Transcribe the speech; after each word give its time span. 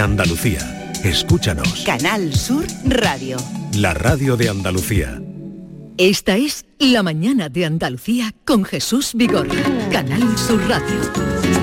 Andalucía. 0.00 0.92
Escúchanos. 1.04 1.82
Canal 1.84 2.34
Sur 2.34 2.64
Radio. 2.84 3.36
La 3.76 3.94
radio 3.94 4.36
de 4.36 4.48
Andalucía. 4.48 5.20
Esta 5.96 6.36
es 6.36 6.64
La 6.78 7.02
mañana 7.02 7.48
de 7.48 7.64
Andalucía 7.64 8.34
con 8.44 8.64
Jesús 8.64 9.12
Vigorra. 9.14 9.62
Canal 9.90 10.38
Sur 10.38 10.60
Radio. 10.68 11.57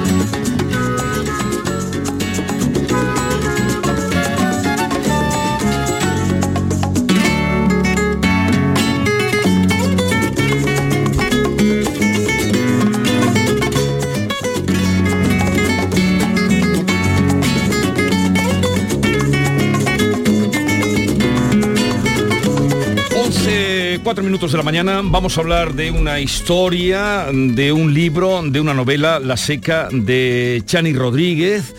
4 24.05 24.23
minutos 24.23 24.52
de 24.52 24.59
la 24.59 24.64
mañana 24.64 25.02
vamos 25.04 25.36
a 25.36 25.41
hablar 25.41 25.73
de 25.73 25.90
una 25.90 26.20
historia, 26.20 27.26
de 27.34 27.72
un 27.72 27.91
libro, 27.91 28.44
de 28.44 28.62
una 28.62 28.76
novela, 28.76 29.20
La 29.20 29.36
Seca, 29.36 29.90
de 29.91 30.62
Chani 30.64 30.94
Rodríguez 30.94 31.73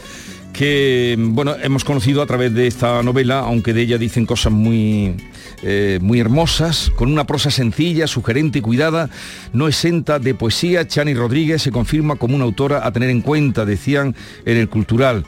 que 0.53 1.15
bueno 1.17 1.55
hemos 1.63 1.85
conocido 1.85 2.23
a 2.23 2.27
través 2.27 2.53
de 2.53 2.67
esta 2.67 3.01
novela, 3.05 3.39
aunque 3.39 3.73
de 3.73 3.83
ella 3.83 3.97
dicen 3.97 4.27
cosas 4.27 4.53
muy 4.53 5.15
eh, 5.63 6.01
muy 6.03 6.19
hermosas, 6.19 6.91
con 6.97 7.13
una 7.13 7.29
prosa 7.29 7.53
sencilla, 7.53 8.09
sugerente 8.09 8.59
y 8.59 8.63
cuidada, 8.63 9.09
no 9.53 9.69
exenta 9.69 10.19
de 10.19 10.35
poesía. 10.35 10.89
Chani 10.89 11.15
Rodríguez 11.15 11.63
se 11.63 11.71
confirma 11.71 12.17
como 12.17 12.35
una 12.35 12.45
autora 12.45 12.85
a 12.85 12.91
tener 12.91 13.11
en 13.11 13.21
cuenta, 13.21 13.65
decían 13.65 14.17
en 14.45 14.57
el 14.57 14.69
cultural 14.69 15.25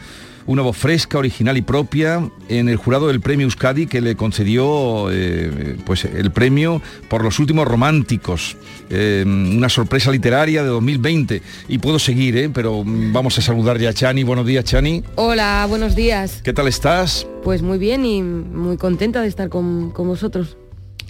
una 0.49 0.63
voz 0.63 0.77
fresca, 0.79 1.19
original 1.19 1.57
y 1.59 1.63
propia 1.63 2.29
en 2.49 2.71
el 2.71 2.77
jurado 2.77 3.09
del 3.09 3.21
premio 3.21 3.45
Euskadi 3.45 3.87
que 3.87 4.01
le 4.01 4.17
concedió 4.17 5.09
eh, 5.13 5.77
pues, 5.85 6.07
el 6.07 6.33
premio 6.33 6.81
por 7.09 7.23
los 7.23 7.39
últimos 7.39 7.69
románticos. 7.69 8.57
Eh, 8.89 9.25
una 9.27 9.69
sorpresa 9.69 10.11
literaria 10.11 10.63
de 10.63 10.69
2020. 10.71 11.43
Y 11.69 11.79
puedo 11.79 11.99
seguir, 11.99 12.37
¿eh? 12.39 12.51
pero 12.53 12.83
vamos 12.85 13.37
a 13.39 13.43
saludar 13.43 13.79
ya 13.79 13.91
a 13.91 13.93
Chani. 13.93 14.25
Buenos 14.25 14.47
días, 14.47 14.65
Chani. 14.65 15.05
Hola, 15.17 15.67
buenos 15.69 15.95
días. 15.95 16.41
¿Qué 16.43 16.55
tal 16.55 16.67
estás? 16.67 17.27
Pues 17.45 17.61
muy 17.61 17.77
bien 17.77 18.07
y 18.07 18.23
muy 18.23 18.79
contenta 18.79 19.21
de 19.21 19.29
estar 19.29 19.51
con, 19.51 19.91
con 19.91 20.09
vosotros. 20.09 20.57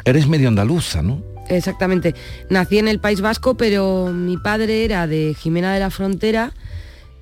Eres 0.05 0.27
medio 0.27 0.49
andaluza, 0.49 1.01
¿no? 1.01 1.23
Exactamente. 1.49 2.17
Nací 2.51 2.79
en 2.79 2.89
el 2.89 2.99
País 2.99 3.21
Vasco, 3.21 3.57
pero 3.57 4.07
mi 4.13 4.37
padre 4.37 4.85
era 4.85 5.07
de 5.07 5.37
Jimena 5.39 5.73
de 5.73 5.79
la 5.79 5.91
Frontera 5.91 6.53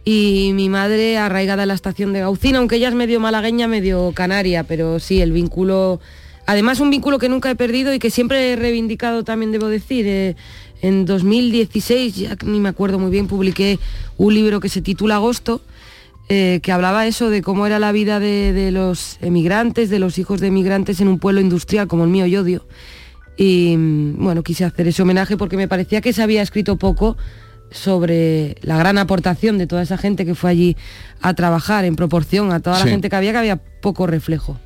y 0.08 0.52
mi 0.54 0.68
madre 0.68 1.18
arraigada 1.18 1.64
en 1.64 1.68
la 1.68 1.74
estación 1.74 2.12
de 2.12 2.20
Gaucina, 2.20 2.60
aunque 2.60 2.76
ella 2.76 2.88
es 2.88 2.94
medio 2.94 3.18
malagueña, 3.18 3.66
medio 3.66 4.12
canaria, 4.14 4.62
pero 4.62 5.00
sí, 5.00 5.20
el 5.20 5.32
vínculo, 5.32 5.98
además 6.46 6.78
un 6.78 6.90
vínculo 6.90 7.18
que 7.18 7.28
nunca 7.28 7.50
he 7.50 7.56
perdido 7.56 7.92
y 7.92 7.98
que 7.98 8.10
siempre 8.10 8.52
he 8.52 8.56
reivindicado 8.56 9.24
también, 9.24 9.50
debo 9.50 9.68
decir. 9.68 10.06
Eh, 10.06 10.36
en 10.82 11.06
2016, 11.06 12.16
ya 12.16 12.36
ni 12.44 12.60
me 12.60 12.68
acuerdo 12.68 12.98
muy 12.98 13.10
bien, 13.10 13.26
publiqué 13.26 13.78
un 14.18 14.34
libro 14.34 14.60
que 14.60 14.68
se 14.68 14.82
titula 14.82 15.16
Agosto, 15.16 15.62
eh, 16.28 16.60
que 16.62 16.70
hablaba 16.70 17.06
eso 17.06 17.30
de 17.30 17.42
cómo 17.42 17.66
era 17.66 17.78
la 17.78 17.92
vida 17.92 18.20
de, 18.20 18.52
de, 18.52 18.70
los 18.70 19.16
emigrantes, 19.22 19.90
de 19.90 19.98
los 19.98 20.18
hijos 20.18 20.38
de 20.38 20.48
emigrantes 20.48 21.00
en 21.00 21.08
un 21.08 21.18
pueblo 21.18 21.40
industrial 21.40 21.88
como 21.88 22.04
el 22.04 22.10
mío, 22.10 22.26
Yodio. 22.26 22.64
Y 23.38 23.74
mm, 23.76 24.22
bueno, 24.22 24.42
quise 24.42 24.64
hacer 24.64 24.86
ese 24.86 25.02
homenaje 25.02 25.36
porque 25.36 25.56
me 25.56 25.66
parecía 25.66 26.00
que 26.00 26.12
se 26.12 26.22
había 26.22 26.42
escrito 26.42 26.76
poco 26.76 27.16
sobre 27.76 28.56
la 28.62 28.76
gran 28.76 28.98
aportación 28.98 29.58
de 29.58 29.66
toda 29.66 29.82
esa 29.82 29.98
gente 29.98 30.24
que 30.24 30.34
fue 30.34 30.50
allí 30.50 30.76
a 31.20 31.34
trabajar 31.34 31.84
en 31.84 31.96
proporción 31.96 32.52
a 32.52 32.60
toda 32.60 32.78
la 32.78 32.86
gente 32.86 33.08
que 33.08 33.16
había, 33.16 33.32
que 33.32 33.38
había 33.38 33.56
poco 33.56 34.06
reflejo. 34.06 34.58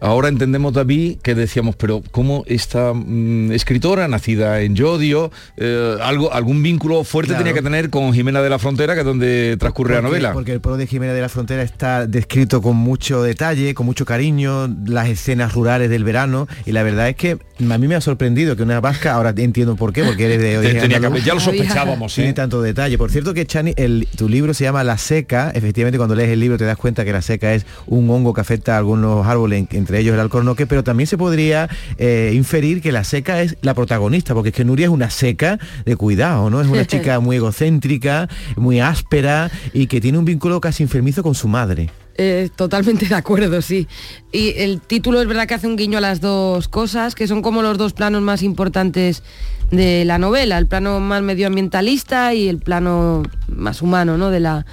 Ahora 0.00 0.28
entendemos, 0.28 0.72
David, 0.72 1.18
que 1.22 1.34
decíamos, 1.34 1.74
pero 1.74 2.02
¿cómo 2.12 2.44
esta 2.46 2.92
mm, 2.94 3.52
escritora, 3.52 4.06
nacida 4.06 4.60
en 4.60 4.76
Yodio, 4.76 5.32
eh, 5.56 5.96
algo, 6.00 6.32
algún 6.32 6.62
vínculo 6.62 7.02
fuerte 7.02 7.34
tenía 7.34 7.52
que 7.52 7.62
tener 7.62 7.90
con 7.90 8.12
Jimena 8.12 8.40
de 8.40 8.50
la 8.50 8.58
Frontera, 8.58 8.94
que 8.94 9.00
es 9.00 9.06
donde 9.06 9.56
transcurre 9.58 9.96
la 9.96 10.02
novela? 10.02 10.32
Porque 10.32 10.52
el 10.52 10.60
pueblo 10.60 10.78
de 10.78 10.86
Jimena 10.86 11.14
de 11.14 11.20
la 11.20 11.28
Frontera 11.28 11.62
está 11.62 12.06
descrito 12.06 12.62
con 12.62 12.76
mucho 12.76 13.22
detalle, 13.22 13.74
con 13.74 13.86
mucho 13.86 14.04
cariño, 14.04 14.68
las 14.86 15.08
escenas 15.08 15.52
rurales 15.52 15.90
del 15.90 16.04
verano, 16.04 16.46
y 16.64 16.72
la 16.72 16.84
verdad 16.84 17.08
es 17.08 17.16
que 17.16 17.38
a 17.58 17.78
mí 17.78 17.88
me 17.88 17.94
ha 17.94 18.00
sorprendido 18.00 18.56
que 18.56 18.62
una 18.62 18.80
vasca, 18.80 19.14
ahora 19.14 19.34
entiendo 19.36 19.76
por 19.76 19.92
qué, 19.92 20.04
porque 20.04 20.26
eres 20.26 20.40
de 20.40 20.58
hoy. 20.58 21.22
ya 21.22 21.34
lo 21.34 21.40
sospechábamos, 21.40 22.14
Tiene 22.14 22.32
tanto 22.32 22.62
detalle. 22.62 22.98
Por 22.98 23.10
cierto 23.10 23.34
que 23.34 23.46
Chani, 23.46 23.74
el, 23.76 24.08
tu 24.16 24.28
libro 24.28 24.54
se 24.54 24.64
llama 24.64 24.84
La 24.84 24.98
Seca, 24.98 25.50
efectivamente 25.54 25.98
cuando 25.98 26.14
lees 26.14 26.30
el 26.30 26.40
libro 26.40 26.58
te 26.58 26.64
das 26.64 26.76
cuenta 26.76 27.04
que 27.04 27.12
la 27.12 27.22
seca 27.22 27.54
es 27.54 27.66
un 27.86 28.08
hongo 28.10 28.34
que 28.34 28.40
afecta 28.40 28.74
a 28.74 28.78
algunos 28.78 29.26
árboles, 29.26 29.66
entre 29.72 30.00
ellos 30.00 30.14
el 30.14 30.20
alcornoque, 30.20 30.66
pero 30.66 30.84
también 30.84 31.06
se 31.06 31.18
podría 31.18 31.68
eh, 31.98 32.32
inferir 32.34 32.80
que 32.80 32.92
la 32.92 33.04
seca 33.04 33.42
es 33.42 33.56
la 33.62 33.74
protagonista, 33.74 34.34
porque 34.34 34.50
es 34.50 34.54
que 34.54 34.64
Nuria 34.64 34.86
es 34.86 34.90
una 34.90 35.10
seca 35.10 35.58
de 35.84 35.96
cuidado, 35.96 36.50
¿no? 36.50 36.60
Es 36.60 36.68
una 36.68 36.84
chica 36.86 37.20
muy 37.20 37.36
egocéntrica, 37.36 38.28
muy 38.56 38.80
áspera 38.80 39.50
y 39.72 39.86
que 39.86 40.00
tiene 40.00 40.18
un 40.18 40.24
vínculo 40.24 40.60
casi 40.60 40.82
enfermizo 40.82 41.22
con 41.22 41.34
su 41.34 41.48
madre. 41.48 41.90
Eh, 42.20 42.50
totalmente 42.56 43.06
de 43.06 43.14
acuerdo, 43.14 43.62
sí. 43.62 43.86
Y 44.32 44.54
el 44.56 44.80
título 44.80 45.20
es 45.22 45.28
verdad 45.28 45.46
que 45.46 45.54
hace 45.54 45.68
un 45.68 45.76
guiño 45.76 45.98
a 45.98 46.00
las 46.00 46.20
dos 46.20 46.66
cosas, 46.66 47.14
que 47.14 47.28
son 47.28 47.42
como 47.42 47.62
los 47.62 47.78
dos 47.78 47.92
planos 47.92 48.22
más 48.22 48.42
importantes 48.42 49.22
de 49.70 50.04
la 50.04 50.18
novela, 50.18 50.58
el 50.58 50.66
plano 50.66 50.98
más 50.98 51.22
medioambientalista 51.22 52.34
y 52.34 52.48
el 52.48 52.58
plano 52.58 53.22
más 53.46 53.82
humano, 53.82 54.18
¿no? 54.18 54.30
De 54.30 54.40
la, 54.40 54.66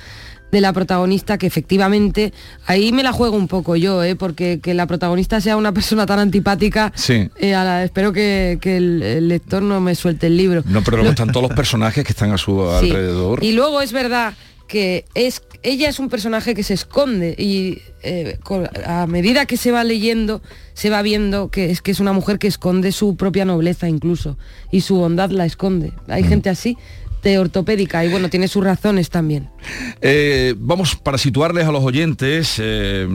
de 0.51 0.59
la 0.59 0.73
protagonista, 0.73 1.37
que 1.37 1.45
efectivamente 1.45 2.33
ahí 2.65 2.91
me 2.91 3.03
la 3.03 3.11
juego 3.11 3.37
un 3.37 3.47
poco 3.47 3.75
yo, 3.75 4.03
¿eh? 4.03 4.15
porque 4.15 4.59
que 4.59 4.73
la 4.73 4.87
protagonista 4.87 5.39
sea 5.39 5.55
una 5.55 5.71
persona 5.71 6.07
tan 6.07 6.17
antipática, 6.17 6.93
sí. 6.95 7.29
Eh, 7.35 7.83
espero 7.83 8.11
que, 8.11 8.57
el, 8.63 9.27
lector 9.27 9.61
no 9.61 9.79
me 9.81 9.93
suelte 9.93 10.27
el 10.27 10.37
libro. 10.37 10.63
No, 10.65 10.81
pero 10.81 10.97
luego 10.97 11.11
están 11.11 11.31
todos 11.31 11.49
los 11.49 11.55
personajes 11.55 12.03
que 12.03 12.11
están 12.11 12.31
a 12.31 12.39
su 12.39 12.67
alrededor. 12.69 13.43
Y 13.43 13.51
luego 13.51 13.81
es 13.81 13.91
verdad 13.91 14.33
que 14.67 15.05
es 15.13 15.41
ella 15.63 15.89
es 15.89 15.99
un 15.99 16.09
personaje 16.09 16.53
que 16.53 16.63
se 16.63 16.73
esconde 16.73 17.35
y 17.37 17.81
eh, 18.03 18.37
a 18.85 19.07
medida 19.07 19.45
que 19.45 19.57
se 19.57 19.71
va 19.71 19.83
leyendo 19.83 20.41
se 20.73 20.89
va 20.89 21.01
viendo 21.01 21.49
que 21.49 21.71
es 21.71 21.81
que 21.81 21.91
es 21.91 21.99
una 21.99 22.13
mujer 22.13 22.39
que 22.39 22.47
esconde 22.47 22.91
su 22.91 23.15
propia 23.15 23.45
nobleza 23.45 23.87
incluso 23.87 24.37
y 24.71 24.81
su 24.81 24.95
bondad 24.95 25.29
la 25.29 25.45
esconde 25.45 25.91
hay 26.07 26.23
mm. 26.23 26.27
gente 26.27 26.49
así 26.49 26.77
ortopédica 27.39 28.05
y 28.05 28.09
bueno, 28.09 28.29
tiene 28.29 28.47
sus 28.47 28.63
razones 28.63 29.09
también. 29.09 29.49
Eh, 30.01 30.53
vamos, 30.57 30.95
para 30.95 31.17
situarles 31.17 31.65
a 31.65 31.71
los 31.71 31.83
oyentes, 31.83 32.55
eh, 32.59 33.07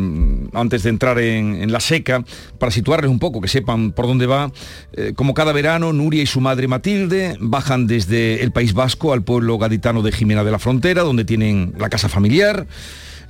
antes 0.52 0.82
de 0.82 0.90
entrar 0.90 1.18
en, 1.20 1.70
la 1.70 1.80
seca, 1.80 2.24
para 2.58 2.72
situarles 2.72 3.10
un 3.10 3.18
poco, 3.18 3.40
que 3.40 3.48
sepan 3.48 3.92
por 3.92 4.06
dónde 4.06 4.26
va, 4.26 4.50
eh, 4.92 5.12
como 5.14 5.34
cada 5.34 5.52
verano, 5.52 5.92
Nuria 5.92 6.22
y 6.22 6.26
su 6.26 6.40
madre 6.40 6.66
Matilde 6.66 7.36
bajan 7.40 7.86
desde 7.86 8.42
el 8.42 8.50
País 8.50 8.74
Vasco 8.74 9.12
al 9.12 9.22
pueblo 9.22 9.58
gaditano 9.58 10.02
de 10.02 10.12
Jimena 10.12 10.42
de 10.42 10.50
la 10.50 10.58
Frontera, 10.58 11.02
donde 11.02 11.24
tienen 11.24 11.74
la 11.78 11.88
casa 11.88 12.08
familiar. 12.08 12.66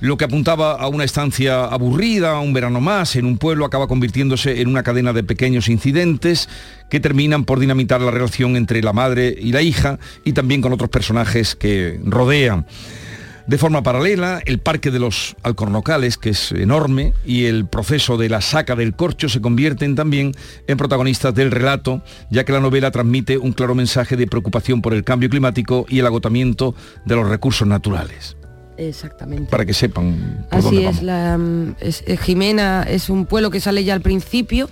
Lo 0.01 0.17
que 0.17 0.25
apuntaba 0.25 0.73
a 0.73 0.87
una 0.87 1.03
estancia 1.03 1.63
aburrida, 1.65 2.39
un 2.39 2.53
verano 2.53 2.81
más, 2.81 3.15
en 3.15 3.25
un 3.25 3.37
pueblo, 3.37 3.65
acaba 3.65 3.87
convirtiéndose 3.87 4.59
en 4.59 4.67
una 4.67 4.81
cadena 4.81 5.13
de 5.13 5.23
pequeños 5.23 5.69
incidentes 5.69 6.49
que 6.89 6.99
terminan 6.99 7.45
por 7.45 7.59
dinamitar 7.59 8.01
la 8.01 8.09
relación 8.09 8.55
entre 8.55 8.81
la 8.81 8.93
madre 8.93 9.35
y 9.39 9.51
la 9.51 9.61
hija 9.61 9.99
y 10.25 10.33
también 10.33 10.61
con 10.61 10.73
otros 10.73 10.89
personajes 10.89 11.55
que 11.55 11.99
rodean. 12.03 12.65
De 13.45 13.59
forma 13.59 13.83
paralela, 13.83 14.41
el 14.45 14.57
Parque 14.57 14.89
de 14.89 14.97
los 14.97 15.35
Alcornocales, 15.43 16.17
que 16.17 16.31
es 16.31 16.51
enorme, 16.51 17.13
y 17.23 17.45
el 17.45 17.67
proceso 17.67 18.17
de 18.17 18.27
la 18.27 18.41
saca 18.41 18.75
del 18.75 18.95
corcho 18.95 19.29
se 19.29 19.39
convierten 19.39 19.93
también 19.93 20.31
en 20.65 20.77
protagonistas 20.77 21.35
del 21.35 21.51
relato, 21.51 22.01
ya 22.31 22.43
que 22.43 22.53
la 22.53 22.59
novela 22.59 22.89
transmite 22.89 23.37
un 23.37 23.53
claro 23.53 23.75
mensaje 23.75 24.17
de 24.17 24.25
preocupación 24.25 24.81
por 24.81 24.95
el 24.95 25.03
cambio 25.03 25.29
climático 25.29 25.85
y 25.89 25.99
el 25.99 26.07
agotamiento 26.07 26.73
de 27.05 27.15
los 27.15 27.29
recursos 27.29 27.67
naturales. 27.67 28.35
Exactamente. 28.87 29.49
Para 29.49 29.65
que 29.65 29.73
sepan. 29.73 30.45
Así 30.49 30.83
es, 30.83 31.03
la, 31.03 31.37
mm, 31.37 31.75
eh, 31.79 32.17
Jimena 32.17 32.83
es 32.87 33.09
un 33.09 33.25
pueblo 33.25 33.51
que 33.51 33.59
sale 33.59 33.83
ya 33.83 33.93
al 33.93 34.01
principio. 34.01 34.69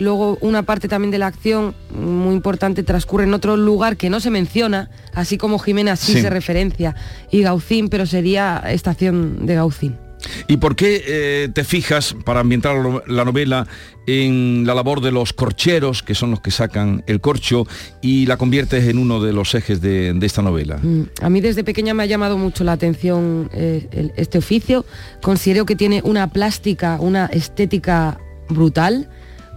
Luego 0.00 0.38
una 0.40 0.64
parte 0.64 0.88
también 0.88 1.12
de 1.12 1.18
la 1.18 1.28
acción 1.28 1.72
muy 1.96 2.34
importante 2.34 2.82
transcurre 2.82 3.24
en 3.24 3.34
otro 3.34 3.56
lugar 3.56 3.96
que 3.96 4.10
no 4.10 4.18
se 4.18 4.30
menciona, 4.30 4.90
así 5.12 5.38
como 5.38 5.60
Jimena 5.60 5.94
sí, 5.94 6.20
se 6.20 6.30
referencia, 6.30 6.96
y 7.30 7.42
Gaucín, 7.42 7.88
pero 7.88 8.04
sería 8.04 8.60
estación 8.66 9.46
de 9.46 9.54
Gaucín. 9.54 10.03
¿Y 10.48 10.58
por 10.58 10.76
qué 10.76 11.02
eh, 11.06 11.48
te 11.52 11.64
fijas, 11.64 12.14
para 12.24 12.40
ambientar 12.40 12.76
la 13.06 13.24
novela, 13.24 13.66
en 14.06 14.64
la 14.66 14.74
labor 14.74 15.00
de 15.00 15.10
los 15.10 15.32
corcheros, 15.32 16.02
que 16.02 16.14
son 16.14 16.30
los 16.30 16.40
que 16.40 16.50
sacan 16.50 17.02
el 17.06 17.20
corcho, 17.20 17.66
y 18.02 18.26
la 18.26 18.36
conviertes 18.36 18.86
en 18.88 18.98
uno 18.98 19.22
de 19.22 19.32
los 19.32 19.54
ejes 19.54 19.80
de, 19.80 20.16
esta 20.22 20.42
novela? 20.42 20.78
Mm, 20.78 21.02
a 21.22 21.30
mí 21.30 21.40
desde 21.40 21.64
pequeña 21.64 21.94
me 21.94 22.02
ha 22.02 22.06
llamado 22.06 22.36
mucho 22.36 22.64
la 22.64 22.72
atención 22.72 23.50
eh, 23.52 24.12
este 24.16 24.38
oficio. 24.38 24.84
Considero 25.22 25.66
que 25.66 25.76
tiene 25.76 26.02
una 26.04 26.30
plástica, 26.30 26.98
una 27.00 27.26
estética 27.26 28.18
brutal. 28.48 29.08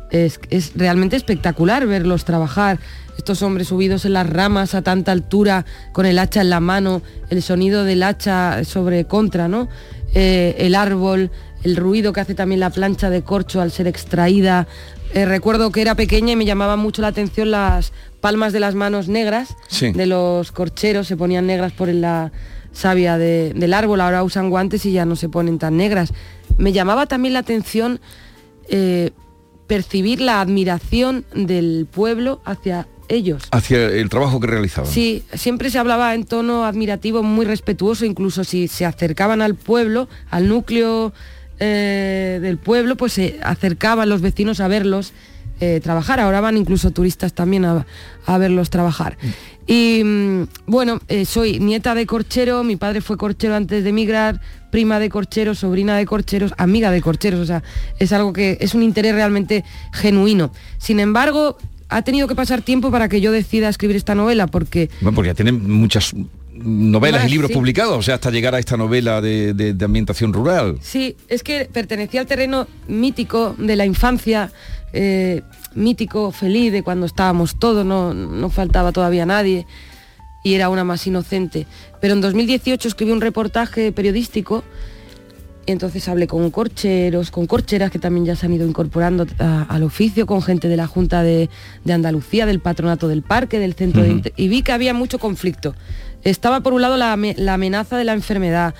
Es, 0.10 0.40
es 0.50 0.72
realmente 0.76 1.18
espectacular 1.18 1.86
verlos 1.86 2.24
trabajar 2.24 2.80
estos 3.18 3.42
hombres 3.42 3.68
subidos 3.68 4.06
en 4.06 4.14
las 4.14 4.30
ramas 4.30 4.74
a 4.74 4.82
tanta 4.82 5.12
altura, 5.12 5.66
con 5.92 6.06
el 6.06 6.20
hacha 6.20 6.42
en 6.42 6.50
la 6.50 6.60
mano, 6.60 7.02
el 7.30 7.42
sonido 7.42 7.84
del 7.84 8.04
hacha 8.04 8.64
sobre 8.64 9.06
contra, 9.06 9.48
¿no? 9.48 9.68
Eh, 10.14 10.56
el 10.60 10.76
árbol, 10.76 11.32
el 11.64 11.76
ruido 11.76 12.14
que 12.14 12.22
hace 12.22 12.36
también 12.36 12.60
la 12.60 12.70
plancha 12.70 13.10
de 13.10 13.22
corcho 13.24 13.62
al 13.62 13.72
ser 13.72 13.88
extraída. 13.88 14.68
Eh, 15.14 15.26
recuerdo 15.26 15.72
que 15.72 15.82
era 15.82 15.96
pequeña 15.96 16.34
y 16.34 16.36
me 16.36 16.46
llamaba 16.46 16.76
mucho 16.76 17.02
la 17.02 17.10
atención 17.10 17.52
las 17.52 17.94
palmas 18.22 18.52
de 18.54 18.60
las 18.60 18.76
manos 18.76 19.08
negras 19.08 19.56
Sí. 19.68 19.92
de 19.92 20.06
los 20.06 20.52
corcheros, 20.52 21.08
se 21.08 21.16
ponían 21.18 21.46
negras 21.48 21.72
por 21.72 21.88
la 21.90 22.32
savia 22.74 23.18
de- 23.18 23.54
del 23.56 23.74
árbol, 23.74 24.02
ahora 24.02 24.24
usan 24.24 24.50
guantes 24.50 24.86
y 24.86 24.92
ya 24.92 25.06
no 25.06 25.16
se 25.16 25.30
ponen 25.30 25.60
tan 25.60 25.78
negras. 25.78 26.14
Me 26.58 26.74
llamaba 26.74 27.06
también 27.06 27.34
la 27.34 27.40
atención 27.40 28.00
eh, 28.70 29.12
percibir 29.68 30.20
la 30.22 30.42
admiración 30.42 31.26
del 31.34 31.88
pueblo 31.90 32.42
hacia 32.46 32.88
ellos. 33.10 33.44
Hacia 33.52 33.86
el 33.86 34.10
trabajo 34.10 34.40
que 34.40 34.48
realizaban. 34.48 34.92
Sí, 34.92 35.24
siempre 35.34 35.70
se 35.70 35.80
hablaba 35.80 36.14
en 36.16 36.26
tono 36.26 36.66
admirativo, 36.66 37.24
muy 37.24 37.46
respetuoso, 37.46 38.06
incluso 38.06 38.44
si 38.44 38.68
se 38.68 38.86
acercaban 38.86 39.42
al 39.42 39.56
pueblo, 39.56 40.08
al 40.30 40.48
núcleo 40.48 41.14
eh, 41.60 42.40
del 42.42 42.58
pueblo, 42.58 42.96
pues 42.96 43.14
se 43.14 43.40
acercaban 43.44 44.10
los 44.10 44.22
vecinos 44.22 44.60
a 44.60 44.68
verlos 44.68 45.14
eh, 45.60 45.80
trabajar. 45.82 46.20
Ahora 46.20 46.42
van 46.42 46.56
incluso 46.58 46.92
turistas 46.92 47.34
también 47.34 47.66
a, 47.66 47.86
a 48.26 48.38
verlos 48.38 48.70
trabajar. 48.70 49.18
Y 49.68 50.02
mm, 50.04 50.44
bueno, 50.66 51.02
eh, 51.10 51.26
soy 51.26 51.60
nieta 51.60 51.94
de 51.94 52.06
corchero, 52.06 52.64
mi 52.64 52.78
padre 52.78 53.02
fue 53.02 53.18
corchero 53.18 53.56
antes 53.56 53.84
de 53.84 53.90
emigrar, 53.90 54.40
prima 54.72 55.00
de 55.00 55.10
corcheros, 55.10 55.60
sobrina 55.60 55.98
de 55.98 56.06
corcheros, 56.06 56.54
amiga 56.58 56.90
de 56.90 57.02
corcheros, 57.02 57.42
o 57.42 57.46
sea, 57.46 57.64
es 58.00 58.14
algo 58.14 58.32
que 58.32 58.58
es 58.62 58.74
un 58.76 58.84
interés 58.84 59.14
realmente 59.14 59.66
genuino. 59.92 60.52
Sin 60.78 61.00
embargo, 61.02 61.58
ha 61.90 62.02
tenido 62.02 62.28
que 62.28 62.36
pasar 62.36 62.62
tiempo 62.62 62.92
para 62.92 63.08
que 63.10 63.22
yo 63.22 63.32
decida 63.32 63.70
escribir 63.70 63.96
esta 63.96 64.16
novela, 64.16 64.48
porque 64.48 64.90
Bueno, 65.02 65.16
porque 65.16 65.30
ya 65.30 65.34
tienen 65.36 65.70
muchas 65.70 66.14
novelas 66.54 67.22
Más, 67.22 67.30
y 67.30 67.32
libros 67.32 67.50
sí. 67.50 67.54
publicados, 67.54 67.98
o 67.98 68.02
sea, 68.02 68.16
hasta 68.16 68.32
llegar 68.32 68.56
a 68.56 68.60
esta 68.60 68.78
novela 68.78 69.22
de, 69.22 69.54
de- 69.54 69.74
de 69.74 69.86
ambientación 69.86 70.34
rural. 70.34 70.78
Sí, 70.82 71.16
es 71.28 71.44
que 71.44 71.70
pertenecía 71.72 72.20
al 72.22 72.26
terreno 72.28 72.68
mítico 72.88 73.56
de 73.60 73.76
la 73.76 73.86
infancia, 73.86 74.52
eh, 74.92 75.44
mítico, 75.76 76.32
feliz, 76.32 76.72
de 76.72 76.82
cuando 76.82 77.06
estábamos 77.06 77.60
todos, 77.60 77.86
no, 77.86 78.14
no 78.14 78.50
faltaba 78.50 78.92
todavía 78.92 79.26
nadie 79.26 79.68
y 80.44 80.56
era 80.56 80.70
una 80.70 80.84
más 80.84 81.06
inocente. 81.06 81.68
Pero 82.02 82.14
en 82.16 82.22
2018 82.22 82.88
escribí 82.88 83.12
un 83.12 83.22
reportaje 83.22 83.92
periodístico 83.92 84.64
entonces 85.68 86.08
hablé 86.08 86.28
con 86.28 86.50
corcheros, 86.50 87.30
con 87.30 87.46
corcheras 87.46 87.92
que 87.92 88.00
también 88.00 88.26
ya 88.26 88.36
se 88.36 88.46
han 88.46 88.54
ido 88.54 88.66
incorporando 88.68 89.28
a- 89.40 89.64
al 89.64 89.84
oficio, 89.84 90.26
con 90.26 90.42
gente 90.42 90.68
de 90.68 90.78
la 90.78 90.88
Junta 90.88 91.22
de, 91.24 91.50
de 91.84 91.94
Andalucía, 91.94 92.46
del 92.46 92.60
Patronato 92.60 93.08
del 93.08 93.22
Parque, 93.22 93.60
del 93.60 93.74
Centro 93.74 94.02
de... 94.04 94.10
Inte- 94.12 94.34
Y 94.38 94.48
vi 94.48 94.62
que 94.64 94.72
había 94.72 94.94
mucho 94.94 95.20
conflicto. 95.20 95.76
Estaba 96.24 96.62
por 96.62 96.74
un 96.74 96.82
lado 96.82 96.98
la, 96.98 97.16
la 97.38 97.54
amenaza 97.54 97.96
de 97.98 98.04
la 98.04 98.14
enfermedad, 98.14 98.74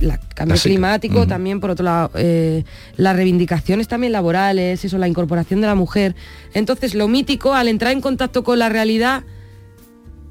la 0.00 0.18
cambio 0.34 0.54
climático, 0.68 1.26
también 1.26 1.58
por 1.58 1.70
otro 1.70 1.84
lado 1.84 2.10
eh, 2.14 2.64
las 2.96 3.16
reivindicaciones 3.16 3.88
también 3.88 4.12
laborales, 4.12 4.84
eso, 4.84 4.98
la 4.98 5.08
incorporación 5.08 5.60
de 5.62 5.66
la 5.68 5.74
mujer. 5.74 6.14
Entonces 6.54 6.94
lo 6.94 7.08
mítico, 7.08 7.54
al 7.54 7.66
entrar 7.68 7.92
en 7.92 8.00
contacto 8.00 8.44
con 8.44 8.58
la 8.58 8.68
realidad, 8.68 9.24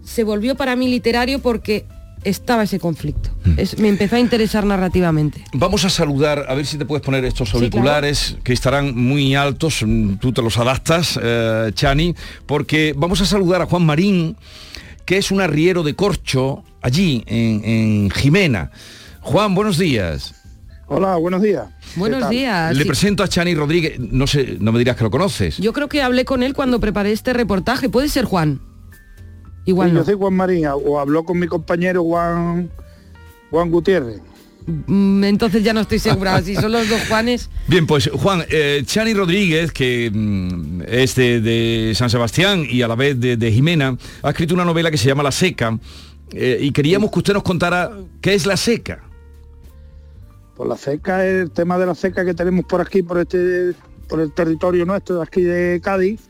se 0.04 0.24
volvió 0.24 0.56
para 0.56 0.76
mí 0.76 0.88
literario 0.88 1.40
porque 1.40 1.86
estaba 2.24 2.63
ese 2.63 2.80
conflicto. 2.80 3.30
Es- 3.57 3.77
me 3.80 3.88
empezó 3.89 4.16
a 4.16 4.19
interesar 4.19 4.66
narrativamente. 4.66 5.44
Vamos 5.54 5.86
a 5.86 5.89
saludar, 5.89 6.45
a 6.50 6.54
ver 6.56 6.66
si 6.66 6.77
te 6.77 6.86
puedes 6.86 7.04
poner 7.06 7.24
estos 7.25 7.50
Sí, 7.50 7.57
auriculares 7.57 8.38
que 8.44 8.54
estarán 8.54 8.95
muy 8.95 9.36
altos, 9.36 9.83
mm, 9.86 10.16
tú 10.16 10.31
te 10.33 10.42
los 10.42 10.57
adaptas, 10.57 11.19
eh, 11.21 11.71
Chani, 11.74 12.16
porque 12.45 12.94
vamos 12.98 13.21
a 13.21 13.25
saludar 13.25 13.62
a 13.62 13.66
Juan 13.66 13.86
Marín, 13.86 14.36
que 15.06 15.18
es 15.18 15.31
un 15.31 15.42
arriero 15.42 15.83
de 15.83 15.95
corcho 15.95 16.63
allí 16.81 17.24
en, 17.27 17.63
en 17.63 18.10
Jimena. 18.12 18.71
Juan, 19.21 19.56
buenos 19.56 19.77
días. 19.77 20.36
Hola, 20.92 21.18
buenos 21.18 21.42
días. 21.44 21.68
Buenos 21.95 22.30
días. 22.31 22.75
Le 22.75 22.81
Sí. 22.83 22.88
presento 22.88 23.21
a 23.24 23.27
Chani 23.27 23.54
Rodríguez, 23.54 24.00
no 24.00 24.25
sé, 24.25 24.57
no 24.60 24.71
me 24.71 24.80
dirás 24.80 24.95
que 24.95 25.04
lo 25.04 25.12
conoces. 25.12 25.57
Yo 25.57 25.71
creo 25.71 25.88
que 25.88 26.01
hablé 26.01 26.25
con 26.25 26.42
él 26.42 26.54
cuando 26.56 26.80
preparé 26.80 27.12
este 27.12 27.31
reportaje. 27.33 27.89
¿Puede 27.89 28.10
ser 28.10 28.25
Juan? 28.25 28.60
Igual 29.66 29.90
Sí, 29.90 29.94
no. 29.94 30.00
Yo 30.02 30.06
soy 30.06 30.16
Juan 30.16 30.34
Marín, 30.34 30.66
o 30.68 31.00
habló 31.00 31.24
con 31.24 31.38
mi 31.40 31.48
compañero 31.48 32.04
Juan, 32.04 32.70
Juan 33.52 33.70
Gutiérrez. 33.70 34.22
Mm, 34.88 35.24
Entonces 35.24 35.64
ya 35.64 35.74
no 35.74 35.82
estoy 35.82 36.00
segura. 36.00 36.42
si 36.42 36.56
son 36.56 36.72
los 36.72 36.88
dos 36.90 37.02
Juanes. 37.08 37.50
Bien, 37.68 37.88
pues 37.88 38.10
Juan, 38.14 38.44
eh, 38.50 38.84
Chani 38.86 39.14
Rodríguez, 39.14 39.72
que 39.72 40.12
mm, 40.14 40.82
es 40.88 41.16
de, 41.16 41.42
de 41.42 41.94
San 41.96 42.10
Sebastián 42.10 42.66
y 42.70 42.82
a 42.82 42.88
la 42.88 42.96
vez 42.96 43.20
de, 43.20 43.38
de 43.38 43.52
Jimena, 43.52 43.98
ha 44.22 44.30
escrito 44.30 44.54
una 44.54 44.66
novela 44.66 44.92
que 44.92 44.98
se 44.98 45.08
llama 45.08 45.24
La 45.24 45.32
Seca 45.32 45.78
eh, 46.32 46.60
y 46.62 46.72
queríamos 46.72 47.12
que 47.12 47.20
usted 47.20 47.34
nos 47.34 47.44
contara 47.44 47.92
qué 48.22 48.34
es 48.36 48.46
La 48.46 48.58
Seca. 48.58 49.04
Pues 50.56 50.68
la 50.68 50.76
seca, 50.76 51.26
el 51.26 51.52
tema 51.52 51.78
de 51.78 51.86
la 51.86 51.96
seca 51.96 52.26
que 52.26 52.34
tenemos 52.34 52.66
por 52.66 52.82
aquí, 52.82 53.02
por 53.02 53.18
este, 53.18 53.72
por 54.10 54.20
el 54.20 54.34
territorio 54.34 54.86
nuestro 54.86 55.16
de 55.16 55.24
aquí 55.24 55.42
de 55.42 55.80
Cádiz, 55.82 56.29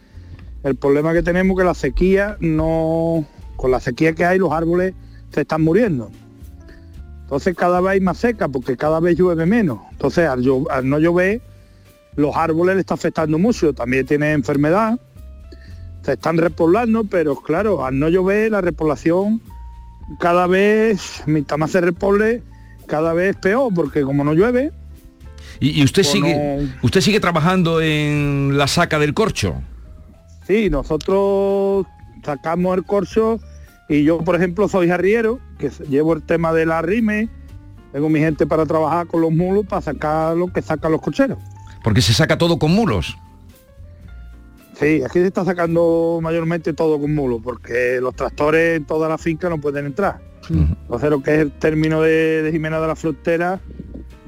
el 0.64 0.76
problema 0.76 1.14
que 1.14 1.24
tenemos 1.24 1.58
que 1.58 1.64
la 1.64 1.74
sequía 1.74 2.38
no, 2.40 3.26
con 3.56 3.72
la 3.72 3.80
sequía 3.80 4.14
que 4.14 4.26
hay 4.26 4.40
los 4.40 4.52
árboles 4.52 4.94
se 5.32 5.42
están 5.42 5.62
muriendo. 5.62 6.12
Entonces 7.24 7.56
cada 7.56 7.80
vez 7.80 7.92
hay 7.92 8.02
más 8.02 8.18
seca 8.18 8.48
porque 8.48 8.76
cada 8.76 9.00
vez 9.00 9.18
llueve 9.18 9.46
menos. 9.46 9.80
Entonces 9.92 10.28
al, 10.28 10.44
no 10.44 11.00
llover, 11.00 11.42
los 12.16 12.36
árboles 12.36 12.76
le 12.76 12.82
está 12.82 12.96
afectando 12.96 13.38
mucho. 13.38 13.74
También 13.74 14.06
tiene 14.06 14.32
enfermedad, 14.32 15.00
se 16.02 16.14
están 16.14 16.38
repoblando, 16.38 17.04
pero 17.04 17.36
claro, 17.36 17.86
al 17.86 18.00
no 18.00 18.10
llover 18.10 18.52
la 18.52 18.62
repoblación 18.62 19.42
cada 20.20 20.48
vez, 20.48 21.22
mientras 21.28 21.60
más 21.60 21.72
se 21.72 21.82
repoble, 21.82 22.42
cada 22.88 23.14
vez 23.14 23.36
peor, 23.36 23.72
porque 23.74 24.02
como 24.02 24.24
no 24.24 24.34
llueve, 24.34 24.72
Y, 25.60 25.80
y 25.80 25.84
usted 25.84 26.02
sigue, 26.04 26.36
no. 26.36 26.70
usted 26.82 27.02
sigue 27.02 27.20
trabajando 27.20 27.80
en 27.80 28.58
la 28.58 28.68
saca 28.68 28.98
del 28.98 29.14
corcho. 29.14 29.62
Sí, 30.50 30.70
nosotros 30.70 31.86
sacamos 32.26 32.76
el 32.76 32.84
corcho 32.84 33.40
y 33.88 34.04
yo, 34.04 34.18
por 34.20 34.36
ejemplo, 34.36 34.68
soy 34.68 34.90
arriero, 34.90 35.40
que 35.60 35.70
llevo 35.88 36.14
el 36.14 36.24
tema 36.24 36.52
de 36.54 36.66
la 36.66 36.82
rime, 36.82 37.30
tengo 37.94 38.10
mi 38.10 38.20
gente 38.20 38.46
para 38.48 38.66
trabajar 38.66 39.08
con 39.08 39.22
los 39.22 39.32
mulos 39.32 39.66
para 39.68 39.82
sacar 39.82 40.36
lo 40.36 40.48
que 40.52 40.62
sacan 40.62 40.92
los 40.92 41.02
cocheros. 41.02 41.38
Porque 41.84 42.02
se 42.02 42.14
saca 42.14 42.38
todo 42.38 42.60
con 42.60 42.72
mulos. 42.72 43.16
Sí, 44.80 45.02
aquí 45.06 45.20
se 45.20 45.28
está 45.28 45.44
sacando 45.46 46.20
mayormente 46.22 46.74
todo 46.74 47.00
con 47.00 47.14
mulos, 47.14 47.42
porque 47.44 48.00
los 48.02 48.16
tractores 48.16 48.78
en 48.78 48.86
toda 48.86 49.08
la 49.10 49.18
finca 49.18 49.50
no 49.50 49.60
pueden 49.60 49.86
entrar. 49.86 50.20
Entonces 50.50 51.10
lo 51.12 51.22
que 51.22 51.34
es 51.36 51.40
el 51.42 51.52
término 51.52 52.02
de, 52.02 52.42
de 52.42 52.52
Jimena 52.52 52.80
de 52.80 52.88
la 52.88 52.96
Frontera 52.96 53.60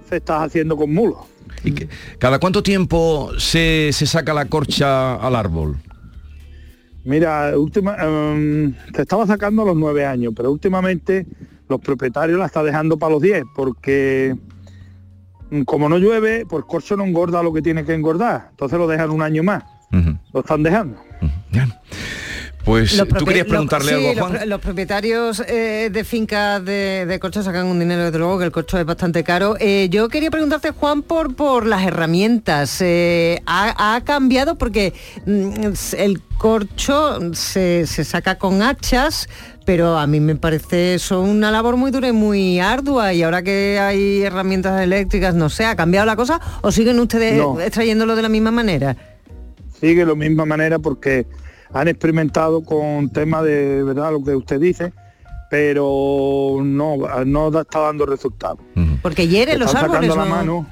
se 0.07 0.17
está 0.17 0.43
haciendo 0.43 0.77
con 0.77 0.93
mulos. 0.93 1.17
¿Y 1.63 1.71
que- 1.71 1.89
¿Cada 2.19 2.37
cuánto 2.39 2.61
tiempo 2.61 3.31
se, 3.37 3.89
se 3.91 4.05
saca 4.05 4.33
la 4.33 4.45
corcha 4.45 5.15
al 5.15 5.35
árbol? 5.35 5.77
Mira, 7.03 7.57
última, 7.57 7.95
em, 7.95 8.73
se 8.95 9.01
estaba 9.01 9.25
sacando 9.25 9.63
a 9.63 9.65
los 9.65 9.75
nueve 9.75 10.05
años, 10.05 10.33
pero 10.35 10.51
últimamente 10.51 11.25
los 11.67 11.79
propietarios 11.79 12.37
la 12.37 12.45
están 12.45 12.65
dejando 12.65 12.97
para 12.97 13.13
los 13.13 13.21
10, 13.21 13.43
porque 13.55 14.35
mm, 15.49 15.61
como 15.63 15.89
no 15.89 15.97
llueve, 15.97 16.45
pues 16.47 16.65
corcho 16.65 16.95
no 16.95 17.03
engorda 17.03 17.41
lo 17.41 17.53
que 17.53 17.61
tiene 17.61 17.83
que 17.85 17.93
engordar, 17.93 18.49
entonces 18.51 18.77
lo 18.77 18.87
dejan 18.87 19.09
un 19.09 19.21
año 19.21 19.41
más, 19.41 19.63
lo 20.33 20.39
están 20.41 20.63
dejando. 20.63 20.97
Pues 22.63 22.95
Los 22.95 23.07
tú 23.07 23.25
querías 23.25 23.47
preguntarle 23.47 23.89
sí, 23.89 23.93
algo 23.95 24.09
a 24.09 24.13
los 24.13 24.37
Juan. 24.37 24.49
Los, 24.49 24.61
propietarios 24.61 25.43
eh, 25.47 25.89
de 25.91 26.03
fincas 26.03 26.63
de, 26.63 27.05
de 27.07 27.19
corcho 27.19 27.41
sacan 27.41 27.65
un 27.65 27.79
dinero, 27.79 28.03
desde 28.05 28.19
luego, 28.19 28.37
que 28.37 28.45
el 28.45 28.51
corcho 28.51 28.77
es 28.77 28.85
bastante 28.85 29.23
caro. 29.23 29.55
Eh, 29.59 29.87
yo 29.89 30.09
quería 30.09 30.29
preguntarte, 30.29 30.71
Juan, 30.71 31.01
por, 31.01 31.35
por 31.35 31.65
las 31.65 31.83
herramientas. 31.85 32.77
Eh, 32.81 33.41
ha, 33.47 33.95
ha 33.95 34.01
cambiado 34.01 34.57
porque 34.59 34.93
mm, 35.25 35.73
el 35.97 36.21
corcho 36.37 37.33
se, 37.33 37.87
se 37.87 38.03
saca 38.03 38.37
con 38.37 38.61
hachas, 38.61 39.27
pero 39.65 39.97
a 39.97 40.05
mí 40.05 40.19
me 40.19 40.35
parece 40.35 40.95
eso 40.95 41.21
una 41.21 41.49
labor 41.51 41.77
muy 41.77 41.89
dura 41.89 42.09
y 42.09 42.11
muy 42.13 42.59
ardua. 42.59 43.13
Y 43.13 43.23
ahora 43.23 43.41
que 43.41 43.79
hay 43.79 44.21
herramientas 44.21 44.81
eléctricas, 44.81 45.33
no 45.33 45.49
sé, 45.49 45.65
¿ha 45.65 45.75
cambiado 45.75 46.05
la 46.05 46.15
cosa 46.15 46.39
o 46.61 46.71
siguen 46.71 46.99
ustedes 46.99 47.37
No. 47.37 47.59
extrayéndolo 47.59 48.15
de 48.15 48.21
la 48.21 48.29
misma 48.29 48.51
manera? 48.51 48.95
Sigue 49.79 50.01
de 50.01 50.05
la 50.05 50.15
misma 50.15 50.45
manera 50.45 50.77
porque 50.77 51.25
han 51.73 51.87
experimentado 51.87 52.63
con 52.63 53.09
temas 53.09 53.43
de 53.43 53.83
verdad 53.83 54.11
lo 54.11 54.23
que 54.23 54.35
usted 54.35 54.59
dice, 54.59 54.93
pero 55.49 56.57
no, 56.63 56.97
no 57.25 57.51
da- 57.51 57.61
está 57.61 57.79
dando 57.79 58.05
resultados. 58.05 58.59
Porque 59.01 59.27
hiere 59.27 59.57
los 59.57 59.73
árboles. 59.75 60.07
sacando 60.09 60.15
la 60.15 60.25
¿no? 60.25 60.29
mano. 60.35 60.67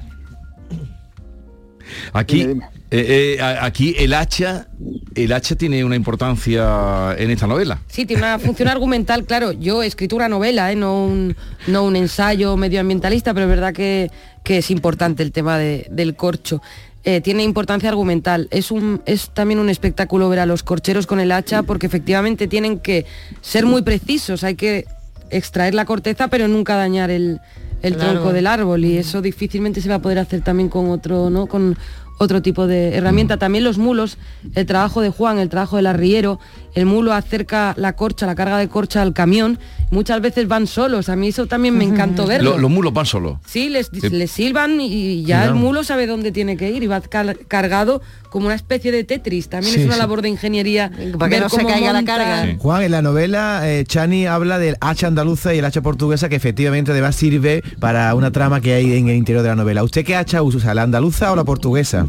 Aquí, 2.12 2.38
Dime, 2.38 2.48
dime. 2.54 2.64
eh, 2.92 3.36
eh, 3.38 3.42
aquí 3.60 3.94
el 3.98 4.14
hacha, 4.14 4.68
el 5.14 5.32
hacha 5.32 5.56
tiene 5.56 5.84
una 5.84 5.96
importancia 5.96 7.14
en 7.18 7.30
esta 7.30 7.46
novela. 7.48 7.80
Sí, 7.88 8.06
tiene 8.06 8.22
una 8.22 8.38
función 8.38 8.68
argumental, 8.68 9.24
claro. 9.24 9.52
Yo 9.52 9.82
he 9.82 9.86
escrito 9.86 10.14
una 10.16 10.28
novela, 10.28 10.70
¿eh? 10.70 10.76
no, 10.76 11.04
un, 11.06 11.34
no 11.66 11.84
un 11.84 11.96
ensayo 11.96 12.56
medioambientalista, 12.56 13.34
pero 13.34 13.46
es 13.46 13.50
verdad 13.50 13.72
que, 13.74 14.10
que 14.44 14.58
es 14.58 14.70
importante 14.70 15.22
el 15.24 15.32
tema 15.32 15.58
de- 15.58 15.88
del 15.90 16.14
corcho. 16.14 16.62
Eh, 17.04 17.20
tiene 17.22 17.42
importancia 17.42 17.88
argumental. 17.88 18.46
Es, 18.50 18.70
un, 18.70 19.00
es 19.06 19.30
también 19.30 19.58
un 19.58 19.70
espectáculo 19.70 20.28
ver 20.28 20.40
a 20.40 20.46
los 20.46 20.62
corcheros 20.62 21.06
con 21.06 21.18
el 21.18 21.32
hacha 21.32 21.62
porque 21.62 21.86
efectivamente 21.86 22.46
tienen 22.46 22.78
que 22.78 23.06
ser 23.40 23.64
muy 23.64 23.80
precisos. 23.82 24.44
Hay 24.44 24.54
que 24.54 24.84
extraer 25.30 25.74
la 25.74 25.84
corteza 25.86 26.28
pero 26.28 26.46
nunca 26.46 26.76
dañar 26.76 27.10
el, 27.10 27.40
el 27.82 27.94
Claro. 27.94 28.12
tronco 28.12 28.32
del 28.34 28.46
árbol 28.46 28.84
y 28.84 28.98
eso 28.98 29.22
difícilmente 29.22 29.80
se 29.80 29.88
va 29.88 29.94
a 29.96 30.02
poder 30.02 30.18
hacer 30.18 30.42
también 30.42 30.68
con 30.68 30.90
otro, 30.90 31.30
¿no? 31.30 31.46
Con 31.46 31.78
otro 32.18 32.42
tipo 32.42 32.66
de 32.66 32.94
herramienta. 32.94 33.38
También 33.38 33.64
los 33.64 33.78
mulos, 33.78 34.18
el 34.54 34.66
trabajo 34.66 35.00
de 35.00 35.08
Juan, 35.08 35.38
el 35.38 35.48
trabajo 35.48 35.76
del 35.76 35.86
arriero, 35.86 36.38
el 36.74 36.86
mulo 36.86 37.12
acerca 37.12 37.74
la 37.76 37.94
corcha, 37.94 38.26
la 38.26 38.34
carga 38.34 38.58
de 38.58 38.68
corcha 38.68 39.02
al 39.02 39.12
camión, 39.12 39.58
muchas 39.90 40.20
veces 40.20 40.46
van 40.48 40.66
solos. 40.66 41.08
A 41.08 41.16
mí 41.16 41.28
eso 41.28 41.46
también 41.46 41.76
me 41.76 41.84
encantó 41.84 42.26
verlo. 42.26 42.52
Lo- 42.52 42.58
los 42.58 42.70
mulos 42.70 42.92
van 42.92 43.06
solos. 43.06 43.38
Sí, 43.46 43.68
les, 43.68 43.88
Sí. 43.92 44.08
les 44.10 44.30
silban 44.30 44.80
y 44.80 45.22
ya 45.24 45.44
el 45.46 45.54
mulo 45.54 45.84
sabe 45.84 46.06
dónde 46.06 46.32
tiene 46.32 46.56
que 46.56 46.70
ir 46.70 46.82
y 46.82 46.86
va 46.86 47.00
car- 47.00 47.36
cargado 47.48 48.00
como 48.30 48.46
una 48.46 48.54
especie 48.54 48.92
de 48.92 49.02
Tetris. 49.02 49.48
También 49.48 49.74
Sí, 49.74 49.80
es 49.80 49.86
una 49.86 49.94
sí. 49.94 50.00
labor 50.00 50.22
de 50.22 50.28
ingeniería. 50.28 50.90
Para 51.18 51.28
que 51.28 51.34
ver 51.36 51.42
no 51.42 51.48
se 51.48 51.64
caiga 51.64 51.92
la 51.92 52.04
carga. 52.04 52.44
Sí. 52.46 52.56
Juan, 52.58 52.82
en 52.82 52.92
la 52.92 53.02
novela 53.02 53.62
eh, 53.64 53.84
Chani 53.84 54.26
habla 54.26 54.58
del 54.60 54.76
hacha 54.80 55.08
andaluza 55.08 55.52
y 55.54 55.58
el 55.58 55.64
hacha 55.64 55.80
portuguesa 55.82 56.28
que 56.28 56.36
efectivamente 56.36 56.92
además 56.92 57.16
sirve 57.16 57.62
para 57.80 58.14
una 58.14 58.30
trama 58.30 58.60
que 58.60 58.74
hay 58.74 58.92
en 58.96 59.08
el 59.08 59.16
interior 59.16 59.42
de 59.42 59.48
la 59.48 59.56
novela. 59.56 59.82
¿Usted 59.82 60.04
qué 60.04 60.14
hacha 60.14 60.42
usa, 60.42 60.72
la 60.74 60.82
andaluza 60.82 61.32
o 61.32 61.36
la 61.36 61.42
portuguesa? 61.44 62.06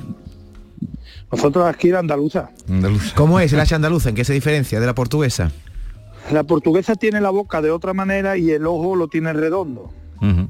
Nosotros 1.31 1.65
aquí 1.65 1.89
la 1.89 1.99
andaluza. 1.99 2.49
Andaluz. 2.69 3.13
¿Cómo 3.13 3.39
es 3.39 3.53
el 3.53 3.59
hacha 3.59 3.75
andaluza? 3.75 4.09
¿En 4.09 4.15
qué 4.15 4.25
se 4.25 4.33
diferencia 4.33 4.79
de 4.79 4.85
la 4.85 4.93
portuguesa? 4.93 5.51
La 6.31 6.43
portuguesa 6.43 6.95
tiene 6.95 7.21
la 7.21 7.29
boca 7.29 7.61
de 7.61 7.71
otra 7.71 7.93
manera 7.93 8.37
y 8.37 8.51
el 8.51 8.67
ojo 8.67 8.95
lo 8.95 9.07
tiene 9.07 9.33
redondo. 9.33 9.91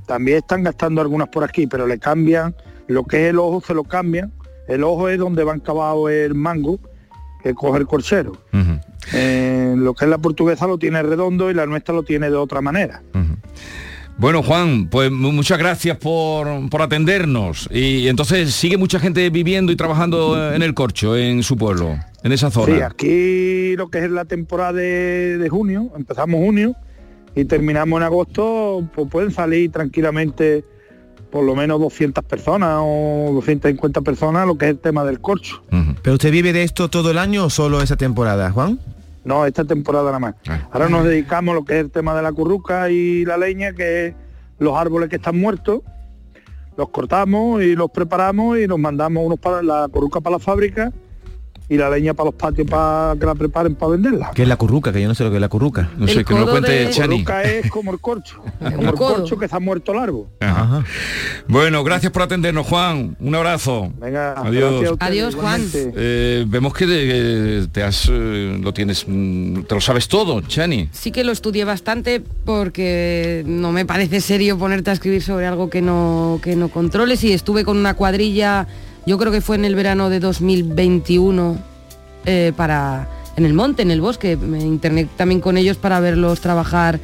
También 0.06 0.40
están 0.40 0.64
gastando 0.64 1.00
algunas 1.00 1.30
por 1.30 1.46
aquí, 1.46 1.66
pero 1.66 1.88
le 1.88 1.98
cambian, 1.98 2.54
lo 2.88 3.06
que 3.06 3.24
es 3.24 3.30
el 3.30 3.40
ojo 3.40 3.62
se 3.66 3.74
lo 3.74 3.86
cambian. 3.86 4.34
El 4.68 4.84
ojo 4.84 5.08
es 5.08 5.18
donde 5.18 5.46
va 5.46 5.54
encabado 5.54 6.10
el 6.10 6.36
mango 6.36 6.78
que 7.42 7.54
coge 7.54 7.80
el 7.80 7.88
corchero. 7.88 8.34
Eh, 9.14 9.74
lo 9.78 9.94
que 9.94 10.06
es 10.06 10.12
la 10.12 10.18
portuguesa 10.18 10.68
lo 10.68 10.78
tiene 10.78 11.02
redondo 11.02 11.50
y 11.50 11.54
la 11.54 11.66
nuestra 11.66 11.96
lo 11.96 12.04
tiene 12.04 12.30
de 12.30 12.36
otra 12.36 12.62
manera. 12.62 13.02
Bueno, 14.22 14.44
Juan, 14.44 14.88
pues 14.88 15.10
mu- 15.12 15.32
muchas 15.32 15.58
gracias 15.58 15.98
por, 15.98 16.70
por 16.70 16.82
atendernos. 16.84 17.68
Y 17.72 18.08
entonces 18.08 18.54
sigue 18.54 18.78
mucha 18.78 19.00
gente 19.00 19.28
viviendo 19.32 19.72
y 19.72 19.76
trabajando 19.76 20.38
eh, 20.38 20.56
en 20.56 20.62
el 20.62 20.76
corcho, 20.76 21.18
en 21.18 21.42
su 21.42 21.58
pueblo, 21.58 21.98
en 22.24 22.32
esa 22.32 22.52
zona. 22.52 22.76
Sí, 22.76 22.82
aquí 22.82 23.76
lo 23.76 23.90
que 23.90 24.06
es 24.06 24.12
la 24.12 24.26
temporada 24.26 24.74
de, 24.74 25.40
de 25.40 25.50
junio, 25.50 25.90
empezamos 25.98 26.40
junio 26.40 26.76
y 27.36 27.46
terminamos 27.46 27.98
en 27.98 28.04
agosto, 28.04 28.88
pues 28.94 29.10
pueden 29.10 29.32
salir 29.32 29.72
tranquilamente 29.72 30.64
por 31.32 31.44
lo 31.44 31.56
menos 31.56 31.80
200 31.80 32.24
personas 32.24 32.78
o 32.82 33.32
250 33.34 34.02
personas 34.02 34.46
lo 34.46 34.56
que 34.58 34.66
es 34.66 34.72
el 34.72 34.78
tema 34.80 35.04
del 35.04 35.20
corcho. 35.20 35.64
¿Pero 36.04 36.14
usted 36.16 36.30
vive 36.32 36.54
de 36.54 36.62
esto 36.64 36.90
todo 36.90 37.10
el 37.10 37.18
año 37.18 37.46
o 37.46 37.50
solo 37.50 37.82
esa 37.82 37.96
temporada, 37.96 38.52
Juan? 38.52 38.78
No, 39.24 39.46
esta 39.46 39.66
temporada 39.66 40.06
nada 40.06 40.20
más. 40.20 40.36
Ah. 40.48 40.68
Ahora 40.72 40.90
nos 40.90 41.06
dedicamos 41.06 41.54
a 41.54 41.56
lo 41.56 41.66
que 41.66 41.76
es 41.76 41.80
el 41.82 41.92
tema 41.92 42.16
de 42.16 42.22
la 42.22 42.32
curruca 42.32 42.90
y 42.90 43.26
la 43.26 43.38
leña, 43.38 43.74
que 43.74 44.08
es 44.08 44.16
los 44.60 44.76
árboles 44.76 45.10
que 45.10 45.18
están 45.18 45.40
muertos, 45.40 45.82
los 46.78 46.90
cortamos 46.90 47.62
y 47.64 47.76
los 47.76 47.92
preparamos 47.92 48.58
y 48.58 48.68
los 48.68 48.80
mandamos 48.80 49.26
unos 49.26 49.40
para 49.40 49.62
la 49.62 49.88
curruca 49.92 50.22
para 50.22 50.38
la 50.38 50.40
fábrica 50.40 50.92
y 51.72 51.78
la 51.78 51.90
leña 51.90 52.14
para 52.14 52.26
los 52.32 52.36
patios 52.36 52.68
para 52.70 53.16
que 53.18 53.26
la 53.26 53.34
preparen 53.34 53.76
para 53.76 53.94
venderla. 53.94 54.32
¿Qué 54.36 54.42
es 54.42 54.48
la 54.48 54.58
curruca? 54.58 54.92
Que 54.92 55.02
yo 55.02 55.08
no 55.08 55.16
sé 55.16 55.24
lo 55.24 55.30
que 55.30 55.38
es 55.38 55.42
la 55.42 55.48
curruca. 55.48 55.90
No 55.98 56.06
sé, 56.08 56.26
que 56.26 56.34
nos 56.34 56.46
lo 56.46 56.52
cuente 56.52 56.72
de- 56.72 56.84
La 56.86 56.90
Chani. 56.92 57.16
curruca 57.24 57.44
es 57.44 57.72
como 57.72 57.92
el 57.94 58.00
corcho, 58.00 58.44
como 58.60 58.90
el 58.90 58.94
corcho 58.96 59.38
que 59.38 59.48
ha 59.50 59.60
muerto. 59.60 59.94
Ajá. 60.42 60.62
Ajá. 60.64 60.84
Bueno, 61.48 61.84
gracias 61.84 62.12
por 62.12 62.24
atendernos, 62.24 62.68
Juan. 62.68 63.16
Un 63.20 63.36
abrazo. 63.36 63.92
Venga, 64.00 64.34
Adiós. 64.34 64.96
Adiós, 65.00 65.36
Juan. 65.36 65.62
Eh, 65.74 66.44
vemos 66.48 66.74
que 66.74 66.86
de- 66.86 67.68
te 67.72 67.84
has, 67.84 68.08
eh, 68.12 68.60
lo 68.62 68.74
tienes, 68.74 69.06
mm, 69.08 69.62
te 69.62 69.76
lo 69.76 69.82
sabes 69.82 70.08
todo, 70.08 70.42
Chani. 70.42 70.90
Sí 70.92 71.12
que 71.12 71.24
lo 71.24 71.32
estudié 71.32 71.64
bastante 71.64 72.22
porque 72.46 73.44
no 73.48 73.72
me 73.72 73.86
parece 73.86 74.20
serio 74.22 74.58
ponerte 74.58 74.90
a 74.90 74.94
escribir 74.94 75.22
sobre 75.24 75.46
algo 75.48 75.70
que 75.70 75.82
no, 75.82 76.40
que 76.44 76.56
no 76.56 76.68
controles 76.70 77.24
y 77.24 77.32
estuve 77.34 77.64
con 77.64 77.78
una 77.78 77.94
cuadrilla, 77.94 78.68
yo 79.06 79.18
creo 79.18 79.32
que 79.32 79.42
fue 79.42 79.56
en 79.56 79.66
el 79.66 79.76
verano 79.76 80.10
de 80.10 80.20
2021 80.20 81.58
eh, 82.26 82.54
para 82.56 83.08
en 83.36 83.46
el 83.46 83.54
monte, 83.54 83.82
en 83.82 83.92
el 83.92 84.02
bosque, 84.02 84.36
me 84.38 84.60
internet 84.60 85.10
también 85.16 85.40
con 85.40 85.58
ellos 85.58 85.78
para 85.78 86.00
verlos 86.00 86.42
trabajar 86.42 87.00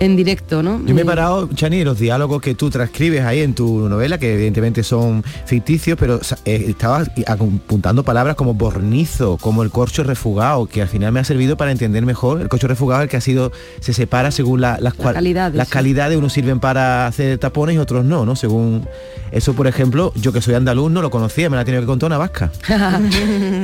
en 0.00 0.16
directo, 0.16 0.62
¿no? 0.62 0.84
Yo 0.84 0.94
me 0.94 1.02
he 1.02 1.04
parado, 1.04 1.48
Chani, 1.54 1.84
los 1.84 1.98
diálogos 1.98 2.42
que 2.42 2.54
tú 2.54 2.70
transcribes 2.70 3.22
ahí 3.24 3.40
en 3.40 3.54
tu 3.54 3.88
novela, 3.88 4.18
que 4.18 4.34
evidentemente 4.34 4.82
son 4.82 5.22
ficticios, 5.46 5.96
pero 5.98 6.20
eh, 6.44 6.64
estabas 6.68 7.10
apuntando 7.26 8.02
palabras 8.02 8.34
como 8.36 8.54
bornizo, 8.54 9.36
como 9.40 9.62
el 9.62 9.70
corcho 9.70 10.02
refugado, 10.04 10.66
que 10.66 10.82
al 10.82 10.88
final 10.88 11.12
me 11.12 11.20
ha 11.20 11.24
servido 11.24 11.56
para 11.56 11.70
entender 11.70 12.04
mejor 12.04 12.40
el 12.40 12.48
corcho 12.48 12.66
refugado, 12.68 13.02
el 13.02 13.08
que 13.08 13.16
ha 13.16 13.20
sido, 13.20 13.52
se 13.80 13.92
separa 13.92 14.30
según 14.30 14.60
la- 14.60 14.78
las, 14.80 14.94
cual- 14.94 15.14
calidades, 15.14 15.56
las 15.56 15.68
calidades, 15.68 16.18
unos 16.18 16.32
sirven 16.32 16.60
para 16.60 17.06
hacer 17.06 17.38
tapones 17.38 17.76
y 17.76 17.78
otros 17.78 18.04
no, 18.04 18.24
¿no? 18.26 18.34
Según 18.36 18.86
eso, 19.32 19.54
por 19.54 19.66
ejemplo, 19.66 20.12
yo 20.16 20.32
que 20.32 20.40
soy 20.40 20.54
andaluz 20.54 20.90
no 20.90 21.02
lo 21.02 21.10
conocía, 21.10 21.48
me 21.50 21.56
la 21.56 21.64
tenido 21.64 21.82
que 21.82 21.86
contar 21.86 22.08
una 22.08 22.18
vasca. 22.18 22.50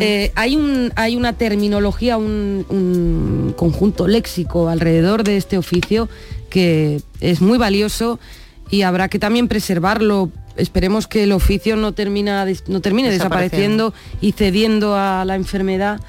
Eh, 0.03 0.33
hay, 0.35 0.57
un, 0.57 0.93
hay 0.97 1.17
una 1.17 1.33
terminología, 1.35 2.17
un, 2.17 2.65
un 2.69 3.55
conjunto 3.57 4.07
léxico 4.09 4.69
alrededor 4.69 5.25
de 5.25 5.37
este 5.37 5.59
oficio 5.59 6.09
que 6.51 7.01
es 7.21 7.41
muy 7.41 7.57
valioso 7.57 8.19
y 8.71 8.83
habrá 8.83 9.09
que 9.09 9.19
también 9.19 9.49
preservarlo. 9.49 10.31
Esperemos 10.57 11.07
que 11.07 11.23
el 11.23 11.33
oficio 11.33 11.77
no, 11.77 11.93
termina, 11.93 12.45
no 12.67 12.81
termine 12.81 13.11
Desapareciendo. 13.11 13.95
y 14.21 14.33
cediendo 14.33 14.97
a 14.97 15.25
la 15.25 15.37
enfermedad. 15.37 16.01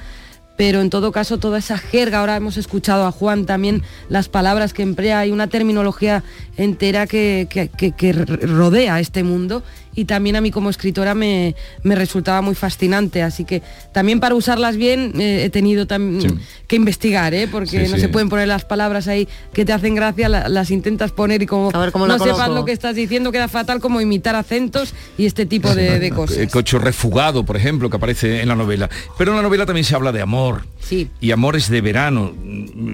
Pero 0.57 0.81
en 0.81 0.89
todo 0.91 1.12
caso, 1.12 1.39
toda 1.39 1.57
esa 1.57 1.77
jerga, 1.77 2.19
ahora 2.19 2.36
hemos 2.36 2.57
escuchado 2.57 3.05
a 3.07 3.12
Juan 3.12 3.45
también 3.45 3.81
las 4.10 4.27
palabras 4.29 4.74
que 4.74 4.83
emplea, 4.83 5.19
hay 5.19 5.31
una 5.31 5.48
terminología 5.48 6.24
entera 6.57 7.07
que, 7.07 7.48
que- 7.50 7.69
que- 7.93 8.13
rodea 8.13 9.00
este 9.00 9.24
mundo 9.24 9.63
y 9.95 10.05
también 10.05 10.36
a 10.36 10.41
mí 10.41 10.51
como 10.51 10.69
escritora 10.69 11.13
me, 11.13 11.55
me 11.83 11.95
resultaba 11.95 12.41
muy 12.41 12.55
fascinante. 12.55 13.21
Así 13.24 13.43
que 13.45 13.62
también 13.91 14.19
para 14.19 14.36
usarlas 14.36 14.77
bien 14.77 15.13
eh, 15.19 15.43
he 15.45 15.50
tenido 15.50 15.86
Sí. 15.86 16.27
que 16.67 16.75
investigar, 16.75 17.33
¿eh? 17.33 17.48
porque 17.51 17.86
Sí, 17.86 17.91
no 17.91 17.95
sí. 17.95 18.01
se 18.01 18.10
pueden 18.10 18.29
poner 18.29 18.48
las 18.48 18.63
palabras 18.65 19.07
ahí 19.07 19.27
que 19.53 19.65
te 19.65 19.74
hacen 19.74 19.95
gracia, 19.95 20.29
la- 20.29 20.48
las 20.50 20.71
intentas 20.71 21.12
poner 21.12 21.41
y 21.41 21.45
como 21.45 21.69
A 21.74 21.77
ver 21.79 21.91
cómo 21.91 22.07
no 22.07 22.13
sepas 22.19 22.33
coloco. 22.38 22.53
lo 22.55 22.65
que 22.65 22.71
estás 22.71 22.95
diciendo 22.95 23.31
queda 23.31 23.48
fatal 23.48 23.79
como 23.81 24.00
imitar 24.01 24.36
acentos 24.36 24.93
y 25.17 25.25
este 25.25 25.45
tipo 25.45 25.74
de, 25.75 26.00
de 26.00 26.10
cosas. 26.12 26.38
El 26.38 26.50
cocho 26.50 26.79
refugado, 26.79 27.43
por 27.45 27.57
ejemplo, 27.57 27.89
que 27.89 27.98
aparece 27.98 28.41
en 28.41 28.48
la 28.48 28.55
novela. 28.55 28.89
Pero 29.17 29.31
en 29.31 29.38
la 29.38 29.43
novela 29.43 29.65
también 29.65 29.83
se 29.86 29.95
habla 29.95 30.12
de 30.12 30.21
amor. 30.21 30.63
Sí. 30.79 31.10
Y 31.19 31.31
amores 31.31 31.69
de 31.69 31.81
verano. 31.81 32.33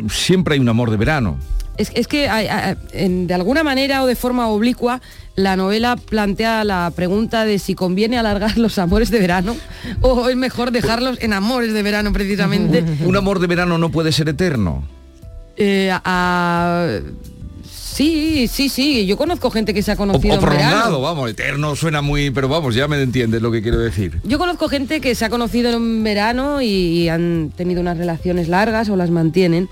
Siempre 0.09 0.55
hay 0.55 0.59
un 0.59 0.69
amor 0.69 0.91
de 0.91 0.97
verano. 0.97 1.37
Es, 1.77 1.91
es 1.93 2.07
que 2.07 2.27
hay- 2.29 2.47
hay- 2.47 2.75
en- 2.93 3.27
de 3.27 3.33
alguna 3.33 3.63
manera 3.63 4.03
o 4.03 4.07
de 4.07 4.15
forma 4.15 4.47
oblicua 4.47 4.99
la 5.35 5.55
novela 5.55 5.95
plantea 5.95 6.63
la 6.63 6.91
pregunta 6.95 7.45
de 7.45 7.59
si 7.59 7.75
conviene 7.75 8.17
alargar 8.17 8.57
los 8.57 8.79
amores 8.79 9.11
de 9.11 9.19
verano 9.19 9.55
o 10.01 10.27
es 10.29 10.35
mejor 10.35 10.71
dejarlos 10.71 11.19
en 11.21 11.33
amores 11.33 11.73
de 11.73 11.83
verano 11.83 12.11
precisamente. 12.11 12.83
Un 13.05 13.15
amor 13.15 13.39
de 13.39 13.45
verano 13.47 13.77
no 13.77 13.89
puede 13.91 14.11
ser 14.11 14.27
eterno. 14.29 14.83
Eh, 15.55 15.91
a- 15.93 16.87
sí, 17.71 18.47
sí, 18.47 18.69
sí. 18.69 19.05
Yo 19.05 19.17
conozco 19.17 19.49
gente 19.51 19.73
que 19.73 19.81
se 19.83 19.91
ha 19.91 19.95
O, 19.95 19.97
conocido 19.97 20.33
o 20.35 20.37
en 20.37 20.41
verano. 20.41 20.59
prolongado, 20.69 21.01
vamos, 21.01 21.29
eterno 21.29 21.75
suena 21.75 22.01
muy, 22.01 22.31
pero 22.31 22.47
vamos, 22.47 22.75
ya 22.75 22.87
me 22.87 23.01
entiendes 23.01 23.41
lo 23.41 23.51
que 23.51 23.61
quiero 23.61 23.79
decir. 23.79 24.19
Yo 24.23 24.37
conozco 24.39 24.69
gente 24.69 25.01
que 25.01 25.15
se 25.15 25.25
ha 25.25 25.29
conocido 25.29 25.71
en 25.71 26.03
verano 26.03 26.61
y 26.61 27.09
han 27.09 27.51
tenido 27.55 27.81
unas 27.81 27.97
relaciones 27.97 28.47
largas 28.47 28.89
o 28.89 28.95
las 28.95 29.09
mantienen. 29.09 29.69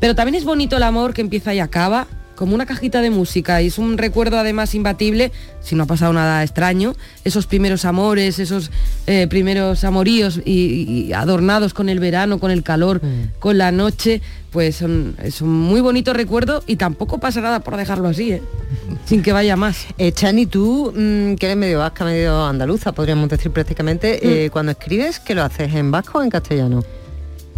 Pero 0.00 0.14
también 0.14 0.34
es 0.34 0.44
bonito 0.44 0.76
el 0.76 0.82
amor 0.82 1.14
que 1.14 1.20
empieza 1.20 1.54
y 1.54 1.60
acaba, 1.60 2.06
como 2.38 2.54
una 2.54 2.66
cajita 2.66 3.02
de 3.02 3.10
música. 3.10 3.60
Y 3.60 3.66
es 3.66 3.78
un 3.78 3.98
recuerdo 3.98 4.38
además 4.38 4.72
imbatible, 4.76 5.32
si 5.60 5.74
no 5.74 5.82
ha 5.82 5.86
pasado 5.86 6.12
nada 6.12 6.44
extraño, 6.44 6.94
esos 7.24 7.48
primeros 7.48 7.84
amores, 7.84 8.38
esos 8.38 8.70
eh, 9.08 9.26
primeros 9.28 9.82
amoríos 9.82 10.40
y, 10.44 11.06
y 11.08 11.12
adornados 11.12 11.74
con 11.74 11.88
el 11.88 11.98
verano, 11.98 12.38
con 12.38 12.52
el 12.52 12.62
calor, 12.62 13.00
con 13.40 13.58
la 13.58 13.72
noche, 13.72 14.22
pues 14.52 14.76
son, 14.76 15.16
es 15.20 15.42
un 15.42 15.50
muy 15.50 15.80
bonito 15.80 16.12
recuerdo 16.12 16.62
y 16.68 16.76
tampoco 16.76 17.18
pasa 17.18 17.40
nada 17.40 17.58
por 17.58 17.76
dejarlo 17.76 18.06
así, 18.06 18.30
¿eh? 18.30 18.42
sin 19.04 19.20
que 19.20 19.32
vaya 19.32 19.56
más. 19.56 19.86
Eh, 19.98 20.12
Chani, 20.12 20.46
tú 20.46 20.92
mm, 20.94 21.34
que 21.34 21.46
eres 21.46 21.56
medio 21.56 21.80
vasca, 21.80 22.04
medio 22.04 22.44
andaluza, 22.44 22.92
podríamos 22.92 23.28
decir 23.28 23.50
prácticamente, 23.50 24.44
eh, 24.44 24.50
cuando 24.50 24.70
escribes, 24.70 25.18
¿qué 25.18 25.34
lo 25.34 25.42
haces? 25.42 25.74
¿En 25.74 25.90
vasco 25.90 26.18
o 26.18 26.22
en 26.22 26.30
castellano? 26.30 26.84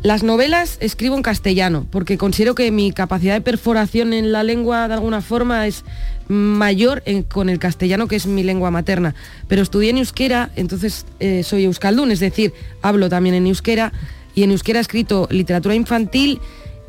Las 0.02 0.22
novelas 0.22 0.78
escribo 0.80 1.14
en 1.16 1.22
castellano 1.22 1.86
porque 1.90 2.16
considero 2.16 2.54
que 2.54 2.70
mi 2.70 2.90
capacidad 2.90 3.34
de 3.34 3.42
perforación 3.42 4.14
en 4.14 4.32
la 4.32 4.42
lengua 4.42 4.88
de 4.88 4.94
alguna 4.94 5.20
forma 5.20 5.66
es 5.66 5.84
mayor 6.28 7.02
en- 7.04 7.22
con 7.22 7.50
el 7.50 7.58
castellano 7.58 8.08
que 8.08 8.16
es 8.16 8.26
mi 8.26 8.42
lengua 8.42 8.70
materna. 8.70 9.14
Pero 9.46 9.60
estudié 9.62 9.90
en 9.90 9.98
euskera, 9.98 10.50
entonces 10.56 11.04
eh, 11.18 11.42
soy 11.42 11.64
euskaldun, 11.64 12.12
es 12.12 12.20
decir, 12.20 12.54
hablo 12.80 13.10
también 13.10 13.34
en 13.34 13.46
euskera 13.46 13.92
y 14.34 14.42
en 14.42 14.52
euskera 14.52 14.78
he 14.78 14.82
escrito 14.82 15.28
literatura 15.30 15.74
infantil 15.74 16.40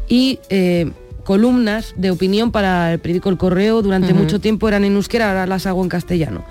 y 0.08 0.40
eh, 0.50 0.92
columnas 1.26 1.94
de 1.98 2.12
opinión 2.12 2.52
para 2.52 2.94
el 2.94 3.00
periódico 3.00 3.30
El 3.30 3.38
Correo 3.38 3.82
durante 3.82 4.14
mucho 4.14 4.40
tiempo 4.40 4.70
eran 4.70 4.86
en 4.86 4.96
euskera, 4.96 5.28
ahora 5.30 5.48
las 5.48 5.66
hago 5.66 5.84
en 5.84 5.90
castellano. 5.90 6.46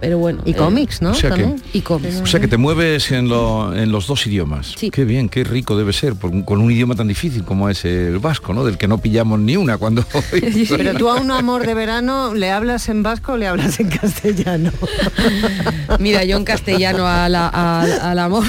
Pero 0.00 0.18
bueno. 0.18 0.42
Y 0.44 0.50
eh, 0.50 0.54
cómics, 0.54 1.02
¿no? 1.02 1.10
o 1.10 1.14
sea 1.14 1.30
que-. 1.30 1.54
Y 1.72 1.80
cómics. 1.80 2.20
O 2.22 2.26
sea 2.26 2.40
que 2.40 2.48
te 2.48 2.56
mueves 2.56 3.10
en, 3.12 3.28
lo- 3.28 3.74
en 3.74 3.90
los 3.92 4.06
dos 4.06 4.26
idiomas. 4.26 4.74
Sí. 4.76 4.90
Qué 4.90 5.04
bien, 5.04 5.28
qué 5.28 5.44
rico 5.44 5.76
debe 5.76 5.92
ser, 5.92 6.14
por 6.14 6.44
con 6.44 6.60
un 6.60 6.70
idioma 6.70 6.94
tan 6.94 7.08
difícil 7.08 7.44
como 7.44 7.68
es 7.70 7.84
el 7.84 8.18
vasco, 8.18 8.52
¿no? 8.54 8.64
Del 8.64 8.76
que 8.78 8.88
no 8.88 8.98
pillamos 8.98 9.38
ni 9.40 9.56
una 9.56 9.78
cuando... 9.78 10.04
Pero 10.68 10.94
tú 10.94 11.08
a 11.08 11.14
un 11.20 11.30
amor 11.30 11.66
de 11.66 11.74
verano 11.74 12.34
le 12.34 12.50
hablas 12.50 12.88
en 12.88 13.02
vasco 13.02 13.32
o 13.32 13.36
le 13.36 13.46
hablas 13.46 13.80
en 13.80 13.88
castellano. 13.88 14.72
Mira, 15.98 16.24
yo 16.24 16.36
en 16.36 16.44
castellano 16.44 17.06
a 17.06 17.28
la- 17.28 17.48
a- 17.48 18.10
al 18.10 18.18
amor, 18.18 18.44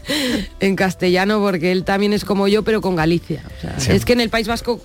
en 0.60 0.76
castellano 0.76 1.40
porque 1.40 1.72
él 1.72 1.84
también 1.84 2.12
es 2.12 2.24
como 2.24 2.48
yo, 2.48 2.62
pero 2.62 2.80
con 2.80 2.96
Galicia. 2.96 3.42
O 3.58 3.60
sea, 3.60 3.80
Sí. 3.80 3.92
Es 3.92 4.04
que 4.04 4.12
en 4.12 4.20
el 4.20 4.28
País 4.30 4.46
Vasco 4.48 4.80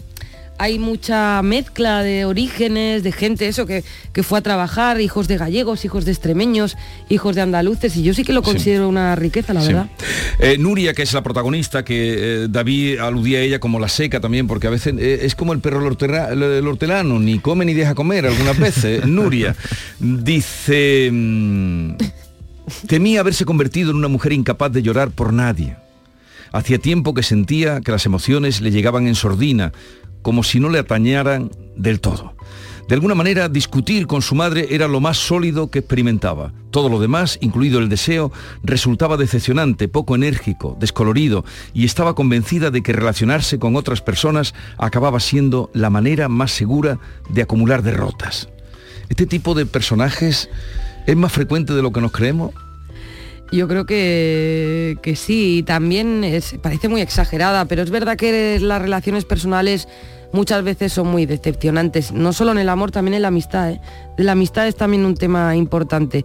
hay 0.58 0.80
mucha 0.80 1.42
mezcla 1.42 2.02
de 2.02 2.26
orígenes, 2.26 3.04
de 3.04 3.12
gente, 3.12 3.48
eso, 3.48 3.66
que, 3.66 3.84
que 4.14 4.24
fue 4.24 4.40
a 4.40 4.42
trabajar, 4.42 5.02
hijos 5.02 5.28
de 5.28 5.38
gallegos, 5.38 5.84
hijos 5.86 6.06
de 6.06 6.12
extremeños, 6.12 6.78
hijos 7.10 7.36
de 7.36 7.42
andaluces, 7.42 7.96
y 7.98 8.04
yo 8.04 8.14
sí 8.14 8.24
que 8.24 8.32
lo 8.34 8.42
Sí. 8.42 8.52
considero 8.52 8.88
una 8.88 9.16
riqueza, 9.16 9.54
la 9.54 9.62
Sí. 9.62 9.68
verdad. 9.68 9.90
Eh, 10.40 10.58
Nuria, 10.58 10.94
que 10.94 11.02
es 11.04 11.12
la 11.14 11.24
protagonista, 11.24 11.84
que 11.84 12.44
eh, 12.44 12.48
David 12.50 13.00
aludía 13.00 13.40
a 13.40 13.42
ella 13.42 13.60
como 13.60 13.80
la 13.80 13.90
seca 13.90 14.20
también, 14.22 14.48
porque 14.48 14.68
a 14.68 14.70
veces 14.70 14.94
eh, 14.98 15.20
es 15.24 15.36
como 15.36 15.52
el 15.54 15.60
perro 15.60 15.80
el 15.86 16.68
hortelano, 16.68 17.20
ni 17.20 17.40
come 17.40 17.66
ni 17.66 17.74
deja 17.74 17.94
comer 17.96 18.26
algunas 18.26 18.58
veces. 18.58 19.06
Nuria 19.08 19.56
dice, 20.00 21.10
mm, 21.12 21.92
temía 22.88 23.20
haberse 23.20 23.46
convertido 23.46 23.92
en 23.92 23.98
una 23.98 24.08
mujer 24.08 24.32
incapaz 24.34 24.72
de 24.72 24.82
llorar 24.82 25.12
por 25.12 25.34
nadie. 25.34 25.76
Hacía 26.52 26.78
tiempo 26.78 27.14
que 27.14 27.24
sentía 27.24 27.82
que 27.82 27.92
las 27.92 28.06
emociones 28.06 28.62
le 28.62 28.72
llegaban 28.72 29.08
en 29.08 29.16
sordina, 29.16 29.74
como 30.26 30.42
si 30.42 30.60
no 30.60 30.70
le 30.70 30.80
atañaran 30.80 31.52
del 31.76 32.00
todo. 32.00 32.34
De 32.88 32.96
alguna 32.96 33.14
manera, 33.14 33.48
discutir 33.48 34.08
con 34.08 34.24
su 34.24 34.34
madre 34.34 34.70
era 34.72 34.88
lo 34.88 35.00
más 35.00 35.18
sólido 35.18 35.70
que 35.70 35.78
experimentaba. 35.78 36.52
Todo 36.72 36.90
lo 36.90 37.00
demás, 37.00 37.38
incluido 37.42 37.78
el 37.78 37.90
deseo, 37.90 38.32
resultaba 38.64 39.18
decepcionante, 39.18 39.88
poco 39.88 40.16
enérgico, 40.16 40.78
descolorido, 40.80 41.46
y 41.76 41.86
estaba 41.86 42.16
convencida 42.16 42.72
de 42.72 42.82
que 42.82 42.92
relacionarse 42.92 43.60
con 43.60 43.76
otras 43.76 44.02
personas 44.02 44.56
acababa 44.80 45.20
siendo 45.20 45.70
la 45.76 45.92
manera 45.92 46.28
más 46.28 46.50
segura 46.52 46.98
de 47.30 47.44
acumular 47.44 47.84
derrotas. 47.84 48.50
Este 49.10 49.28
tipo 49.28 49.54
de 49.54 49.68
personajes 49.68 50.50
es 51.06 51.16
más 51.16 51.32
frecuente 51.32 51.76
de 51.76 51.84
lo 51.84 51.92
que 51.92 52.02
nos 52.02 52.12
creemos. 52.12 52.52
Yo 53.52 53.68
creo 53.68 53.86
que, 53.86 54.98
que 55.02 55.16
sí, 55.16 55.58
y 55.60 55.64
también 55.64 56.24
es- 56.24 56.56
parece 56.62 56.90
muy 56.90 57.02
exagerada, 57.02 57.66
pero 57.66 57.84
es 57.84 57.90
verdad 57.92 58.18
que 58.18 58.60
las 58.60 58.82
relaciones 58.82 59.24
personales 59.26 59.88
muchas 60.34 60.64
veces 60.64 60.92
son 60.92 61.08
muy 61.08 61.26
decepcionantes, 61.26 62.12
no 62.12 62.34
solo 62.34 62.52
en 62.52 62.58
el 62.58 62.70
amor, 62.70 62.92
también 62.92 63.14
en 63.14 63.22
la 63.22 63.30
amistad. 63.30 63.72
¿eh? 63.72 63.82
La 64.18 64.34
amistad 64.34 64.68
es 64.68 64.76
también 64.76 65.06
un 65.06 65.16
tema 65.16 65.56
importante. 65.56 66.24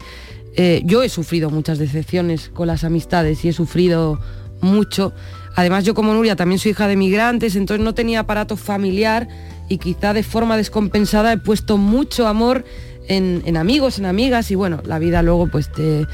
Eh, 0.56 0.82
yo 0.84 1.02
he 1.02 1.08
sufrido 1.08 1.50
muchas 1.50 1.78
decepciones 1.78 2.48
con 2.52 2.66
las 2.66 2.82
amistades 2.82 3.44
y 3.44 3.48
he 3.50 3.52
sufrido 3.52 4.18
mucho. 4.60 5.12
Además, 5.54 5.84
yo 5.84 5.94
como 5.94 6.12
Nuria 6.14 6.34
también 6.36 6.58
soy 6.58 6.72
hija 6.72 6.88
de 6.88 6.96
migrantes, 6.96 7.54
entonces 7.54 7.84
no 7.84 7.94
tenía 7.94 8.20
aparato 8.20 8.56
familiar 8.56 9.28
y 9.68 9.78
quizá 9.78 10.12
de 10.14 10.22
forma 10.24 10.56
descompensada 10.56 11.32
he 11.32 11.38
puesto 11.38 11.76
mucho 11.76 12.26
amor 12.26 12.64
en, 13.08 13.42
en 13.44 13.56
amigos, 13.56 13.98
en 13.98 14.06
amigas 14.06 14.50
y 14.50 14.54
bueno, 14.56 14.80
la 14.84 14.98
vida 14.98 15.22
luego 15.22 15.46
pues 15.48 15.70
te, 15.70 16.06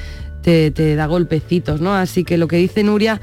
te, 0.46 0.70
te 0.70 0.94
da 0.94 1.06
golpecitos, 1.06 1.80
¿no? 1.80 1.92
Así 1.92 2.22
que 2.22 2.38
lo 2.38 2.46
que 2.46 2.56
dice 2.56 2.84
Nuria, 2.84 3.20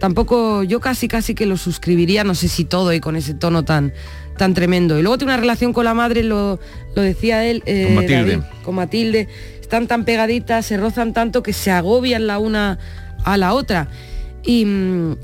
tampoco 0.00 0.62
yo 0.62 0.80
casi 0.80 1.06
casi 1.06 1.34
que 1.34 1.44
lo 1.44 1.58
suscribiría, 1.58 2.24
no 2.24 2.34
sé 2.34 2.48
si 2.48 2.64
todo 2.64 2.90
y 2.94 3.00
con 3.00 3.16
ese 3.16 3.34
tono 3.34 3.66
tan 3.66 3.92
tan 4.38 4.54
tremendo. 4.54 4.98
Y 4.98 5.02
luego 5.02 5.18
tiene 5.18 5.34
una 5.34 5.40
relación 5.42 5.74
con 5.74 5.84
la 5.84 5.92
madre, 5.92 6.22
lo, 6.22 6.58
lo 6.94 7.02
decía 7.02 7.44
él, 7.44 7.62
eh, 7.66 7.84
Con 7.84 7.96
Matilde. 7.96 8.16
David, 8.16 8.44
con 8.64 8.74
Matilde, 8.76 9.28
están 9.60 9.86
tan 9.86 10.06
pegaditas, 10.06 10.64
se 10.64 10.78
rozan 10.78 11.12
tanto 11.12 11.42
que 11.42 11.52
se 11.52 11.70
agobian 11.70 12.26
la 12.26 12.38
una 12.38 12.78
a 13.26 13.36
la 13.36 13.52
otra. 13.52 13.88
Y 14.42 14.64
mm, 14.64 15.16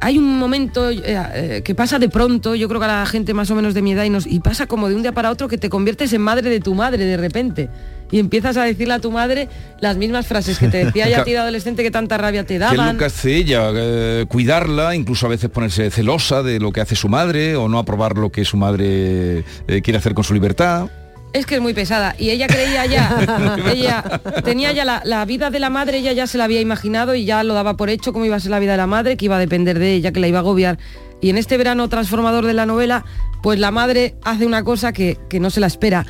hay 0.00 0.18
un 0.18 0.38
momento 0.38 0.90
eh, 0.90 1.02
eh, 1.04 1.62
que 1.64 1.74
pasa 1.74 1.98
de 1.98 2.08
pronto, 2.08 2.54
yo 2.54 2.68
creo 2.68 2.78
que 2.78 2.86
a 2.86 3.00
la 3.00 3.06
gente 3.06 3.34
más 3.34 3.50
o 3.50 3.56
menos 3.56 3.74
de 3.74 3.82
mi 3.82 3.94
edad 3.94 4.04
y, 4.04 4.10
nos, 4.10 4.28
y 4.28 4.38
pasa 4.38 4.68
como 4.68 4.88
de 4.88 4.94
un 4.94 5.02
día 5.02 5.10
para 5.10 5.32
otro 5.32 5.48
que 5.48 5.58
te 5.58 5.68
conviertes 5.68 6.12
en 6.12 6.20
madre 6.20 6.50
de 6.50 6.60
tu 6.60 6.72
madre 6.76 7.04
de 7.04 7.16
repente. 7.16 7.68
Y 8.10 8.18
empiezas 8.18 8.56
a 8.56 8.64
decirle 8.64 8.94
a 8.94 8.98
tu 9.00 9.10
madre 9.10 9.48
las 9.80 9.96
mismas 9.96 10.26
frases 10.26 10.58
que 10.58 10.68
te 10.68 10.84
decía 10.84 11.08
ya 11.08 11.20
a 11.20 11.24
ti 11.24 11.32
de 11.32 11.38
adolescente 11.38 11.82
que 11.82 11.90
tanta 11.90 12.18
rabia 12.18 12.44
te 12.44 12.58
¿Qué 12.58 12.64
es 12.64 12.70
lo 12.72 12.76
daban. 12.76 12.98
que 12.98 13.04
hace 13.06 13.34
ella? 13.36 13.70
Eh, 13.74 14.26
cuidarla, 14.28 14.94
incluso 14.94 15.26
a 15.26 15.28
veces 15.28 15.50
ponerse 15.50 15.90
celosa 15.90 16.42
de 16.42 16.60
lo 16.60 16.72
que 16.72 16.80
hace 16.80 16.94
su 16.96 17.08
madre 17.08 17.56
o 17.56 17.68
no 17.68 17.78
aprobar 17.78 18.16
lo 18.16 18.30
que 18.30 18.44
su 18.44 18.56
madre 18.56 19.44
eh, 19.68 19.82
quiere 19.82 19.98
hacer 19.98 20.14
con 20.14 20.24
su 20.24 20.34
libertad. 20.34 20.88
Es 21.32 21.44
que 21.44 21.56
es 21.56 21.60
muy 21.60 21.74
pesada. 21.74 22.14
Y 22.18 22.30
ella 22.30 22.46
creía 22.46 22.86
ya, 22.86 23.58
ella 23.70 24.02
tenía 24.44 24.72
ya 24.72 24.84
la, 24.84 25.02
la 25.04 25.24
vida 25.24 25.50
de 25.50 25.60
la 25.60 25.68
madre, 25.68 25.98
ella 25.98 26.12
ya 26.12 26.26
se 26.26 26.38
la 26.38 26.44
había 26.44 26.60
imaginado 26.60 27.14
y 27.14 27.24
ya 27.24 27.42
lo 27.44 27.52
daba 27.52 27.76
por 27.76 27.90
hecho 27.90 28.12
cómo 28.12 28.24
iba 28.24 28.36
a 28.36 28.40
ser 28.40 28.52
la 28.52 28.58
vida 28.58 28.70
de 28.72 28.78
la 28.78 28.86
madre, 28.86 29.16
que 29.16 29.26
iba 29.26 29.36
a 29.36 29.40
depender 29.40 29.78
de 29.78 29.92
ella, 29.92 30.12
que 30.12 30.20
la 30.20 30.28
iba 30.28 30.38
a 30.38 30.40
agobiar. 30.40 30.78
Y 31.20 31.30
en 31.30 31.36
este 31.36 31.56
verano 31.56 31.88
transformador 31.88 32.46
de 32.46 32.54
la 32.54 32.66
novela, 32.66 33.04
pues 33.42 33.58
la 33.58 33.70
madre 33.70 34.14
hace 34.22 34.46
una 34.46 34.64
cosa 34.64 34.92
que, 34.92 35.18
que 35.28 35.40
no 35.40 35.50
se 35.50 35.60
la 35.60 35.66
espera 35.66 36.06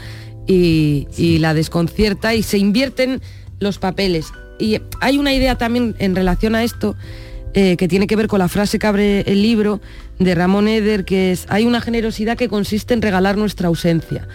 y, 0.46 1.06
y 1.16 1.38
la 1.38 1.54
desconcierta 1.54 2.34
y 2.34 2.42
se 2.42 2.58
invierten 2.58 3.20
los 3.58 3.78
papeles. 3.78 4.26
Y 4.58 4.80
hay 5.00 5.18
una 5.18 5.32
idea 5.34 5.56
también 5.58 5.94
en 5.98 6.14
relación 6.16 6.54
a 6.54 6.64
esto 6.64 6.94
eh, 7.54 7.76
que 7.76 7.88
tiene 7.88 8.06
que 8.06 8.16
ver 8.16 8.28
con 8.28 8.38
la 8.38 8.48
frase 8.48 8.78
que 8.78 8.86
abre 8.86 9.20
el 9.22 9.42
libro 9.42 9.80
de 10.18 10.34
Ramón 10.34 10.68
Eder, 10.68 11.04
que 11.04 11.32
es, 11.32 11.46
hay 11.48 11.64
una 11.66 11.80
generosidad 11.80 12.36
que 12.36 12.48
consiste 12.48 12.94
en 12.94 13.02
regalar 13.02 13.36
nuestra 13.36 13.68
ausencia, 13.68 14.26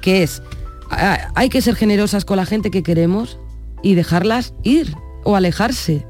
que 0.00 0.22
es, 0.22 0.42
a- 0.90 1.30
hay 1.34 1.48
que 1.48 1.60
ser 1.62 1.74
generosas 1.76 2.24
con 2.24 2.36
la 2.36 2.46
gente 2.46 2.70
que 2.70 2.82
queremos 2.82 3.38
y 3.82 3.94
dejarlas 3.94 4.54
ir 4.62 4.92
o 5.24 5.34
alejarse, 5.36 6.04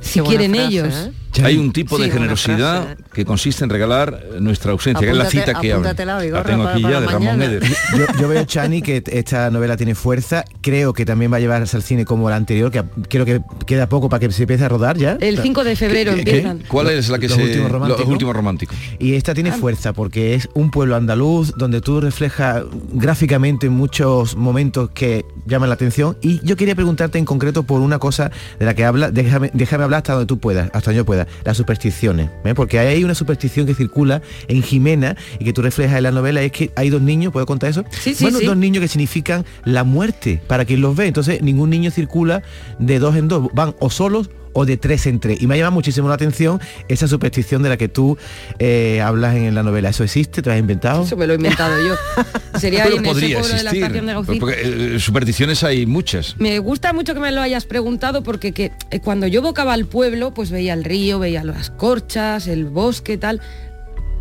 si 0.00 0.20
quieren 0.20 0.52
frase, 0.54 0.68
ellos. 0.68 0.94
¿eh? 1.36 1.42
Hay 1.44 1.56
un 1.56 1.72
tipo 1.72 1.96
Sí, 1.96 2.04
de 2.04 2.10
generosidad 2.10 2.82
frase. 2.84 3.03
Que 3.14 3.24
consiste 3.24 3.64
en 3.64 3.70
regalar 3.70 4.20
eh, 4.34 4.40
nuestra 4.40 4.72
ausencia, 4.72 5.00
que 5.06 5.10
es 5.12 5.16
la 5.16 5.30
cita 5.30 5.54
que 5.60 5.72
habla. 5.72 5.94
La 5.94 6.42
tengo 6.44 6.66
aquí 6.68 6.82
para 6.82 6.94
ya 6.94 7.00
de 7.00 7.06
Ramón. 7.06 7.42
Eder. 7.42 7.62
Yo, 7.96 8.06
yo 8.20 8.28
veo, 8.28 8.44
Chani, 8.44 8.82
que 8.82 9.02
esta 9.06 9.50
novela 9.50 9.76
tiene 9.76 9.94
fuerza. 9.94 10.44
Creo 10.60 10.92
que 10.92 11.04
también 11.06 11.32
va 11.32 11.36
a 11.36 11.40
llevarse 11.40 11.76
al 11.76 11.82
cine 11.82 12.04
como 12.04 12.28
la 12.28 12.36
anterior, 12.36 12.70
que 12.70 12.82
creo 13.08 13.24
que 13.24 13.40
queda 13.66 13.88
poco 13.88 14.08
para 14.08 14.20
que 14.20 14.30
se 14.32 14.42
empiece 14.42 14.64
a 14.64 14.68
rodar 14.68 14.96
ya. 14.98 15.16
El 15.20 15.38
5 15.38 15.64
de 15.64 15.76
febrero 15.76 16.14
¿Qué- 16.14 16.24
qué- 16.24 16.30
empiezan. 16.38 16.62
¿Cuál 16.68 16.90
es 16.90 17.08
la 17.08 17.18
que 17.18 17.28
Los 17.28 17.36
se... 17.36 17.42
últimos 17.44 17.70
románticos. 17.70 18.00
Los 18.04 18.08
últimos 18.12 18.34
románticos. 18.36 18.76
Y 18.98 19.14
esta 19.14 19.32
tiene 19.34 19.52
fuerza 19.52 19.92
porque 19.92 20.34
es 20.34 20.48
un 20.54 20.70
pueblo 20.70 20.96
andaluz 20.96 21.52
donde 21.56 21.80
tú 21.80 22.00
reflejas 22.00 22.62
gráficamente 22.92 23.68
muchos 23.68 24.36
momentos 24.36 24.90
que 24.90 25.24
llaman 25.46 25.68
la 25.68 25.74
atención. 25.74 26.16
Y 26.22 26.40
yo 26.44 26.56
quería 26.56 26.74
preguntarte 26.74 27.18
en 27.18 27.24
concreto 27.24 27.62
por 27.64 27.80
una 27.80 27.98
cosa 27.98 28.30
de 28.58 28.64
la 28.66 28.74
que 28.74 28.84
habla, 28.84 29.10
déjame, 29.10 29.50
déjame 29.52 29.84
hablar 29.84 29.98
hasta 29.98 30.14
donde 30.14 30.26
tú 30.26 30.38
puedas, 30.38 30.66
hasta 30.72 30.86
donde 30.90 30.96
yo 30.98 31.04
pueda, 31.04 31.26
las 31.44 31.56
supersticiones. 31.56 32.30
¿eh? 32.44 32.54
Porque 32.54 32.78
hay 32.78 33.03
una 33.04 33.14
superstición 33.14 33.66
que 33.66 33.74
circula 33.74 34.22
en 34.48 34.62
Jimena 34.62 35.16
y 35.38 35.44
que 35.44 35.52
tú 35.52 35.62
reflejas 35.62 35.98
en 35.98 36.04
la 36.04 36.12
novela, 36.12 36.42
es 36.42 36.52
que 36.52 36.70
hay 36.76 36.90
dos 36.90 37.02
niños, 37.02 37.32
¿puedo 37.32 37.46
contar 37.46 37.70
eso? 37.70 37.84
Sí, 37.90 38.14
sí, 38.14 38.24
bueno, 38.24 38.38
sí. 38.38 38.46
dos 38.46 38.56
niños 38.56 38.80
que 38.80 38.88
significan 38.88 39.44
la 39.64 39.84
muerte 39.84 40.40
para 40.46 40.64
quien 40.64 40.80
los 40.80 40.96
ve. 40.96 41.06
Entonces 41.06 41.42
ningún 41.42 41.70
niño 41.70 41.90
circula 41.90 42.42
de 42.78 42.98
dos 42.98 43.16
en 43.16 43.28
dos, 43.28 43.48
van 43.52 43.74
o 43.80 43.90
solos 43.90 44.30
o 44.54 44.64
de 44.64 44.78
tres 44.78 45.06
en 45.06 45.20
tres. 45.20 45.42
Y 45.42 45.46
me 45.46 45.54
ha 45.54 45.56
llamado 45.58 45.72
muchísimo 45.72 46.08
la 46.08 46.14
atención 46.14 46.60
esa 46.88 47.06
superstición 47.06 47.62
de 47.62 47.68
la 47.68 47.76
que 47.76 47.88
tú 47.88 48.16
eh, 48.58 49.02
hablas 49.02 49.36
en 49.36 49.54
la 49.54 49.62
novela. 49.62 49.90
¿Eso 49.90 50.04
existe? 50.04 50.40
¿Te 50.40 50.48
lo 50.48 50.54
has 50.54 50.60
inventado? 50.60 51.02
Eso 51.04 51.16
me 51.16 51.26
lo 51.26 51.34
he 51.34 51.36
inventado 51.36 51.74
yo. 51.86 51.94
Sería 52.58 52.84
Pero 52.84 52.96
en 52.96 53.04
ese 53.04 53.12
podría 53.12 53.38
pueblo 53.40 53.56
de 53.56 53.62
la 53.62 53.70
existir. 53.70 53.96
estación 53.96 54.26
de. 54.26 54.40
Porque 54.40 54.94
eh, 54.94 55.00
supersticiones 55.00 55.62
hay 55.64 55.84
muchas. 55.84 56.36
Me 56.38 56.58
gusta 56.60 56.92
mucho 56.92 57.12
que 57.12 57.20
me 57.20 57.32
lo 57.32 57.42
hayas 57.42 57.66
preguntado 57.66 58.22
porque 58.22 58.52
que, 58.52 58.72
eh, 58.90 59.00
cuando 59.00 59.26
yo 59.26 59.40
evocaba 59.40 59.74
al 59.74 59.86
pueblo, 59.86 60.32
pues 60.32 60.50
veía 60.50 60.72
el 60.72 60.84
río, 60.84 61.18
veía 61.18 61.44
las 61.44 61.70
corchas, 61.70 62.46
el 62.46 62.64
bosque, 62.64 63.18
tal. 63.18 63.40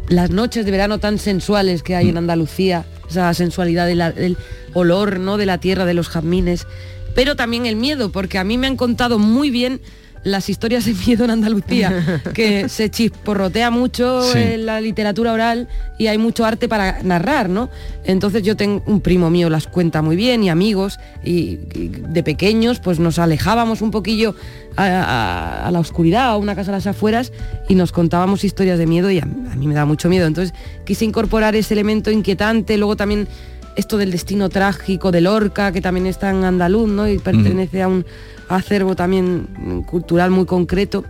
Las 0.09 0.31
noches 0.31 0.65
de 0.65 0.71
verano 0.71 0.99
tan 0.99 1.17
sensuales 1.17 1.81
que 1.81 1.95
hay 1.95 2.09
en 2.09 2.17
Andalucía, 2.17 2.85
esa 3.09 3.33
sensualidad 3.33 3.87
de 3.87 3.95
del 3.95 4.37
olor, 4.73 5.19
¿no? 5.19 5.37
De 5.37 5.45
la 5.45 5.59
tierra, 5.59 5.85
de 5.85 5.93
los 5.93 6.09
jazmines. 6.09 6.67
Pero 7.15 7.35
también 7.35 7.65
el 7.67 7.75
miedo, 7.75 8.11
porque 8.11 8.37
a 8.37 8.43
mí 8.43 8.57
me 8.57 8.67
han 8.67 8.75
contado 8.75 9.19
muy 9.19 9.49
bien 9.49 9.79
las 10.23 10.49
historias 10.49 10.85
de 10.85 10.93
miedo 10.93 11.25
en 11.25 11.31
Andalucía, 11.31 12.21
que 12.33 12.69
se 12.69 12.89
chisporrotea 12.89 13.69
mucho 13.71 14.21
Sí. 14.31 14.37
en 14.39 14.65
la 14.65 14.79
literatura 14.79 15.33
oral 15.33 15.67
y 15.97 16.07
hay 16.07 16.17
mucho 16.17 16.45
arte 16.45 16.67
para 16.69 17.01
narrar, 17.03 17.49
¿no? 17.49 17.69
Entonces 18.05 18.41
yo 18.43 18.55
tengo 18.55 18.81
un 18.85 19.01
primo 19.01 19.29
mío 19.29 19.49
las 19.49 19.67
cuenta 19.67 20.01
muy 20.01 20.15
bien 20.15 20.43
y 20.43 20.49
amigos 20.49 20.99
y, 21.23 21.59
y 21.75 21.91
de 22.09 22.23
pequeños 22.23 22.79
pues 22.79 22.99
nos 22.99 23.19
alejábamos 23.19 23.81
un 23.81 23.91
poquillo 23.91 24.35
a, 24.75 24.85
a- 24.85 25.67
a 25.67 25.71
la 25.71 25.79
oscuridad, 25.79 26.27
a 26.29 26.37
una 26.37 26.55
casa 26.55 26.71
a 26.71 26.75
las 26.75 26.87
afueras 26.87 27.31
y 27.69 27.75
nos 27.75 27.91
contábamos 27.91 28.43
historias 28.43 28.79
de 28.79 28.85
miedo 28.87 29.11
y 29.11 29.19
a, 29.19 29.23
a 29.23 29.55
mí 29.55 29.67
me 29.67 29.73
da 29.73 29.85
mucho 29.85 30.09
miedo. 30.09 30.25
Entonces 30.25 30.53
quise 30.85 31.05
incorporar 31.05 31.55
ese 31.55 31.73
elemento 31.73 32.11
inquietante, 32.11 32.77
luego 32.77 32.95
también 32.95 33.27
esto 33.75 33.97
del 33.97 34.11
destino 34.11 34.49
trágico 34.49 35.11
del 35.11 35.27
Orca, 35.27 35.71
que 35.71 35.81
también 35.81 36.07
está 36.07 36.29
en 36.29 36.43
andaluz, 36.43 36.89
¿no? 36.89 37.07
Y 37.07 37.19
pertenece 37.19 37.81
a 37.81 37.87
un 37.87 38.05
acervo 38.49 38.95
también 38.95 39.83
cultural 39.87 40.31
muy 40.31 40.45
concreto. 40.45 41.03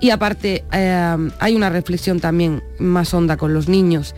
Y 0.00 0.10
aparte, 0.10 0.64
eh, 0.72 1.16
hay 1.38 1.54
una 1.54 1.68
reflexión 1.68 2.20
también 2.20 2.62
más 2.78 3.12
honda 3.12 3.36
con 3.36 3.52
los 3.52 3.68
niños, 3.68 4.14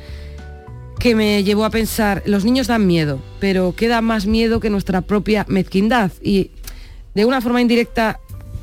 que 0.99 1.17
me 1.17 1.43
llevó 1.43 1.65
a 1.65 1.71
pensar, 1.71 2.23
los 2.27 2.45
niños 2.45 2.69
dan 2.69 2.87
miedo, 2.87 3.19
pero 3.41 3.75
¿qué 3.77 3.89
da 3.89 4.01
más 4.01 4.27
miedo 4.27 4.61
que 4.61 4.71
nuestra 4.71 5.01
propia 5.01 5.45
mezquindad? 5.49 6.13
Y 6.23 6.53
de 7.15 7.25
una 7.25 7.41
forma 7.41 7.61
indirecta 7.61 8.21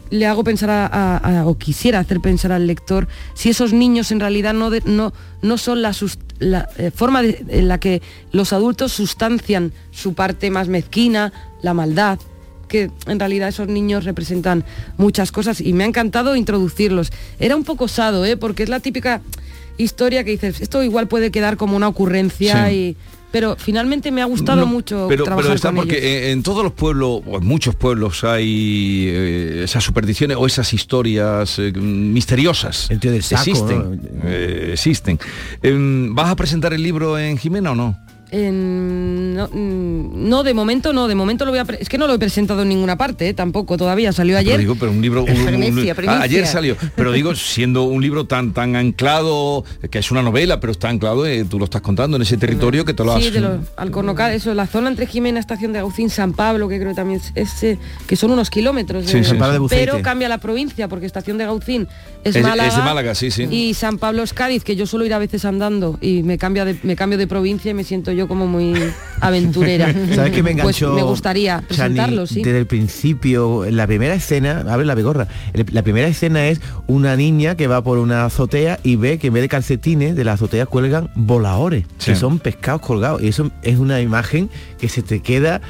le 0.10 0.26
hago 0.26 0.43
pensar 0.43 0.69
a, 0.69 0.86
a- 0.88 1.39
a- 1.41 1.45
o 1.45 1.58
quisiera 1.58 2.00
hacer 2.00 2.19
pensar 2.19 2.52
al 2.52 2.65
lector 2.67 3.08
si 3.34 3.50
esos 3.50 3.74
niños 3.74 4.12
en 4.12 4.19
realidad 4.19 4.54
no, 4.54 4.69
de- 4.69 4.82
no, 4.86 5.13
no 5.41 5.58
son 5.58 5.82
la, 5.82 5.91
eh, 6.78 6.91
forma 6.93 7.22
de- 7.22 7.43
en 7.50 7.67
la 7.67 7.80
que 7.80 8.02
los 8.32 8.54
adultos 8.54 8.91
sustancian 8.91 9.72
su 9.91 10.13
parte 10.13 10.50
más 10.50 10.67
mezquina, 10.67 11.32
la 11.62 11.74
maldad, 11.74 12.19
que 12.67 12.91
en 13.08 13.19
realidad 13.19 13.50
esos 13.50 13.67
niños 13.67 14.04
representan 14.06 14.63
muchas 14.98 15.32
cosas 15.32 15.60
y 15.62 15.74
me 15.74 15.84
ha 15.84 15.88
encantado 15.88 16.36
introducirlos. 16.36 17.12
Era 17.39 17.56
un 17.56 17.63
poco 17.63 17.86
osado, 17.86 18.26
¿eh? 18.26 18.38
porque 18.38 18.63
es 18.63 18.69
la 18.69 18.80
típica 18.80 19.22
historia 19.78 20.24
que 20.24 20.32
dices, 20.32 20.62
esto 20.62 20.84
igual 20.84 21.08
puede 21.08 21.32
quedar 21.32 21.58
como 21.58 21.76
una 21.76 21.88
ocurrencia 21.88 22.67
Sí. 22.69 22.74
y... 22.76 22.98
Pero 23.32 23.56
finalmente 23.58 24.12
me 24.12 24.22
ha 24.22 24.26
gustado 24.26 24.62
No, 24.62 24.65
mucho 24.65 25.06
pero, 25.08 25.24
trabajar 25.24 25.44
pero 25.46 25.56
está 25.56 25.70
con 25.70 25.76
porque 25.78 25.98
ellos. 25.98 26.24
en, 26.28 26.32
en 26.39 26.44
todos 26.44 26.63
los 26.63 26.74
pueblos, 26.74 27.22
o 27.26 27.38
en 27.38 27.46
muchos 27.46 27.76
pueblos, 27.76 28.24
hay 28.24 29.06
eh, 29.08 29.62
esas 29.65 29.84
supersticiones 29.84 30.38
o 30.39 30.48
esas 30.48 30.74
historias 30.74 31.60
eh, 31.60 31.72
misteriosas. 31.74 32.89
El 32.89 33.00
tío 33.00 33.12
del 33.12 33.22
saco, 33.24 33.42
existen. 33.50 33.78
¿no? 33.80 33.98
eh, 34.24 34.70
existen. 34.74 35.20
Em, 35.62 36.15
¿Vas 36.15 36.30
a 36.30 36.36
presentar 36.36 36.74
el 36.74 36.82
libro 36.82 37.20
en 37.20 37.38
Jimena 37.38 37.72
o 37.72 37.76
no? 37.76 37.98
En- 38.32 39.36
no, 39.36 39.48
mm, 39.48 40.30
no, 40.30 40.44
de 40.44 40.54
momento 40.54 40.94
no, 40.94 41.08
de 41.08 41.15
momento 41.15 41.46
lo 41.46 41.52
voy 41.52 41.60
a... 41.60 41.65
Es 41.80 41.89
que 41.89 41.98
no 41.98 42.08
lo 42.08 42.13
he 42.13 42.20
presentado 42.20 42.62
en 42.63 42.70
ninguna 42.70 42.98
parte, 42.98 43.30
¿eh? 43.30 43.34
tampoco, 43.34 43.78
todavía 43.78 44.12
salió 44.12 44.36
Pero 44.38 44.39
ayer. 44.39 44.60
digo, 44.60 44.76
pero 44.76 44.92
un 44.92 45.02
libro... 45.02 45.24
un- 45.24 45.30
un- 45.30 45.46
Primicia, 45.46 45.96
ah, 46.08 46.22
ayer 46.22 46.46
salió. 46.46 46.76
Pero 46.96 47.12
digo, 47.12 47.34
siendo 47.36 47.84
un 47.84 48.02
libro 48.02 48.26
tan 48.26 48.54
tan 48.54 48.76
anclado, 48.76 49.63
que 49.89 50.00
es 50.00 50.12
una 50.12 50.22
novela, 50.22 50.60
pero 50.60 50.72
está 50.72 50.89
anclado, 50.89 51.26
eh, 51.26 51.46
tú 51.50 51.58
lo 51.60 51.65
estás 51.65 51.82
contando 51.82 52.18
en 52.18 52.24
ese 52.24 52.38
territorio 52.38 52.86
que 52.86 52.94
te 52.94 53.04
lo 53.04 53.13
has... 53.13 53.24
Sí, 53.24 53.30
de 53.32 53.42
los 53.42 53.60
Alcornocal, 53.78 54.34
eso, 54.34 54.54
la 54.54 54.68
zona 54.68 54.89
entre 54.89 55.06
Jimena, 55.08 55.39
estación 55.39 55.74
de 55.74 55.80
Agustín, 55.80 56.10
San 56.10 56.34
Pablo, 56.34 56.68
que 56.68 56.80
creo 56.80 56.94
también 56.94 57.22
es, 57.36 57.63
eh, 57.63 57.78
que 58.08 58.15
son 58.15 58.32
unos 58.32 58.50
kilómetros. 58.50 59.06
Sí, 59.06 59.20
de- 59.20 59.24
sí, 59.26 59.36
pero 59.70 60.02
cambia 60.02 60.30
la 60.30 60.38
provincia, 60.39 60.88
porque 60.88 61.06
estación 61.06 61.38
de 61.38 61.46
Gaucín 61.46 61.88
es, 62.24 62.36
Es- 62.36 62.44
Málaga. 62.44 62.68
es 62.70 62.76
de 62.76 62.82
Málaga, 62.82 63.15
sí, 63.15 63.32
sí. 63.32 63.44
Y 63.50 63.74
San 63.74 63.98
Pablo 63.98 64.24
es 64.24 64.34
Cádiz, 64.34 64.63
que 64.63 64.76
yo 64.76 64.86
suelo 64.86 65.06
ir 65.06 65.13
a 65.13 65.20
veces 65.20 65.46
andando 65.46 65.98
y 66.02 66.24
me 66.24 66.38
cambia 66.38 66.65
de, 66.65 66.78
me 66.84 66.96
cambio 66.96 67.18
de 67.18 67.28
provincia 67.28 67.72
y 67.72 67.74
me 67.74 67.84
siento 67.84 68.12
yo 68.12 68.19
como 68.28 68.48
muy 68.48 68.74
aventurera. 69.22 69.94
¿Sabes 70.16 70.32
que 70.32 70.44
me 70.44 70.52
Pues 70.56 70.82
enganchó? 70.82 70.94
me 70.94 71.04
gustaría 71.04 71.58
Chani, 71.58 71.68
presentarlo, 71.68 72.28
sí. 72.28 72.42
Desde 72.42 72.60
el 72.60 72.68
principio, 72.68 73.66
en 73.66 73.78
la 73.78 73.88
primera 73.88 74.14
escena, 74.14 74.66
abre 74.70 74.86
la 74.86 74.96
begorra, 74.96 75.28
la 75.72 75.82
primera 75.84 76.08
escena 76.08 76.48
es 76.48 76.62
una 76.88 77.16
niña 77.16 77.56
que 77.56 77.68
va 77.68 77.84
por 77.84 77.98
una 77.98 78.26
azotea 78.26 78.80
y 78.84 78.96
ve 78.96 79.18
que 79.20 79.28
en 79.28 79.34
vez 79.34 79.42
de 79.44 79.50
calcetines 79.50 80.16
de 80.16 80.24
la 80.24 80.34
azotea 80.34 80.66
cuelgan 80.66 81.10
voladores, 81.16 81.86
Sí. 81.98 82.12
que 82.12 82.16
son 82.18 82.40
pescados 82.40 82.82
colgados. 82.82 83.22
Y 83.22 83.28
eso 83.30 83.52
es 83.64 83.78
una 83.80 84.02
imagen 84.02 84.50
que 84.80 84.90
se 84.90 85.02
te 85.02 85.22
queda 85.22 85.62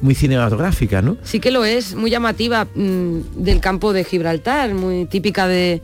muy 0.00 0.14
cinematográfica, 0.16 1.00
¿no? 1.02 1.16
Sí 1.22 1.38
que 1.38 1.50
lo 1.52 1.64
es, 1.64 1.94
muy 1.94 2.10
llamativa 2.10 2.64
mm, 2.74 3.18
del 3.36 3.60
campo 3.60 3.92
de 3.92 4.02
Gibraltar, 4.04 4.74
muy 4.74 5.04
típica 5.06 5.46
de, 5.46 5.80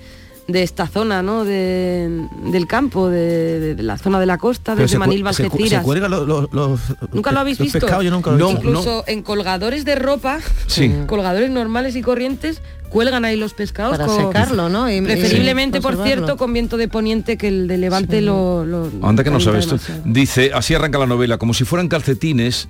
de 0.48 0.62
esta 0.62 0.86
zona, 0.86 1.22
¿no? 1.22 1.44
De- 1.44 2.26
del 2.50 2.66
campo, 2.66 3.08
de, 3.10 3.60
de- 3.60 3.74
de 3.74 3.82
la 3.82 3.98
zona 3.98 4.18
de 4.18 4.24
la 4.26 4.38
costa, 4.38 4.72
Pero 4.72 4.84
desde 4.84 4.92
se, 4.94 4.98
Manilva, 4.98 5.30
cu- 5.30 5.36
se, 5.36 5.42
cu- 5.44 5.48
se 5.50 5.62
Algeciras. 5.62 5.84
cuelgan 5.84 6.10
los, 6.10 6.26
los- 6.26 6.52
los- 6.52 6.80
¿Nunca 7.12 7.32
lo 7.32 7.40
habéis 7.40 7.58
los 7.58 7.66
visto? 7.66 7.80
pescados, 7.80 8.02
yo 8.04 8.10
nunca 8.10 8.30
lo 8.30 8.36
he 8.36 8.40
No, 8.40 8.48
visto. 8.48 8.64
Incluso 8.66 9.04
en 9.06 9.22
colgadores 9.22 9.84
de 9.84 9.94
ropa, 9.96 10.38
Sí. 10.66 10.90
colgadores 11.06 11.50
normales 11.50 11.96
y 11.96 12.00
corrientes, 12.02 12.62
cuelgan 12.88 13.26
ahí 13.26 13.36
los 13.36 13.52
pescados. 13.52 13.98
Para 13.98 14.06
con- 14.06 14.16
secarlo, 14.26 14.70
¿no? 14.70 14.90
Y- 14.90 14.94
y 14.96 15.02
Preferiblemente, 15.02 15.82
por 15.82 16.02
cierto, 16.02 16.38
con 16.38 16.54
viento 16.54 16.78
de 16.78 16.88
poniente 16.88 17.36
que 17.36 17.48
el 17.48 17.68
de 17.68 17.76
levante 17.76 18.22
lo, 18.22 18.64
lo- 18.64 18.90
Anda 19.02 19.22
que 19.24 19.30
no 19.30 19.40
sabes 19.40 19.66
esto. 19.66 19.74
demasiado. 19.76 20.02
Dice, 20.06 20.50
así 20.54 20.74
arranca 20.74 20.96
la 20.98 21.06
novela, 21.06 21.36
como 21.36 21.52
si 21.52 21.64
fueran 21.64 21.88
calcetines, 21.88 22.68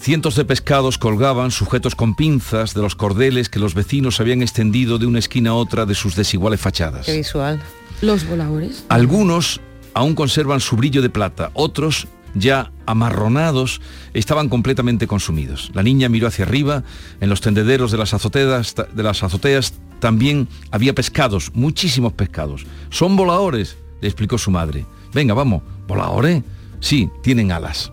cientos 0.00 0.34
de 0.34 0.46
pescados 0.46 0.96
colgaban 0.96 1.50
sujetos 1.50 1.94
con 1.94 2.14
pinzas 2.14 2.72
de 2.72 2.80
los 2.80 2.96
cordeles 2.96 3.50
que 3.50 3.58
los 3.58 3.74
vecinos 3.74 4.18
habían 4.18 4.40
extendido 4.40 4.98
de 4.98 5.04
una 5.06 5.18
esquina 5.18 5.50
a 5.50 5.54
otra 5.54 5.84
de 5.84 5.94
sus 5.94 6.16
desiguales 6.16 6.60
fachadas. 6.60 7.06
Qué 7.06 7.18
visual. 7.18 7.60
Los 8.00 8.26
voladores. 8.26 8.84
Algunos 8.88 9.60
aún 9.92 10.14
conservan 10.14 10.60
su 10.60 10.76
brillo 10.76 11.02
de 11.02 11.10
plata, 11.10 11.50
otros 11.52 12.08
ya 12.34 12.70
amarronados, 12.86 13.80
estaban 14.14 14.48
completamente 14.48 15.06
consumidos. 15.06 15.70
La 15.74 15.82
niña 15.82 16.08
miró 16.08 16.28
hacia 16.28 16.44
arriba, 16.46 16.82
en 17.20 17.28
los 17.28 17.40
tendederos 17.40 17.90
de 17.90 17.98
las 17.98 18.14
azoteas, 18.14 18.74
de 18.74 19.02
las 19.02 19.22
azoteas 19.22 19.74
también 19.98 20.48
había 20.70 20.94
pescados, 20.94 21.50
muchísimos 21.54 22.14
pescados. 22.14 22.64
Son 22.88 23.16
voladores, 23.16 23.76
le 24.00 24.08
explicó 24.08 24.38
su 24.38 24.50
madre. 24.50 24.86
Venga, 25.12 25.34
vamos, 25.34 25.62
¿voladores? 25.86 26.42
Sí, 26.78 27.10
tienen 27.22 27.52
alas. 27.52 27.92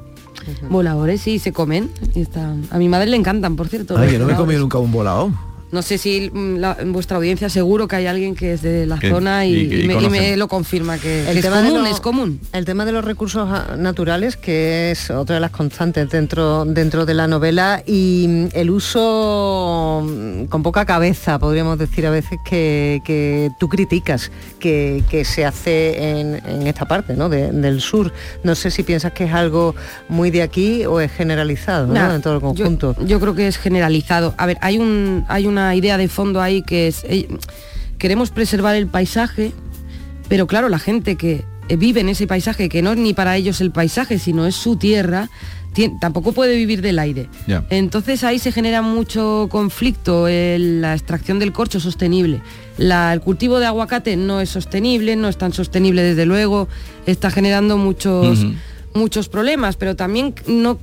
Voladores, 0.69 1.21
sí, 1.21 1.39
se 1.39 1.51
comen. 1.53 1.89
y 2.15 2.21
están- 2.21 2.63
A 2.71 2.77
mi 2.77 2.89
madre 2.89 3.07
le 3.09 3.17
encantan, 3.17 3.55
por 3.55 3.67
cierto. 3.67 3.97
Ay, 3.97 4.11
yo 4.13 4.19
no 4.19 4.25
me 4.25 4.33
he 4.33 4.35
comido 4.35 4.59
nunca 4.61 4.77
un 4.77 4.91
volador. 4.91 5.31
No 5.77 5.83
sé 5.83 5.99
si 5.99 6.31
mm, 6.33 6.55
la- 6.57 6.75
en 6.79 6.91
vuestra 6.91 7.17
audiencia 7.17 7.49
seguro 7.49 7.87
que 7.87 7.95
hay 7.97 8.07
alguien 8.07 8.33
que 8.35 8.53
es 8.53 8.63
de 8.63 8.87
la 8.87 8.97
Que- 8.97 9.11
zona 9.11 9.45
y, 9.45 9.53
y- 9.53 9.57
y 9.57 9.81
y 9.83 9.87
me, 9.87 9.93
y 9.93 9.95
conocen. 9.97 10.11
me 10.11 10.35
lo 10.35 10.47
confirma 10.47 10.97
que, 10.97 11.29
El 11.29 11.37
es 11.37 11.43
tema 11.43 11.57
común, 11.61 11.83
lo- 11.83 11.85
es 11.85 11.99
común. 11.99 12.39
El 12.51 12.65
tema 12.65 12.83
de 12.83 12.91
los 12.93 13.05
recursos 13.05 13.47
naturales, 13.77 14.37
que 14.37 14.89
es 14.89 15.11
otra 15.11 15.35
de 15.35 15.39
las 15.41 15.51
constantes 15.51 16.09
dentro, 16.09 16.65
dentro 16.65 17.05
de 17.05 17.13
la 17.13 17.27
novela, 17.27 17.83
y 17.85 18.25
mm, 18.27 18.47
el 18.53 18.71
uso 18.71 20.01
mm, 20.03 20.45
con 20.45 20.63
poca 20.63 20.83
cabeza, 20.85 21.37
podríamos 21.37 21.77
decir 21.77 22.07
a 22.07 22.09
veces, 22.09 22.39
que, 22.43 23.01
que 23.05 23.49
tú 23.59 23.69
criticas, 23.69 24.31
que, 24.59 25.03
que 25.11 25.23
se 25.25 25.45
hace 25.45 26.09
en, 26.19 26.41
en 26.47 26.65
esta 26.65 26.85
parte 26.87 27.13
¿no? 27.15 27.29
de- 27.29 27.51
del 27.51 27.81
sur. 27.81 28.11
No 28.43 28.55
sé 28.55 28.71
si 28.71 28.81
piensas 28.81 29.11
que 29.11 29.25
es 29.25 29.33
algo 29.33 29.75
muy 30.09 30.31
de 30.31 30.41
aquí 30.41 30.85
o 30.87 30.99
es 30.99 31.11
generalizado 31.11 31.95
en 31.95 32.21
todo 32.23 32.33
el 32.35 32.39
yo- 32.41 32.47
conjunto. 32.47 32.95
Yo, 33.05 33.19
creo 33.19 33.35
que 33.35 33.47
es 33.47 33.57
generalizado. 33.57 34.33
A 34.39 34.47
ver, 34.47 34.57
hay 34.61 34.79
un 34.79 35.25
hay 35.27 35.45
una 35.45 35.66
idea 35.75 35.97
de 35.97 36.07
fondo 36.07 36.41
ahí 36.41 36.61
que 36.61 36.87
es 36.87 37.03
eh, 37.05 37.27
queremos 37.97 38.29
preservar 38.31 38.75
el 38.75 38.87
paisaje, 38.87 39.51
pero 40.29 40.47
claro, 40.47 40.69
la 40.69 40.79
gente 40.79 41.15
que 41.15 41.43
eh, 41.69 41.75
vive 41.75 42.01
en 42.01 42.09
ese 42.09 42.27
paisaje, 42.27 42.69
que 42.69 42.81
no 42.81 42.91
es 42.91 42.97
ni 42.97 43.13
para 43.13 43.35
ellos 43.37 43.59
el 43.61 43.71
paisaje, 43.71 44.19
sino 44.19 44.45
es 44.45 44.55
su 44.55 44.75
tierra, 44.77 45.29
tampoco 46.01 46.31
puede 46.31 46.55
vivir 46.55 46.81
del 46.81 46.97
aire. 46.97 47.29
Entonces 47.69 48.23
ahí 48.23 48.39
se 48.39 48.51
genera 48.51 48.81
mucho 48.81 49.47
conflicto, 49.51 50.27
el- 50.27 50.81
la 50.81 50.93
extracción 50.95 51.37
del 51.39 51.51
corcho 51.53 51.79
sostenible. 51.79 52.41
La- 52.79 53.13
el 53.13 53.21
cultivo 53.21 53.59
de 53.59 53.67
aguacate 53.67 54.17
no 54.17 54.41
es 54.41 54.49
sostenible, 54.49 55.15
no 55.15 55.27
es 55.27 55.37
tan 55.37 55.53
sostenible 55.53 56.01
desde 56.01 56.25
luego, 56.25 56.67
está 57.05 57.29
generando 57.29 57.77
muchos, 57.77 58.39
muchos 58.95 59.29
problemas, 59.29 59.75
pero 59.75 59.95
también 59.95 60.33
no... 60.47 60.79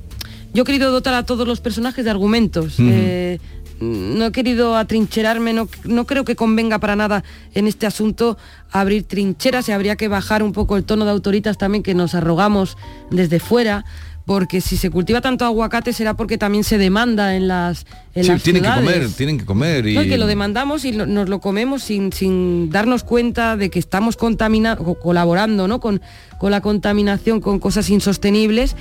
Yo 0.53 0.63
he 0.63 0.65
querido 0.65 0.89
dotar 0.91 1.13
a 1.15 1.23
todos 1.25 1.45
los 1.45 1.59
personajes 1.59 2.05
de 2.05 2.11
argumentos. 2.11 2.75
Eh, 2.79 3.39
no 3.81 4.25
he 4.25 4.31
querido 4.31 4.75
atrincherarme, 4.77 5.53
no, 5.53 5.67
no 5.83 6.05
creo 6.05 6.23
que 6.25 6.35
convenga 6.35 6.79
para 6.79 6.95
nada 6.95 7.23
en 7.53 7.67
este 7.67 7.85
asunto 7.85 8.37
abrir 8.71 9.03
trincheras 9.03 9.67
y 9.69 9.71
habría 9.71 9.95
que 9.95 10.07
bajar 10.07 10.43
un 10.43 10.51
poco 10.53 10.77
el 10.77 10.83
tono 10.83 11.05
de 11.05 11.11
autoritas 11.11 11.57
también 11.57 11.83
que 11.83 11.93
nos 11.95 12.15
arrogamos 12.15 12.77
desde 13.11 13.39
fuera, 13.39 13.85
porque 14.25 14.59
si 14.59 14.75
se 14.77 14.89
cultiva 14.89 15.21
tanto 15.21 15.45
aguacate 15.45 15.93
será 15.93 16.15
porque 16.15 16.37
también 16.39 16.63
se 16.63 16.77
demanda 16.79 17.35
en 17.35 17.47
las, 17.47 17.85
en 18.15 18.23
Sí, 18.23 18.29
las 18.31 18.41
tienen 18.43 18.63
que 18.63 18.69
comer, 18.69 19.09
tienen 19.11 19.37
que 19.37 19.45
comer. 19.45 19.85
Y... 19.87 19.93
No, 19.95 20.01
que 20.01 20.17
lo 20.17 20.25
demandamos 20.25 20.83
y 20.83 20.91
no- 20.93 21.05
nos 21.05 21.29
lo 21.29 21.39
comemos 21.39 21.83
sin, 21.83 22.11
sin 22.11 22.69
darnos 22.71 23.03
cuenta 23.03 23.55
de 23.55 23.69
que 23.69 23.77
estamos 23.77 24.17
contaminando, 24.17 24.95
colaborando 24.95 25.67
¿no? 25.67 25.79
con, 25.79 26.01
con 26.39 26.49
la 26.49 26.61
contaminación, 26.61 27.39
con 27.39 27.59
cosas 27.59 27.89
insostenibles. 27.91 28.75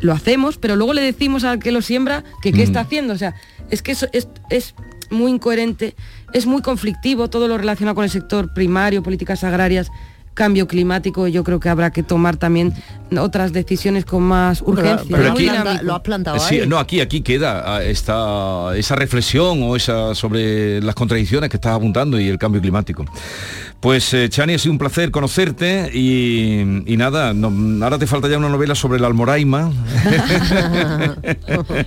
Lo 0.00 0.12
hacemos, 0.12 0.58
pero 0.58 0.74
luego 0.76 0.92
le 0.94 1.00
decimos 1.02 1.44
al 1.44 1.58
que 1.60 1.70
lo 1.72 1.80
siembra 1.80 2.22
que 2.42 2.52
qué 2.52 2.58
Mm. 2.62 2.64
está 2.64 2.80
haciendo. 2.80 3.14
O 3.14 3.18
sea, 3.18 3.34
es 3.70 3.82
que 3.82 3.92
eso 3.92 4.06
es, 4.12 4.28
es 4.50 4.74
muy 5.10 5.30
incoherente, 5.32 5.94
es 6.32 6.46
muy 6.46 6.62
conflictivo 6.62 7.28
todo 7.28 7.48
lo 7.48 7.58
relacionado 7.58 7.94
con 7.94 8.04
el 8.04 8.10
sector 8.10 8.52
primario, 8.54 9.02
políticas 9.02 9.44
agrarias, 9.44 9.90
cambio 10.34 10.66
climático. 10.66 11.28
y 11.28 11.32
Yo 11.32 11.44
creo 11.44 11.60
que 11.60 11.68
habrá 11.68 11.90
que 11.90 12.02
tomar 12.02 12.36
también 12.38 12.72
otras 13.18 13.52
decisiones 13.52 14.06
con 14.06 14.22
más 14.22 14.62
urgencia. 14.62 15.04
pero 15.10 15.32
aquí- 15.32 15.48
lo 15.82 15.94
has 15.94 16.00
plantado 16.00 16.38
Sí, 16.38 16.60
ahí. 16.60 16.66
no, 16.66 16.78
aquí, 16.78 17.00
aquí 17.00 17.20
queda 17.20 17.76
ah, 17.76 17.82
esta, 17.84 18.74
esa 18.76 18.96
reflexión 18.96 19.62
o 19.62 19.76
esa 19.76 20.14
sobre 20.14 20.80
las 20.80 20.94
contradicciones 20.94 21.50
que 21.50 21.56
estás 21.58 21.74
apuntando 21.76 22.18
y 22.18 22.28
el 22.28 22.38
cambio 22.38 22.60
climático. 22.62 23.04
Pues 23.82 24.14
eh, 24.14 24.28
Chani, 24.28 24.54
ha 24.54 24.58
sido 24.60 24.70
un 24.70 24.78
placer 24.78 25.10
conocerte 25.10 25.90
y, 25.92 26.60
y 26.86 26.96
nada, 26.96 27.34
no- 27.34 27.84
ahora 27.84 27.98
te 27.98 28.06
falta 28.06 28.28
ya 28.28 28.38
una 28.38 28.48
novela 28.48 28.76
sobre 28.76 28.98
el 28.98 29.04
Almoraima. 29.04 29.72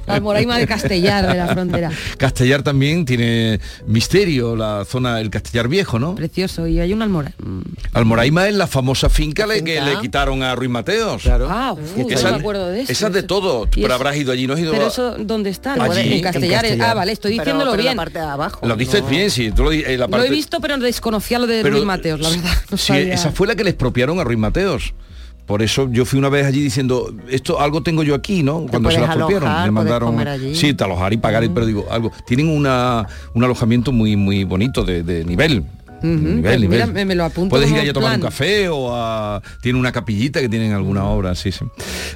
La 0.06 0.14
Almoraima 0.16 0.58
de 0.58 0.68
Castellar, 0.68 1.26
de 1.26 1.36
la 1.38 1.48
frontera. 1.48 1.92
Castellar 2.18 2.64
también 2.64 3.06
tiene 3.06 3.62
misterio, 3.88 4.58
la 4.58 4.84
zona, 4.86 5.22
el 5.22 5.30
Castellar 5.30 5.70
Viejo, 5.70 5.98
¿no? 5.98 6.16
Precioso. 6.16 6.68
Y 6.68 6.82
hay 6.82 6.92
un 6.92 7.02
almora. 7.02 7.32
mm, 7.42 7.62
Almoraima 7.94 8.48
es 8.50 8.56
la 8.56 8.68
famosa 8.68 9.08
finca, 9.10 9.48
le- 9.48 9.64
que 9.64 9.80
le 9.80 9.98
quitaron 10.02 10.44
a 10.44 10.54
Ruiz 10.54 10.70
Mateos. 10.70 11.22
Claro. 11.24 11.48
Ah, 11.50 11.74
uy, 11.96 12.12
esa- 12.14 12.26
no 12.32 12.36
me 12.36 12.40
acuerdo 12.42 12.68
de 12.68 12.82
eso. 12.82 12.92
Esa 12.92 13.08
es 13.08 13.14
de 13.14 13.24
todo, 13.24 13.68
pero 13.74 13.94
habrás 13.94 14.18
ido 14.18 14.34
allí, 14.34 14.48
no 14.48 14.54
has 14.56 14.60
ido 14.60 14.74
Pero 14.74 14.86
a- 14.86 14.90
eso, 14.90 15.16
¿dónde 15.18 15.50
está? 15.50 15.74
Allí, 15.76 16.08
en 16.08 16.14
en 16.14 16.22
Castellar. 16.22 16.66
Ah, 16.82 16.94
vale, 16.94 17.14
estoy 17.14 17.32
diciéndolo 17.38 17.72
pero 17.72 17.84
bien. 17.84 17.96
La 17.96 18.02
parte 18.04 18.20
de 18.20 18.26
abajo. 18.26 18.68
Lo 18.68 18.76
dices 18.76 19.02
no. 19.02 19.08
bien, 19.10 19.32
sí, 19.32 19.52
tú 19.52 19.64
lo, 19.64 19.70
di- 19.70 19.84
eh, 19.86 19.98
la 19.98 20.08
Lo 20.08 20.24
he 20.24 20.30
visto, 20.30 20.60
pero 20.60 20.78
desconocía 20.78 21.40
lo 21.40 21.48
de 21.48 21.64
Pero, 21.64 21.85
Ruiz 21.86 21.98
Mateos, 21.98 22.19
la 22.21 22.30
verdad. 22.30 22.52
No 22.71 22.78
sí, 22.78 22.88
sabía. 22.88 23.13
esa 23.13 23.32
fue 23.32 23.48
la 23.48 23.56
que 23.56 23.63
le 23.63 23.69
expropiaron 23.71 24.19
a 24.19 24.24
Ruiz 24.24 24.38
Mateos. 24.39 24.93
Por 25.45 25.62
eso 25.62 25.88
yo 25.91 26.06
fui 26.06 26.17
una 26.17 26.30
vez 26.30 26.45
allí 26.48 26.60
diciendo, 26.62 27.13
esto 27.30 27.60
algo 27.62 27.84
tengo 27.84 28.02
yo 28.02 28.15
aquí, 28.15 28.41
¿no? 28.41 28.65
Cuando 28.65 28.89
se 28.89 28.98
rompieron. 29.06 29.43
alojar, 29.48 29.65
Me 29.65 29.71
mandaron. 29.71 30.10
comer 30.10 30.28
allí. 30.30 30.56
Sí, 30.56 30.74
te 30.74 30.84
alojar 30.84 31.13
y 31.13 31.17
pagar, 31.17 31.48
pero 31.54 31.67
digo, 31.67 31.86
algo. 31.91 32.12
Tienen 32.26 32.50
una, 32.50 33.06
un 33.36 33.43
alojamiento 33.43 33.91
muy, 33.91 34.15
muy 34.15 34.43
bonito 34.43 34.84
de, 34.84 35.04
de 35.04 35.24
nivel. 35.24 35.63
Nivel, 36.02 36.41
pues 36.41 36.60
nivel. 36.60 36.88
mira, 36.91 37.06
me- 37.06 37.15
lo 37.15 37.24
apunto 37.26 37.50
Puedes 37.52 37.69
ir 37.71 37.78
allá 37.78 37.89
a 37.91 37.93
tomar 37.93 38.15
un 38.15 38.21
café 38.21 38.69
o 38.69 38.93
a... 38.93 39.41
Tiene 39.62 39.80
una 39.80 39.91
capillita 39.91 40.39
que 40.41 40.50
tienen 40.50 40.74
alguna 40.74 41.06
obra, 41.06 41.34
sí, 41.36 41.52
sí. 41.52 41.65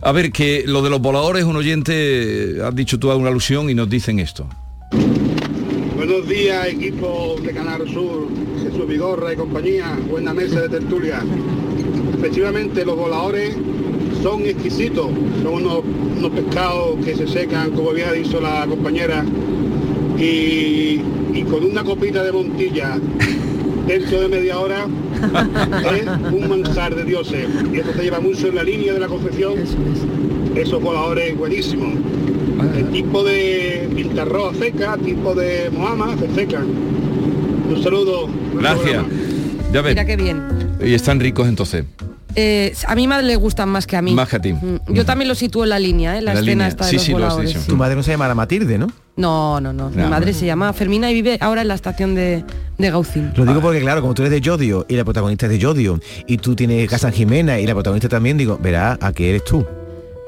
A 0.01 0.11
ver, 0.11 0.31
que 0.31 0.63
lo 0.67 0.81
de 0.83 0.89
los 0.91 0.99
voladores, 0.99 1.43
un 1.45 1.55
oyente, 1.55 2.57
has 2.63 2.75
dicho 2.75 2.99
tú 2.99 3.11
una 3.11 3.29
alusión 3.29 3.69
y 3.69 3.73
nos 3.75 3.89
dicen 3.89 4.19
esto. 4.19 4.47
Buenos 5.95 6.27
días, 6.27 6.67
equipo 6.67 7.35
de 7.43 7.51
Canal 7.53 7.87
Sur, 7.91 8.27
Jesús 8.79 8.93
Vigorra 8.93 9.33
y 9.33 9.35
compañía, 9.35 9.99
buena 10.09 10.33
mesa 10.33 10.61
de 10.61 10.69
tertulia. 10.69 11.21
Efectivamente, 12.17 12.85
los 12.85 12.95
voladores 12.95 13.53
son 14.23 14.43
exquisitos, 14.43 15.07
son 15.43 15.53
unos, 15.53 15.81
unos 16.17 16.31
pescados 16.31 16.95
que 17.03 17.13
se 17.13 17.27
secan, 17.27 17.71
como 17.71 17.89
había 17.89 18.13
dicho 18.13 18.39
la 18.39 18.65
compañera, 18.67 19.25
y, 20.17 21.01
y 21.33 21.45
con 21.49 21.65
una 21.65 21.83
copita 21.83 22.23
de 22.23 22.31
montilla 22.31 22.97
dentro 23.85 24.21
de 24.21 24.27
media 24.29 24.59
hora 24.59 24.87
es 25.93 26.31
un 26.31 26.47
manjar 26.47 26.95
de 26.95 27.03
dioses. 27.03 27.47
Y 27.73 27.79
esto 27.79 27.91
te 27.91 28.03
lleva 28.03 28.21
mucho 28.21 28.47
en 28.47 28.55
la 28.55 28.63
línea 28.63 28.93
de 28.93 28.99
la 29.01 29.07
confección, 29.07 29.55
esos 30.55 30.81
voladores 30.81 31.37
buenísimos. 31.37 31.95
El 32.77 32.89
tipo 32.91 33.23
de 33.25 33.89
pintarroja 33.93 34.53
seca, 34.55 34.97
tipo 34.97 35.35
de 35.35 35.69
moama 35.69 36.15
se 36.17 36.33
secan. 36.33 36.99
Un 37.69 37.83
saludo. 37.83 38.29
Gracias. 38.55 39.03
Ya 39.71 39.81
ves. 39.81 39.91
Mira 39.93 40.05
qué 40.05 40.15
bien. 40.15 40.41
Y 40.83 40.93
están 40.93 41.19
ricos 41.19 41.47
entonces. 41.47 41.85
Eh, 42.35 42.73
a 42.87 42.95
mi 42.95 43.07
madre 43.07 43.25
le 43.25 43.35
gustan 43.35 43.69
más 43.69 43.87
que 43.87 43.97
a 43.97 44.01
mí. 44.01 44.13
Más 44.13 44.29
que 44.29 44.35
a 44.35 44.39
ti. 44.39 44.53
Mm, 44.53 44.93
Yo 44.93 45.03
también 45.05 45.27
lo 45.27 45.35
sitúo 45.35 45.63
en 45.63 45.69
la 45.71 45.79
línea, 45.79 46.17
¿eh? 46.17 46.21
la, 46.21 46.31
En 46.31 46.35
la 46.35 46.41
escena 46.41 46.67
esta 46.67 46.85
de 46.85 46.89
Sí, 46.91 46.95
los 46.97 47.05
sí, 47.05 47.11
lo 47.11 47.17
has 47.17 47.21
voladores, 47.23 47.49
dicho. 47.49 47.61
sí. 47.61 47.67
Tu 47.69 47.75
madre 47.75 47.95
no 47.95 48.03
se 48.03 48.11
llama 48.11 48.33
Matilde, 48.35 48.77
¿no? 48.77 48.87
No, 49.17 49.59
no, 49.59 49.73
no. 49.73 49.89
Mi 49.89 49.97
No. 50.03 50.09
madre 50.09 50.33
se 50.33 50.45
llama 50.45 50.71
Fermina 50.73 51.09
y 51.11 51.15
vive 51.15 51.37
ahora 51.41 51.63
en 51.63 51.67
la 51.67 51.73
estación 51.75 52.15
de, 52.15 52.43
de 52.77 52.91
Gaucín. 52.91 53.31
Lo 53.35 53.45
digo 53.45 53.61
porque, 53.61 53.81
claro, 53.81 54.01
como 54.01 54.13
tú 54.13 54.21
eres 54.21 54.31
de 54.31 54.41
Yodio 54.41 54.85
y 54.87 54.95
la 54.95 55.03
protagonista 55.03 55.47
es 55.47 55.51
de 55.51 55.59
Yodio, 55.59 55.99
y 56.27 56.37
tú 56.37 56.55
tienes 56.55 56.87
Casa 56.89 57.07
en 57.09 57.13
Jimena 57.15 57.59
y 57.59 57.65
la 57.67 57.73
protagonista 57.73 58.07
también, 58.07 58.37
digo, 58.37 58.57
verá, 58.61 58.97
¿a 59.01 59.11
qué 59.11 59.29
eres 59.31 59.43
tú? 59.43 59.65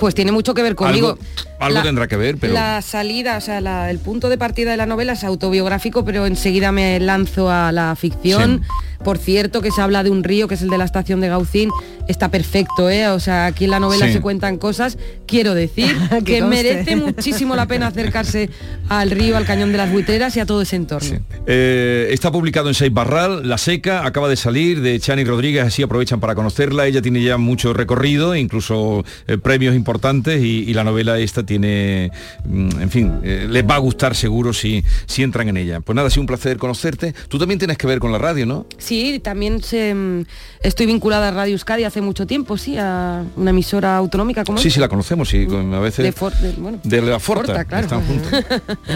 Pues 0.02 0.16
tiene 0.16 0.32
mucho 0.32 0.56
que 0.56 0.64
ver 0.64 0.74
conmigo. 0.74 1.10
Algo, 1.10 1.20
algo 1.60 1.82
tendrá 1.84 2.08
que 2.08 2.18
ver, 2.18 2.38
pero... 2.38 2.54
La 2.54 2.82
salida, 2.82 3.38
o 3.38 3.42
sea, 3.42 3.62
la- 3.62 3.92
el 3.92 4.00
punto 4.00 4.30
de 4.30 4.38
partida 4.40 4.72
de 4.72 4.78
la 4.78 4.88
novela 4.88 5.14
es 5.14 5.24
autobiográfico, 5.24 6.04
pero 6.04 6.26
enseguida 6.26 6.72
me 6.72 7.00
lanzo 7.00 7.52
a 7.52 7.72
la 7.72 7.96
ficción. 7.96 8.64
Por 9.04 9.18
cierto, 9.18 9.62
que 9.62 9.72
se 9.72 9.82
habla 9.82 10.04
de 10.04 10.12
un 10.12 10.24
río, 10.24 10.48
que 10.48 10.54
es 10.56 10.62
el 10.62 10.70
de 10.70 10.78
la 10.78 10.86
estación 10.86 11.22
de 11.22 11.28
Gaucín. 11.30 11.70
Está 12.08 12.30
perfecto, 12.30 12.88
¿eh? 12.90 13.08
O 13.10 13.20
sea, 13.20 13.46
aquí 13.48 13.66
en 13.66 13.72
la 13.72 13.80
novela 13.80 14.06
Sí. 14.08 14.14
se 14.14 14.22
cuentan 14.22 14.58
cosas. 14.58 14.98
Quiero 15.26 15.54
decir 15.56 15.96
Que 16.20 16.24
que 16.24 16.44
merece 16.44 16.96
muchísimo 16.96 17.56
la 17.56 17.66
pena 17.68 17.88
acercarse 17.88 18.50
al 18.90 19.10
río, 19.12 19.38
al 19.38 19.46
cañón 19.46 19.72
de 19.72 19.78
las 19.80 19.92
buiteras 19.92 20.36
y 20.38 20.40
a 20.40 20.46
todo 20.46 20.62
ese 20.64 20.76
entorno. 20.76 21.20
Eh, 21.48 22.10
está 22.12 22.32
publicado 22.32 22.68
en 22.70 22.76
Seis 22.76 22.94
Barral, 22.94 23.48
La 23.50 23.58
Seca, 23.58 24.06
acaba 24.06 24.30
de 24.30 24.36
salir 24.36 24.82
de 24.82 25.00
Chani 25.00 25.24
Rodríguez, 25.24 25.64
así 25.66 25.82
aprovechan 25.82 26.20
para 26.20 26.36
conocerla. 26.36 26.86
Ella 26.86 27.02
tiene 27.02 27.24
ya 27.24 27.38
mucho 27.38 27.74
recorrido, 27.74 28.36
incluso 28.36 29.04
eh, 29.28 29.38
premios 29.40 29.76
importantes 29.76 29.91
y, 30.00 30.70
y 30.70 30.74
la 30.74 30.84
novela 30.84 31.18
esta 31.20 31.44
tiene, 31.44 32.12
mm, 32.46 32.82
en 32.82 32.90
fin, 32.90 33.14
eh, 33.24 33.48
les 33.50 33.64
va 33.68 33.76
a 33.76 33.80
gustar 33.80 34.16
seguro 34.16 34.54
si, 34.54 34.84
si 35.06 35.24
entran 35.24 35.48
en 35.50 35.58
ella. 35.58 35.80
Pues 35.82 35.96
nada, 35.96 36.08
ha 36.08 36.12
sido 36.12 36.22
un 36.22 36.28
placer 36.28 36.58
conocerte. 36.58 37.14
Tú 37.28 37.38
también 37.40 37.60
tienes 37.60 37.78
que 37.78 37.88
ver 37.88 38.00
con 38.00 38.12
la 38.12 38.18
radio, 38.18 38.46
¿no? 38.46 38.66
Sí, 38.78 39.20
también 39.24 39.62
se, 39.64 39.94
mm, 39.94 40.26
estoy 40.62 40.86
vinculada 40.86 41.30
a 41.30 41.32
Radio 41.32 41.54
Euskadi 41.54 41.84
hace 41.84 42.02
mucho 42.02 42.26
tiempo, 42.28 42.58
sí, 42.58 42.76
a 42.78 43.24
una 43.36 43.50
emisora 43.52 43.98
autonómica 43.98 44.44
como 44.46 44.58
Sí, 44.58 44.70
sí, 44.70 44.80
la 44.80 44.88
conocemos, 44.88 45.30
sí, 45.30 45.48
a 45.52 45.80
veces... 45.80 46.06
De 46.06 46.12
For- 46.12 46.36
de- 46.38 46.52
bueno, 46.54 46.80
de 46.84 47.02
la 47.02 47.20
Forta, 47.20 47.46
Forta, 47.48 47.66
claro. 47.66 47.84
están 47.84 48.06
juntos. 48.06 48.32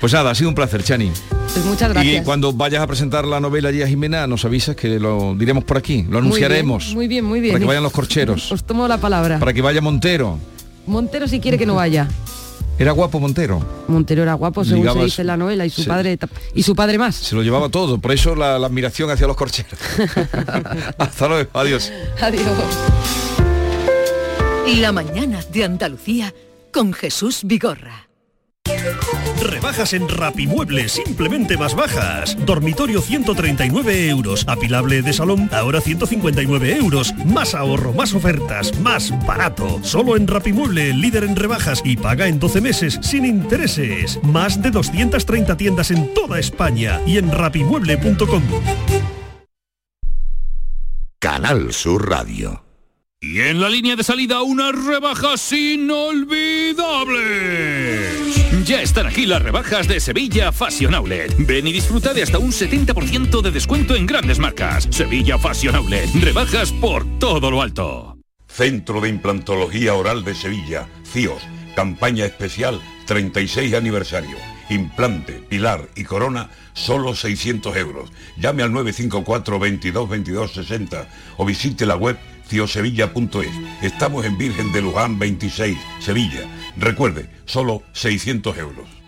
Pues 0.00 0.12
nada, 0.12 0.30
ha 0.30 0.34
sido 0.34 0.48
un 0.48 0.54
placer, 0.54 0.82
Chani. 0.82 1.10
Pues 1.52 1.64
muchas 1.64 1.90
gracias. 1.92 2.22
Y 2.22 2.24
cuando 2.24 2.52
vayas 2.52 2.82
a 2.82 2.86
presentar 2.86 3.24
la 3.26 3.40
novela 3.40 3.68
allí 3.70 3.82
a 3.82 3.86
Jimena, 3.88 4.26
nos 4.26 4.44
avisas 4.44 4.76
que 4.76 4.98
lo 5.00 5.34
diremos 5.36 5.64
por 5.64 5.76
aquí, 5.76 6.02
lo 6.04 6.10
Muy 6.10 6.18
anunciaremos. 6.18 6.84
bien, 6.86 6.94
Muy 6.96 7.08
bien, 7.08 7.24
muy 7.24 7.40
bien. 7.40 7.52
Para 7.54 7.60
que 7.60 7.66
vayan 7.66 7.82
los 7.82 7.92
corcheros. 7.92 8.52
Os 8.52 8.64
tomo 8.64 8.86
la 8.86 8.98
palabra. 8.98 9.38
Para 9.38 9.52
que 9.52 9.62
vaya 9.62 9.80
Montero. 9.80 10.07
Montero 10.86 11.28
si 11.28 11.38
quiere 11.40 11.58
que 11.58 11.66
no 11.66 11.74
vaya. 11.74 12.08
Era 12.78 12.92
guapo 12.92 13.18
Montero. 13.18 13.60
Montero 13.88 14.22
era 14.22 14.34
guapo, 14.34 14.64
según 14.64 14.92
se 14.92 14.98
dice 15.04 15.22
en 15.22 15.26
la 15.26 15.36
novela, 15.36 15.66
y 15.66 15.70
su 15.70 15.82
Sí. 15.82 15.88
padre 15.88 16.16
y 16.54 16.62
su 16.62 16.76
padre 16.76 16.96
más. 16.96 17.16
Se 17.16 17.34
lo 17.34 17.42
llevaba 17.42 17.68
todo, 17.68 17.98
por 17.98 18.12
eso 18.12 18.36
la, 18.36 18.56
la 18.56 18.68
admiración 18.68 19.10
hacia 19.10 19.26
los 19.26 19.36
corcheros. 19.36 19.72
Hasta 20.98 21.26
luego, 21.28 21.50
adiós. 21.54 21.90
Adiós. 22.22 22.46
La 24.76 24.92
mañana 24.92 25.40
de 25.52 25.64
Andalucía 25.64 26.32
con 26.72 26.92
Jesús 26.92 27.40
Vigorra. 27.42 28.06
Rebajas 29.40 29.92
en 29.92 30.08
Rapimueble, 30.08 30.88
simplemente 30.88 31.56
más 31.56 31.74
bajas. 31.74 32.36
Dormitorio 32.44 33.00
139 33.00 34.08
euros. 34.08 34.44
Apilable 34.46 35.02
de 35.02 35.12
salón, 35.12 35.48
ahora 35.52 35.80
159 35.80 36.76
euros. 36.76 37.14
Más 37.24 37.54
ahorro, 37.54 37.92
más 37.92 38.14
ofertas, 38.14 38.78
más 38.80 39.12
barato. 39.26 39.80
Solo 39.82 40.16
en 40.16 40.26
Rapimueble, 40.26 40.92
líder 40.94 41.24
en 41.24 41.36
rebajas 41.36 41.82
y 41.84 41.96
paga 41.96 42.28
en 42.28 42.38
12 42.38 42.60
meses 42.60 42.98
sin 43.02 43.24
intereses. 43.24 44.18
Más 44.22 44.62
de 44.62 44.70
230 44.70 45.56
tiendas 45.56 45.90
en 45.90 46.12
toda 46.14 46.38
España 46.38 47.00
y 47.06 47.18
en 47.18 47.30
rapimueble.com. 47.30 48.42
Canal 51.20 51.72
Sur 51.72 52.08
Radio. 52.08 52.64
Y 53.20 53.40
en 53.40 53.60
la 53.60 53.68
línea 53.68 53.96
de 53.96 54.04
salida 54.04 54.42
unas 54.42 54.72
rebajas 54.84 55.52
inolvidables. 55.52 58.47
Ya 58.68 58.82
están 58.82 59.06
aquí 59.06 59.24
las 59.24 59.40
rebajas 59.40 59.88
de 59.88 59.98
Sevilla 59.98 60.52
Fashion 60.52 60.94
Outlet. 60.94 61.34
Ven 61.38 61.66
y 61.66 61.72
disfruta 61.72 62.12
de 62.12 62.22
hasta 62.22 62.38
un 62.38 62.52
70% 62.52 63.40
de 63.40 63.50
descuento 63.50 63.96
en 63.96 64.04
grandes 64.04 64.38
marcas. 64.38 64.86
Sevilla 64.90 65.38
Fashion 65.38 65.74
Outlet. 65.74 66.10
Rebajas 66.16 66.70
por 66.72 67.06
todo 67.18 67.50
lo 67.50 67.62
alto. 67.62 68.18
Centro 68.46 69.00
de 69.00 69.08
Implantología 69.08 69.94
Oral 69.94 70.22
de 70.22 70.34
Sevilla, 70.34 70.86
CIOS, 71.10 71.42
campaña 71.74 72.26
especial 72.26 72.78
36 73.06 73.72
aniversario. 73.72 74.36
Implante, 74.68 75.42
pilar 75.48 75.88
y 75.96 76.04
corona, 76.04 76.50
solo 76.74 77.14
600 77.14 77.74
euros. 77.74 78.12
Llame 78.36 78.64
al 78.64 78.72
954 78.72 79.58
22 79.58 80.08
22 80.10 80.52
60 80.52 81.08
o 81.38 81.46
visite 81.46 81.86
la 81.86 81.96
web 81.96 82.18
ciosevilla.es. 82.48 83.82
Estamos 83.82 84.24
en 84.24 84.36
Virgen 84.38 84.72
de 84.72 84.82
Luján 84.82 85.18
26, 85.18 85.78
Sevilla. 86.00 86.40
Recuerde, 86.76 87.28
solo 87.44 87.82
600 87.92 88.56
euros. 88.58 88.98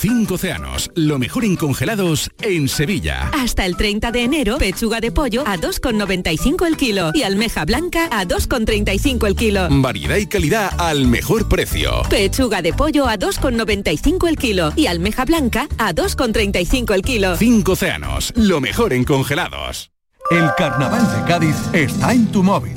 Cinco 0.00 0.34
océanos, 0.34 0.92
lo 0.94 1.18
mejor 1.18 1.44
en 1.44 1.56
congelados 1.56 2.30
en 2.40 2.68
Sevilla. 2.68 3.32
Hasta 3.34 3.66
el 3.66 3.76
30 3.76 4.12
de 4.12 4.22
enero, 4.22 4.56
pechuga 4.56 5.00
de 5.00 5.10
pollo 5.10 5.42
a 5.44 5.56
2,95 5.56 6.68
el 6.68 6.76
kilo 6.76 7.10
y 7.12 7.24
almeja 7.24 7.64
blanca 7.64 8.08
a 8.12 8.24
2,35 8.24 9.26
el 9.26 9.34
kilo. 9.34 9.66
Variedad 9.68 10.14
y 10.18 10.26
calidad 10.26 10.70
al 10.78 11.08
mejor 11.08 11.48
precio. 11.48 12.02
Pechuga 12.08 12.62
de 12.62 12.72
pollo 12.74 13.08
a 13.08 13.18
2,95 13.18 14.28
el 14.28 14.36
kilo 14.36 14.72
y 14.76 14.86
almeja 14.86 15.24
blanca 15.24 15.66
a 15.78 15.92
2,35 15.92 16.94
el 16.94 17.02
kilo. 17.02 17.36
Cinco 17.36 17.72
océanos, 17.72 18.32
lo 18.36 18.60
mejor 18.60 18.92
en 18.92 19.02
congelados. 19.02 19.90
El 20.30 20.46
carnaval 20.58 21.00
de 21.10 21.26
Cádiz 21.26 21.56
está 21.72 22.12
en 22.12 22.30
tu 22.30 22.42
móvil. 22.42 22.76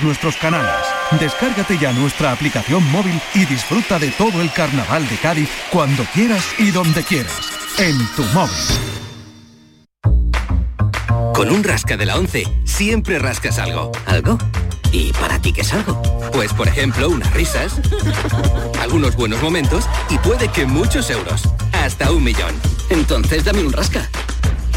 nuestros 0.00 0.36
canales. 0.36 0.70
Descárgate 1.18 1.76
ya 1.76 1.92
nuestra 1.92 2.30
aplicación 2.30 2.88
móvil 2.92 3.20
y 3.34 3.44
disfruta 3.46 3.98
de 3.98 4.10
todo 4.12 4.40
el 4.40 4.52
Carnaval 4.52 5.08
de 5.08 5.16
Cádiz 5.16 5.50
cuando 5.70 6.04
quieras 6.14 6.44
y 6.58 6.70
donde 6.70 7.02
quieras. 7.02 7.50
En 7.78 7.98
tu 8.14 8.22
móvil. 8.32 8.54
Con 11.34 11.50
un 11.50 11.64
rasca 11.64 11.96
de 11.96 12.06
la 12.06 12.16
11 12.16 12.44
siempre 12.64 13.18
rascas 13.18 13.58
algo. 13.58 13.90
¿Algo? 14.06 14.38
¿Y 14.92 15.12
para 15.14 15.40
ti 15.40 15.52
qué 15.52 15.62
es 15.62 15.72
algo? 15.72 16.00
Pues 16.32 16.52
por 16.52 16.68
ejemplo 16.68 17.08
unas 17.08 17.32
risas, 17.32 17.80
algunos 18.80 19.16
buenos 19.16 19.42
momentos 19.42 19.88
y 20.10 20.18
puede 20.18 20.48
que 20.48 20.66
muchos 20.66 21.10
euros. 21.10 21.42
Hasta 21.72 22.12
un 22.12 22.22
millón. 22.22 22.54
Entonces 22.90 23.44
dame 23.44 23.64
un 23.64 23.72
rasca. 23.72 24.08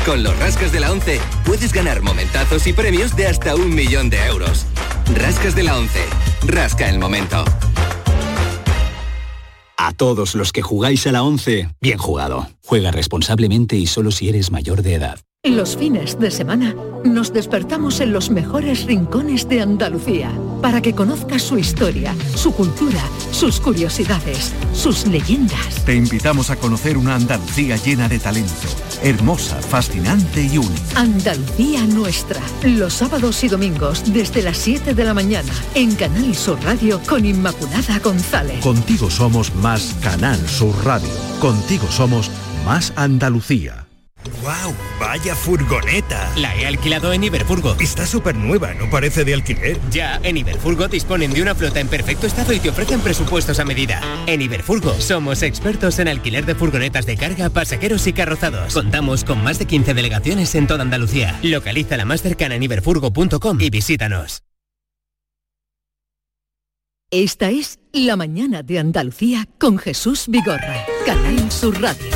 Con 0.05 0.21
los 0.21 0.37
rascas 0.37 0.71
de 0.71 0.79
la 0.79 0.91
11 0.91 1.19
puedes 1.45 1.73
ganar 1.73 2.03
momentazos 2.03 2.67
y 2.67 2.73
premios 2.73 3.15
de 3.15 3.25
hasta 3.25 3.55
un 3.55 3.73
millón 3.73 4.11
de 4.11 4.23
euros. 4.25 4.67
Rascas 5.15 5.55
de 5.55 5.63
la 5.63 5.77
11. 5.79 5.99
Rasca 6.45 6.87
el 6.89 6.99
momento. 6.99 7.43
A 9.77 9.93
todos 9.93 10.35
los 10.35 10.51
que 10.51 10.61
jugáis 10.61 11.07
a 11.07 11.11
la 11.11 11.23
11, 11.23 11.69
bien 11.81 11.97
jugado. 11.97 12.47
Juega 12.63 12.91
responsablemente 12.91 13.77
y 13.77 13.87
solo 13.87 14.11
si 14.11 14.29
eres 14.29 14.51
mayor 14.51 14.83
de 14.83 14.93
edad. 14.93 15.19
Los 15.43 15.75
fines 15.75 16.19
de 16.19 16.29
semana 16.31 16.75
nos 17.03 17.33
despertamos 17.33 17.99
en 17.99 18.13
los 18.13 18.29
mejores 18.29 18.85
rincones 18.85 19.47
de 19.49 19.61
Andalucía 19.61 20.31
para 20.61 20.81
que 20.81 20.93
conozcas 20.93 21.43
su 21.43 21.57
historia, 21.57 22.15
su 22.35 22.51
cultura, 22.51 23.03
sus 23.35 23.59
curiosidades, 23.59 24.53
sus 24.73 25.05
leyendas. 25.07 25.83
Te 25.83 25.93
invitamos 25.93 26.49
a 26.49 26.55
conocer 26.55 26.97
una 26.97 27.15
Andalucía 27.15 27.75
llena 27.75 28.07
de 28.07 28.17
talento, 28.17 28.67
hermosa, 29.03 29.61
fascinante 29.61 30.41
y 30.41 30.57
única. 30.57 31.01
Andalucía 31.01 31.85
nuestra, 31.85 32.39
los 32.63 32.93
sábados 32.93 33.43
y 33.43 33.49
domingos 33.49 34.13
desde 34.13 34.41
las 34.41 34.57
7 34.57 34.93
de 34.93 35.03
la 35.03 35.13
mañana 35.13 35.51
en 35.73 35.93
Canal 35.95 36.33
Sur 36.33 36.63
Radio 36.63 37.01
con 37.05 37.25
Inmaculada 37.25 37.99
González. 37.99 38.61
Contigo 38.61 39.11
somos 39.11 39.53
más 39.55 39.93
Canal 40.01 40.39
Sur 40.47 40.73
Radio. 40.85 41.09
Contigo 41.41 41.87
somos 41.91 42.31
más 42.65 42.93
Andalucía. 42.95 43.84
¡Wow! 44.41 44.75
¡Vaya 44.99 45.35
furgoneta! 45.35 46.31
La 46.37 46.55
he 46.55 46.65
alquilado 46.65 47.13
en 47.13 47.23
Iberfurgo. 47.23 47.75
Está 47.79 48.05
súper 48.05 48.35
nueva, 48.35 48.73
no 48.73 48.89
parece 48.89 49.23
de 49.23 49.33
alquiler. 49.33 49.79
Ya, 49.91 50.19
en 50.23 50.37
Iberfurgo 50.37 50.87
disponen 50.87 51.33
de 51.33 51.41
una 51.41 51.55
flota 51.55 51.79
en 51.79 51.87
perfecto 51.87 52.27
estado 52.27 52.53
y 52.53 52.59
te 52.59 52.69
ofrecen 52.69 53.01
presupuestos 53.01 53.59
a 53.59 53.65
medida. 53.65 54.01
En 54.27 54.41
Iberfurgo 54.41 54.93
somos 54.99 55.41
expertos 55.41 55.99
en 55.99 56.07
alquiler 56.07 56.45
de 56.45 56.55
furgonetas 56.55 57.05
de 57.05 57.17
carga, 57.17 57.49
pasajeros 57.49 58.07
y 58.07 58.13
carrozados. 58.13 58.73
Contamos 58.73 59.23
con 59.23 59.43
más 59.43 59.59
de 59.59 59.65
15 59.65 59.93
delegaciones 59.93 60.53
en 60.55 60.67
toda 60.67 60.81
Andalucía. 60.81 61.39
Localiza 61.43 61.97
la 61.97 62.05
más 62.05 62.21
cercana 62.21 62.55
en 62.55 62.63
iberfurgo.com 62.63 63.61
y 63.61 63.69
visítanos. 63.69 64.43
Esta 67.11 67.49
es 67.49 67.79
La 67.93 68.15
Mañana 68.15 68.63
de 68.63 68.79
Andalucía 68.79 69.47
con 69.59 69.77
Jesús 69.77 70.25
Vigorra, 70.27 70.85
Canal 71.05 71.51
Sur 71.51 71.79
Radio. 71.79 72.14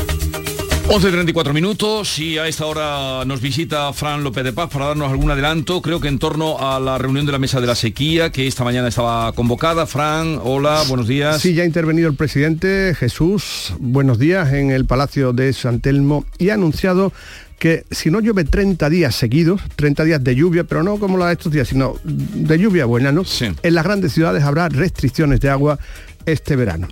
11.34 0.90 1.54
minutos 1.54 2.18
y 2.18 2.40
a 2.40 2.48
esta 2.48 2.66
hora 2.66 3.24
nos 3.24 3.42
visita 3.42 3.94
Fran 3.94 4.24
López 4.24 4.44
de 4.44 4.54
Paz 4.54 4.72
para 4.74 4.88
darnos 4.88 5.12
algún 5.12 5.30
adelanto, 5.30 5.84
creo 5.84 6.02
que 6.02 6.08
en 6.08 6.18
torno 6.18 6.58
a 6.58 6.80
la 6.80 6.98
reunión 6.98 7.28
de 7.28 7.32
la 7.32 7.38
mesa 7.38 7.62
de 7.62 7.68
la 7.68 7.76
sequía 7.76 8.32
que 8.32 8.48
esta 8.48 8.64
mañana 8.64 8.88
estaba 8.88 9.32
convocada. 9.34 9.86
Fran, 9.86 10.40
hola, 10.42 10.82
buenos 10.88 11.08
días. 11.08 11.40
Sí, 11.40 11.54
ya 11.54 11.62
ha 11.62 11.68
intervenido 11.68 12.10
el 12.10 12.16
presidente 12.16 12.96
Jesús, 12.98 13.76
buenos 13.78 14.18
días, 14.18 14.52
en 14.52 14.72
el 14.72 14.86
Palacio 14.86 15.32
de 15.32 15.54
San 15.54 15.80
Telmo 15.80 16.26
y 16.40 16.50
ha 16.50 16.56
anunciado 16.56 17.14
que 17.60 17.86
si 17.92 18.10
no 18.10 18.20
llueve 18.20 18.44
30 18.44 18.90
días 18.90 19.14
seguidos, 19.14 19.62
30 19.76 20.06
días 20.06 20.24
de 20.24 20.34
lluvia, 20.34 20.64
pero 20.64 20.82
no 20.82 20.98
como 20.98 21.20
la 21.20 21.28
de 21.28 21.34
estos 21.34 21.52
días, 21.52 21.68
sino 21.68 21.98
de 22.04 22.58
lluvia 22.58 22.86
buena, 22.86 23.12
¿no? 23.12 23.22
En 23.62 23.76
las 23.76 23.84
grandes 23.84 24.14
ciudades 24.14 24.42
habrá 24.42 24.70
restricciones 24.70 25.40
de 25.40 25.52
agua 25.52 25.78
este 26.26 26.56
verano. 26.56 26.88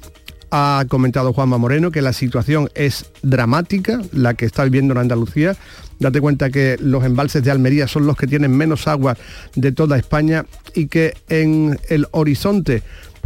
Ha 0.49 0.85
comentado 0.87 1.33
Juanma 1.33 1.57
Moreno 1.57 1.91
que 1.91 2.01
la 2.01 2.13
situación 2.13 2.69
es 2.73 3.05
dramática, 3.21 3.99
la 4.13 4.33
que 4.33 4.45
está 4.45 4.63
viviendo 4.63 4.93
en 4.93 4.99
Andalucía. 4.99 5.55
Date 5.99 6.21
cuenta 6.21 6.49
que 6.49 6.77
los 6.79 7.03
embalses 7.03 7.43
de 7.43 7.51
Almería 7.51 7.87
son 7.87 8.05
los 8.07 8.15
que 8.15 8.27
tienen 8.27 8.55
menos 8.55 8.87
agua 8.87 9.17
de 9.55 9.71
toda 9.71 9.97
España 9.97 10.45
y 10.73 10.87
que 10.87 11.15
en 11.27 11.77
el 11.89 12.07
horizonte 12.11 12.83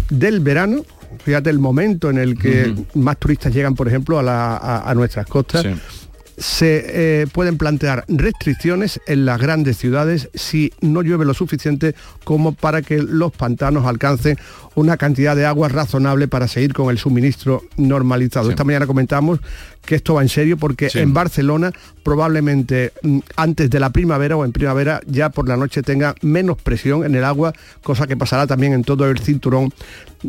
del 0.09 0.39
verano, 0.39 0.83
fíjate 1.23 1.49
el 1.49 1.59
momento 1.59 2.09
en 2.09 2.17
el 2.17 2.37
que 2.39 2.73
más 2.95 3.17
turistas 3.17 3.53
llegan, 3.53 3.75
por 3.75 3.87
ejemplo, 3.87 4.17
a, 4.17 4.23
la- 4.23 4.57
a- 4.57 4.89
a 4.89 4.95
nuestras 4.95 5.27
costas, 5.27 5.63
se 6.41 7.21
eh, 7.21 7.27
pueden 7.27 7.57
plantear 7.57 8.03
restricciones 8.07 8.99
en 9.05 9.25
las 9.25 9.39
grandes 9.39 9.77
ciudades 9.77 10.29
si 10.33 10.73
no 10.81 11.03
llueve 11.03 11.23
lo 11.23 11.35
suficiente 11.35 11.93
como 12.23 12.53
para 12.53 12.81
que 12.81 12.97
los 12.97 13.31
pantanos 13.31 13.85
alcancen 13.85 14.37
una 14.73 14.97
cantidad 14.97 15.35
de 15.35 15.45
agua 15.45 15.69
razonable 15.69 16.27
para 16.27 16.47
seguir 16.47 16.73
con 16.73 16.89
el 16.89 16.97
suministro 16.97 17.61
normalizado. 17.77 18.49
Esta 18.49 18.63
mañana 18.63 18.87
comentamos 18.87 19.39
que 19.85 19.95
esto 19.95 20.15
va 20.15 20.23
en 20.23 20.29
serio 20.29 20.57
porque 20.57 20.89
en 20.95 21.13
Barcelona 21.13 21.71
probablemente 22.01 22.91
mm, 23.03 23.19
antes 23.35 23.69
de 23.69 23.79
la 23.79 23.91
primavera 23.91 24.35
o 24.35 24.43
en 24.43 24.51
primavera 24.51 25.01
ya 25.05 25.29
por 25.29 25.47
la 25.47 25.57
noche 25.57 25.83
tenga 25.83 26.15
menos 26.21 26.59
presión 26.59 27.05
en 27.05 27.13
el 27.13 27.23
agua, 27.23 27.53
cosa 27.83 28.07
que 28.07 28.17
pasará 28.17 28.47
también 28.47 28.73
en 28.73 28.83
todo 28.83 29.07
el 29.07 29.19
cinturón 29.19 29.71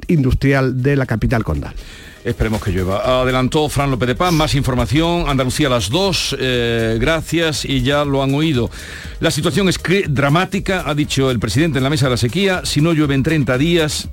industrial 0.09 0.83
de 0.83 0.97
la 0.97 1.07
capital 1.07 1.43
condal. 1.43 1.75
Esperemos 2.25 2.63
que 2.63 2.71
llueva. 2.71 3.21
Adelantó 3.23 3.69
Fran 3.69 3.91
López 3.91 4.07
de 4.07 4.15
Paz, 4.15 4.33
más 4.33 4.55
información, 4.55 5.25
Andalucía 5.29 5.67
a 5.67 5.71
las 5.71 5.91
2, 5.91 6.37
eh, 6.39 6.97
gracias 7.01 7.65
y 7.65 7.83
ya 7.83 8.05
lo 8.05 8.23
han 8.23 8.33
oído. 8.35 8.71
La 9.19 9.31
situación 9.33 9.69
es 9.69 9.79
dramática, 10.09 10.85
ha 10.87 10.95
dicho 10.95 11.31
el 11.33 11.41
presidente 11.41 11.79
en 11.79 11.85
la 11.85 11.91
mesa 11.91 12.07
de 12.07 12.11
la 12.13 12.17
sequía, 12.17 12.63
si 12.65 12.81
no 12.81 12.93
llueve 12.93 13.15
en 13.17 13.25
30 13.25 13.59
días 13.59 14.09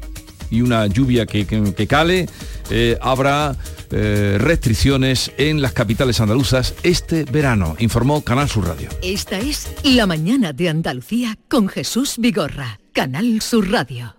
y 0.50 0.62
una 0.62 0.88
lluvia 0.88 1.28
que, 1.28 1.45
que- 1.45 1.74
que 1.76 1.86
cale, 1.88 2.28
eh, 2.72 2.98
habrá 3.02 3.56
eh, 3.91 4.38
restricciones 4.39 5.32
en 5.38 5.62
las 5.62 5.74
capitales 5.74 6.19
andaluzas 6.19 6.74
este 6.84 7.24
verano, 7.26 7.76
informó 7.80 8.24
Canal 8.24 8.50
Sur 8.50 8.67
Radio. 8.67 8.89
Esta 9.04 9.38
es 9.39 9.67
La 9.84 10.08
Mañana 10.08 10.52
de 10.54 10.69
Andalucía 10.69 11.38
con 11.48 11.67
Jesús 11.67 12.15
Vigorra, 12.17 12.80
Canal 12.93 13.39
Sur 13.41 13.69
Radio. 13.72 14.19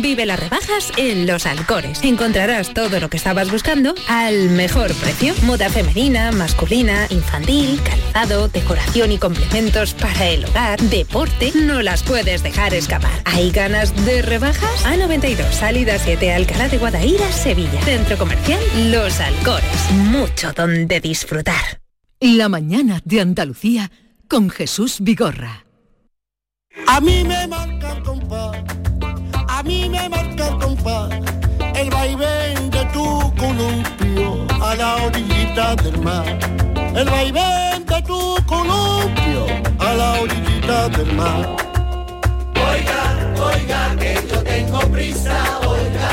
Vive 0.00 0.26
las 0.26 0.38
rebajas 0.38 0.92
en 0.96 1.26
Los 1.26 1.46
Alcores. 1.46 2.02
Encontrarás 2.02 2.74
todo 2.74 3.00
lo 3.00 3.08
que 3.08 3.16
estabas 3.16 3.50
buscando 3.50 3.94
al 4.08 4.50
mejor 4.50 4.92
precio. 4.94 5.34
Moda 5.42 5.68
femenina, 5.68 6.32
masculina, 6.32 7.06
infantil, 7.10 7.80
calzado, 7.82 8.48
decoración 8.48 9.12
y 9.12 9.18
complementos 9.18 9.94
para 9.94 10.28
el 10.28 10.44
hogar, 10.44 10.80
deporte. 10.80 11.52
No 11.54 11.82
las 11.82 12.02
puedes 12.02 12.42
dejar 12.42 12.74
escapar. 12.74 13.22
¿Hay 13.24 13.50
ganas 13.50 13.94
de 14.04 14.22
rebajas? 14.22 14.84
A92, 14.84 15.50
salida 15.52 15.98
7, 15.98 16.32
Alcalá 16.32 16.68
de 16.68 16.78
Guadaira, 16.78 17.30
Sevilla. 17.32 17.80
Centro 17.82 18.16
comercial 18.16 18.60
Los 18.90 19.20
Alcores. 19.20 19.90
Mucho 19.92 20.52
donde 20.52 21.00
disfrutar. 21.00 21.80
La 22.20 22.48
Mañana 22.48 23.00
de 23.04 23.20
Andalucía 23.20 23.90
con 24.28 24.50
Jesús 24.50 24.98
Vigorra. 25.00 25.64
A 26.86 27.00
mí 27.00 27.24
me 27.24 27.46
marca 27.46 27.92
el 27.92 28.02
compás, 28.02 28.64
mí 29.64 29.88
me 29.88 30.08
marca 30.08 30.48
el 30.48 30.58
compás, 30.58 31.10
el 31.74 31.90
vaivén 31.90 32.70
de 32.70 32.84
tu 32.92 33.32
columpio 33.36 34.46
a 34.62 34.74
la 34.76 34.96
orillita 34.96 35.74
del 35.76 35.98
mar. 36.00 36.26
El 36.94 37.08
vaivén 37.08 37.84
de 37.86 38.02
tu 38.02 38.36
columpio 38.46 39.46
a 39.78 39.94
la 39.94 40.12
orillita 40.20 40.88
del 40.90 41.12
mar. 41.14 41.56
Oiga, 42.70 43.02
oiga, 43.50 43.96
que 43.98 44.14
yo 44.30 44.42
tengo 44.42 44.80
prisa, 44.92 45.36
oiga. 45.66 46.12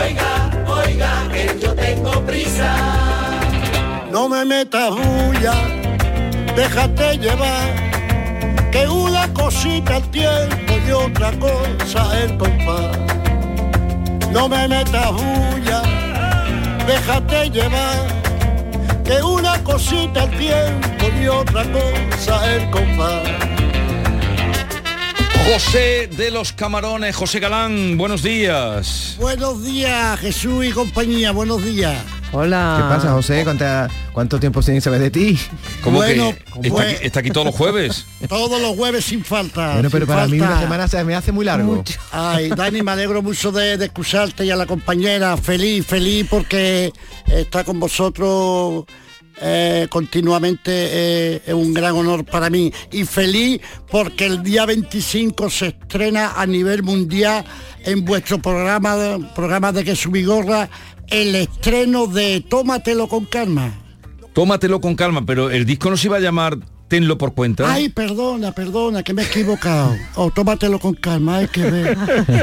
Oiga, 0.00 0.50
oiga, 0.68 1.28
que 1.32 1.58
yo 1.60 1.74
tengo 1.74 2.12
prisa. 2.26 2.70
No 4.12 4.28
me 4.28 4.44
metas 4.44 4.90
bulla, 4.90 5.54
déjate 6.54 7.18
llevar, 7.18 7.89
que 8.70 8.86
una 8.86 9.32
cosita 9.32 9.96
el 9.96 10.10
tiempo 10.10 10.74
y 10.86 10.90
otra 10.90 11.32
cosa 11.38 12.22
el 12.22 12.36
compás. 12.38 12.98
No 14.32 14.48
me 14.48 14.68
metas 14.68 15.12
bulla, 15.12 15.82
déjate 16.86 17.50
llevar, 17.50 19.02
que 19.04 19.22
una 19.22 19.62
cosita 19.64 20.24
el 20.24 20.38
tiempo 20.38 21.06
y 21.20 21.26
otra 21.26 21.64
cosa 21.72 22.54
el 22.54 22.70
compás. 22.70 23.28
José 25.52 26.06
de 26.06 26.30
los 26.30 26.52
Camarones, 26.52 27.16
José 27.16 27.40
Galán, 27.40 27.98
buenos 27.98 28.22
días. 28.22 29.16
Buenos 29.18 29.64
días, 29.64 30.20
Jesús 30.20 30.64
y 30.64 30.70
compañía, 30.70 31.32
buenos 31.32 31.64
días. 31.64 31.96
Hola. 32.32 32.76
¿Qué 32.78 32.94
pasa, 32.94 33.12
José? 33.12 33.42
¿Cuánta- 33.42 33.88
¿Cuánto 34.12 34.38
tiempo 34.38 34.62
sin 34.62 34.80
saber 34.80 35.00
de 35.00 35.10
ti? 35.10 35.38
¿Cómo 35.82 35.96
Bueno, 35.98 36.32
que 36.32 36.68
está, 36.68 36.74
pues- 36.74 36.94
aquí, 36.96 37.06
está 37.06 37.20
aquí 37.20 37.30
todos 37.30 37.46
los 37.46 37.54
jueves? 37.56 38.06
Todos 38.28 38.60
los 38.62 38.76
jueves 38.76 39.04
sin 39.04 39.24
falta. 39.24 39.72
Bueno, 39.74 39.88
pero 39.90 40.06
para 40.06 40.26
mí 40.28 40.38
una 40.38 40.60
semana 40.60 40.86
se 40.86 41.02
me 41.02 41.14
hace 41.16 41.32
muy 41.32 41.44
largo. 41.44 41.82
Ay, 42.12 42.50
Dani, 42.50 42.82
me 42.82 42.92
alegro 42.92 43.20
mucho 43.22 43.50
de, 43.50 43.76
de 43.76 43.86
escucharte 43.86 44.44
y 44.44 44.50
a 44.50 44.56
la 44.56 44.66
compañera. 44.66 45.36
Feliz, 45.36 45.84
feliz 45.86 46.26
porque 46.30 46.92
está 47.26 47.64
con 47.64 47.80
vosotros 47.80 48.84
eh, 49.42 49.88
continuamente. 49.90 50.70
eh, 50.72 51.42
es 51.46 51.54
un 51.54 51.74
gran 51.74 51.94
honor 51.96 52.24
para 52.24 52.48
mí. 52.48 52.72
Y 52.92 53.04
feliz 53.04 53.60
porque 53.90 54.26
el 54.26 54.42
día 54.44 54.66
25 54.66 55.50
se 55.50 55.68
estrena 55.68 56.34
a 56.36 56.46
nivel 56.46 56.84
mundial 56.84 57.44
en 57.84 58.04
vuestro 58.04 58.38
programa, 58.40 59.18
programa 59.34 59.72
de 59.72 59.82
que 59.82 59.98
Vigorra 60.10 60.68
el 61.10 61.34
estreno 61.34 62.06
de 62.06 62.40
Tómatelo 62.48 63.08
con 63.08 63.24
calma. 63.24 63.74
Tómatelo 64.32 64.80
con 64.80 64.94
calma, 64.94 65.24
pero 65.26 65.50
el 65.50 65.64
disco 65.66 65.90
no 65.90 65.96
se 65.96 66.06
iba 66.08 66.16
a 66.16 66.20
llamar 66.20 66.58
Tenlo 66.88 67.18
por 67.18 67.34
cuenta. 67.34 67.72
Ay, 67.72 67.88
perdona, 67.88 68.50
perdona, 68.50 69.04
que 69.04 69.14
me 69.14 69.22
he 69.22 69.26
equivocado. 69.26 69.94
Oh, 70.16 70.28
tómatelo 70.32 70.80
con 70.80 70.94
calma, 70.94 71.36
hay 71.36 71.46
que 71.46 71.62
ver. 71.62 71.96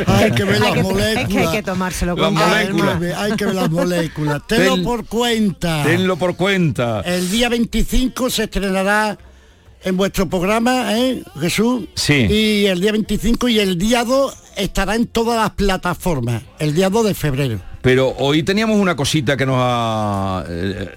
Hay 0.07 0.31
que 0.31 0.45
ver 0.45 0.55
Hay 0.55 0.59
las 0.61 0.73
que- 0.73 0.83
moléculas. 0.83 1.17
es 1.17 1.27
que 1.27 1.39
hay 1.39 1.51
que 1.51 1.63
tomárselo 1.63 2.15
con 2.15 2.33
Las 2.33 2.43
calma. 2.43 2.85
moléculas, 2.95 3.17
Hay 3.19 3.31
que 3.33 3.45
ver 3.45 3.55
las 3.55 3.69
moléculas. 3.69 4.41
Tenlo 4.47 4.75
Ten- 4.75 4.83
por 4.85 5.05
cuenta. 5.05 5.83
Tenlo 5.83 6.15
por 6.15 6.37
cuenta. 6.37 7.01
El 7.01 7.29
día 7.29 7.49
25 7.49 8.29
se 8.29 8.43
estrenará 8.45 9.17
en 9.83 9.97
vuestro 9.97 10.29
programa, 10.29 10.97
¿eh, 10.97 11.23
Jesús? 11.41 11.83
Sí. 11.95 12.13
Y 12.13 12.65
el 12.67 12.79
día 12.79 12.93
25 12.93 13.49
y 13.49 13.59
el 13.59 13.77
día 13.77 14.05
2 14.05 14.33
estará 14.55 14.95
en 14.95 15.07
todas 15.07 15.37
las 15.41 15.51
plataformas. 15.51 16.43
El 16.57 16.73
día 16.73 16.89
2 16.89 17.05
de 17.05 17.13
febrero. 17.13 17.59
Pero 17.87 18.13
hoy 18.17 18.43
teníamos 18.43 18.75
una 18.75 18.97
cosita 18.97 19.37
que 19.37 19.45
nos 19.45 19.55
ha... 19.59 20.43
eh, 20.49 20.89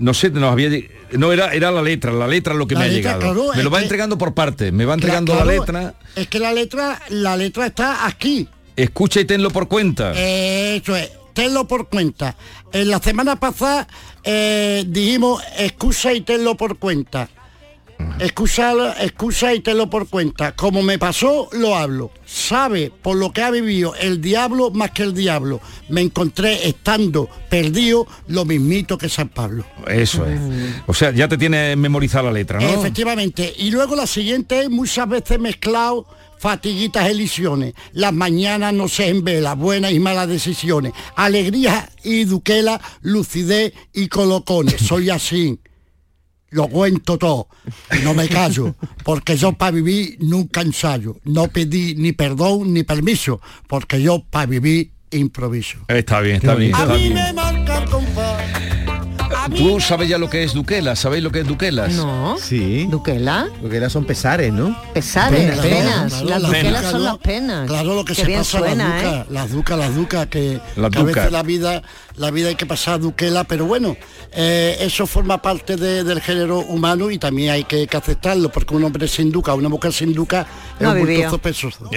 no 0.00 0.12
sé, 0.12 0.28
nos 0.30 0.50
había... 0.50 0.70
No, 1.12 1.32
era, 1.32 1.54
era 1.54 1.70
la 1.70 1.82
letra, 1.82 2.10
la 2.10 2.26
letra 2.26 2.52
es 2.54 2.58
lo 2.58 2.66
que 2.66 2.74
La 2.74 2.80
me 2.80 2.86
ha 2.86 2.88
llegado. 2.88 3.20
claro, 3.20 3.46
me 3.54 3.62
lo 3.62 3.70
va 3.70 3.78
que- 3.78 3.84
entregando 3.84 4.18
por 4.18 4.34
parte, 4.34 4.72
me 4.72 4.84
va 4.84 4.94
entregando 4.94 5.34
Claro, 5.34 5.46
la 5.46 5.52
letra. 5.52 5.94
Es 6.16 6.26
que 6.26 6.40
la 6.40 6.52
letra, 6.52 7.00
la 7.10 7.36
letra 7.36 7.66
está 7.66 8.08
aquí. 8.08 8.48
Escucha 8.74 9.20
y 9.20 9.24
tenlo 9.24 9.50
por 9.50 9.68
cuenta. 9.68 10.14
Eso 10.16 10.96
es, 10.96 11.12
tenlo 11.32 11.68
por 11.68 11.88
cuenta. 11.88 12.34
En 12.72 12.90
la 12.90 12.98
semana 12.98 13.36
pasada 13.38 13.86
eh, 14.24 14.82
dijimos 14.88 15.40
excusa 15.58 16.12
y 16.12 16.22
tenlo 16.22 16.56
por 16.56 16.76
cuenta. 16.78 17.28
Excusa, 18.18 19.02
excusa 19.02 19.54
y 19.54 19.60
tenlo 19.60 19.90
por 19.90 20.08
cuenta. 20.08 20.54
Como 20.54 20.82
me 20.82 20.98
pasó, 20.98 21.48
lo 21.52 21.76
hablo. 21.76 22.10
Sabe 22.24 22.90
por 23.02 23.16
lo 23.16 23.32
que 23.32 23.42
ha 23.42 23.50
vivido 23.50 23.94
el 23.96 24.20
diablo 24.20 24.70
más 24.70 24.92
que 24.92 25.02
el 25.02 25.14
diablo. 25.14 25.60
Me 25.88 26.00
encontré 26.00 26.68
estando 26.68 27.28
perdido 27.50 28.06
lo 28.28 28.44
mismito 28.44 28.96
que 28.96 29.08
San 29.08 29.28
Pablo. 29.28 29.64
Eso 29.86 30.26
es. 30.26 30.40
O 30.86 30.94
sea, 30.94 31.10
ya 31.10 31.28
te 31.28 31.36
tiene 31.36 31.76
memorizada 31.76 32.24
la 32.24 32.32
letra, 32.32 32.60
¿no? 32.60 32.68
Efectivamente. 32.68 33.52
Y 33.58 33.70
luego 33.70 33.96
la 33.96 34.06
siguiente 34.06 34.60
es 34.60 34.70
muchas 34.70 35.08
veces 35.08 35.38
mezclado 35.38 36.06
fatiguitas 36.42 37.08
elisiones. 37.08 37.74
Las 37.92 38.12
mañanas 38.12 38.74
no 38.74 38.88
se 38.88 39.12
vela, 39.12 39.54
buenas 39.54 39.92
y 39.92 40.00
malas 40.00 40.28
decisiones. 40.28 40.92
Alegría 41.14 41.88
y 42.02 42.24
duquela, 42.24 42.80
lucidez 43.00 43.72
y 43.92 44.08
colocones. 44.08 44.80
Soy 44.80 45.10
así. 45.10 45.60
Lo 46.52 46.68
cuento 46.68 47.18
todo. 47.18 47.48
Y 47.98 48.02
no 48.04 48.14
me 48.14 48.28
callo. 48.28 48.74
Porque 49.04 49.36
yo 49.36 49.52
para 49.52 49.72
vivir 49.72 50.16
nunca 50.20 50.60
ensayo. 50.60 51.16
No 51.24 51.48
pedí 51.48 51.94
ni 51.96 52.12
perdón 52.12 52.72
ni 52.72 52.82
permiso. 52.82 53.40
Porque 53.66 54.00
yo 54.00 54.22
para 54.30 54.46
vivir 54.46 54.92
improviso. 55.10 55.78
Está 55.88 56.20
bien, 56.20 56.36
está 56.36 56.54
bien. 56.54 56.74
A 56.74 56.82
está 56.82 56.94
mí 56.94 57.00
bien. 57.00 57.14
me 57.14 57.32
marca 57.32 57.78
el 57.78 57.90
compás. 57.90 58.71
¿Tú 59.56 59.80
sabes 59.80 60.08
ya 60.08 60.18
lo 60.18 60.30
que 60.30 60.44
es 60.44 60.52
Duquela? 60.54 60.94
¿Sabéis 60.96 61.22
lo 61.22 61.30
que 61.30 61.40
es 61.40 61.46
Duquelas? 61.46 61.92
No. 61.94 62.36
Sí. 62.38 62.86
¿Duquela? 62.90 63.48
Duquelas 63.60 63.92
son 63.92 64.04
pesares, 64.04 64.52
¿no? 64.52 64.76
Pesares, 64.94 65.58
Penas, 65.58 65.58
penas. 65.66 66.12
Claro, 66.14 66.28
Las 66.28 66.42
las 66.42 66.50
duquelas 66.52 66.90
son 66.90 67.04
las 67.04 67.18
penas. 67.18 67.68
Claro, 67.68 67.94
lo 67.94 68.04
que 68.04 68.14
Qué 68.14 68.24
se 68.24 68.30
pasa 68.32 68.58
suena, 68.58 68.88
las 68.88 69.02
ducas, 69.02 69.14
¿eh? 69.14 69.26
las 69.30 69.50
ducas, 69.52 69.78
las 69.78 69.94
ducas, 69.94 70.26
que, 70.28 70.60
Las 70.76 70.90
que 70.90 70.98
a 70.98 71.02
veces 71.02 71.32
la 71.32 71.42
vida, 71.42 71.82
la 72.16 72.30
vida 72.30 72.48
hay 72.48 72.54
que 72.54 72.66
pasar 72.66 73.00
duquela, 73.00 73.44
pero 73.44 73.66
bueno, 73.66 73.96
eh, 74.32 74.76
eso 74.80 75.06
forma 75.06 75.40
parte 75.42 75.76
de- 75.76 76.04
del 76.04 76.20
género 76.20 76.60
humano 76.60 77.10
y 77.10 77.18
también 77.18 77.50
hay 77.50 77.64
que, 77.64 77.86
que 77.86 77.96
aceptarlo, 77.96 78.50
porque 78.50 78.74
un 78.74 78.84
hombre 78.84 79.08
sin 79.08 79.30
duca, 79.32 79.54
una 79.54 79.68
mujer 79.68 79.92
sin 79.92 80.12
duca 80.14 80.46
es 80.78 80.82
No 80.82 80.90
un 80.92 80.96
vivió. 81.06 81.16
bulto 81.16 81.30
sospechoso. 81.30 81.90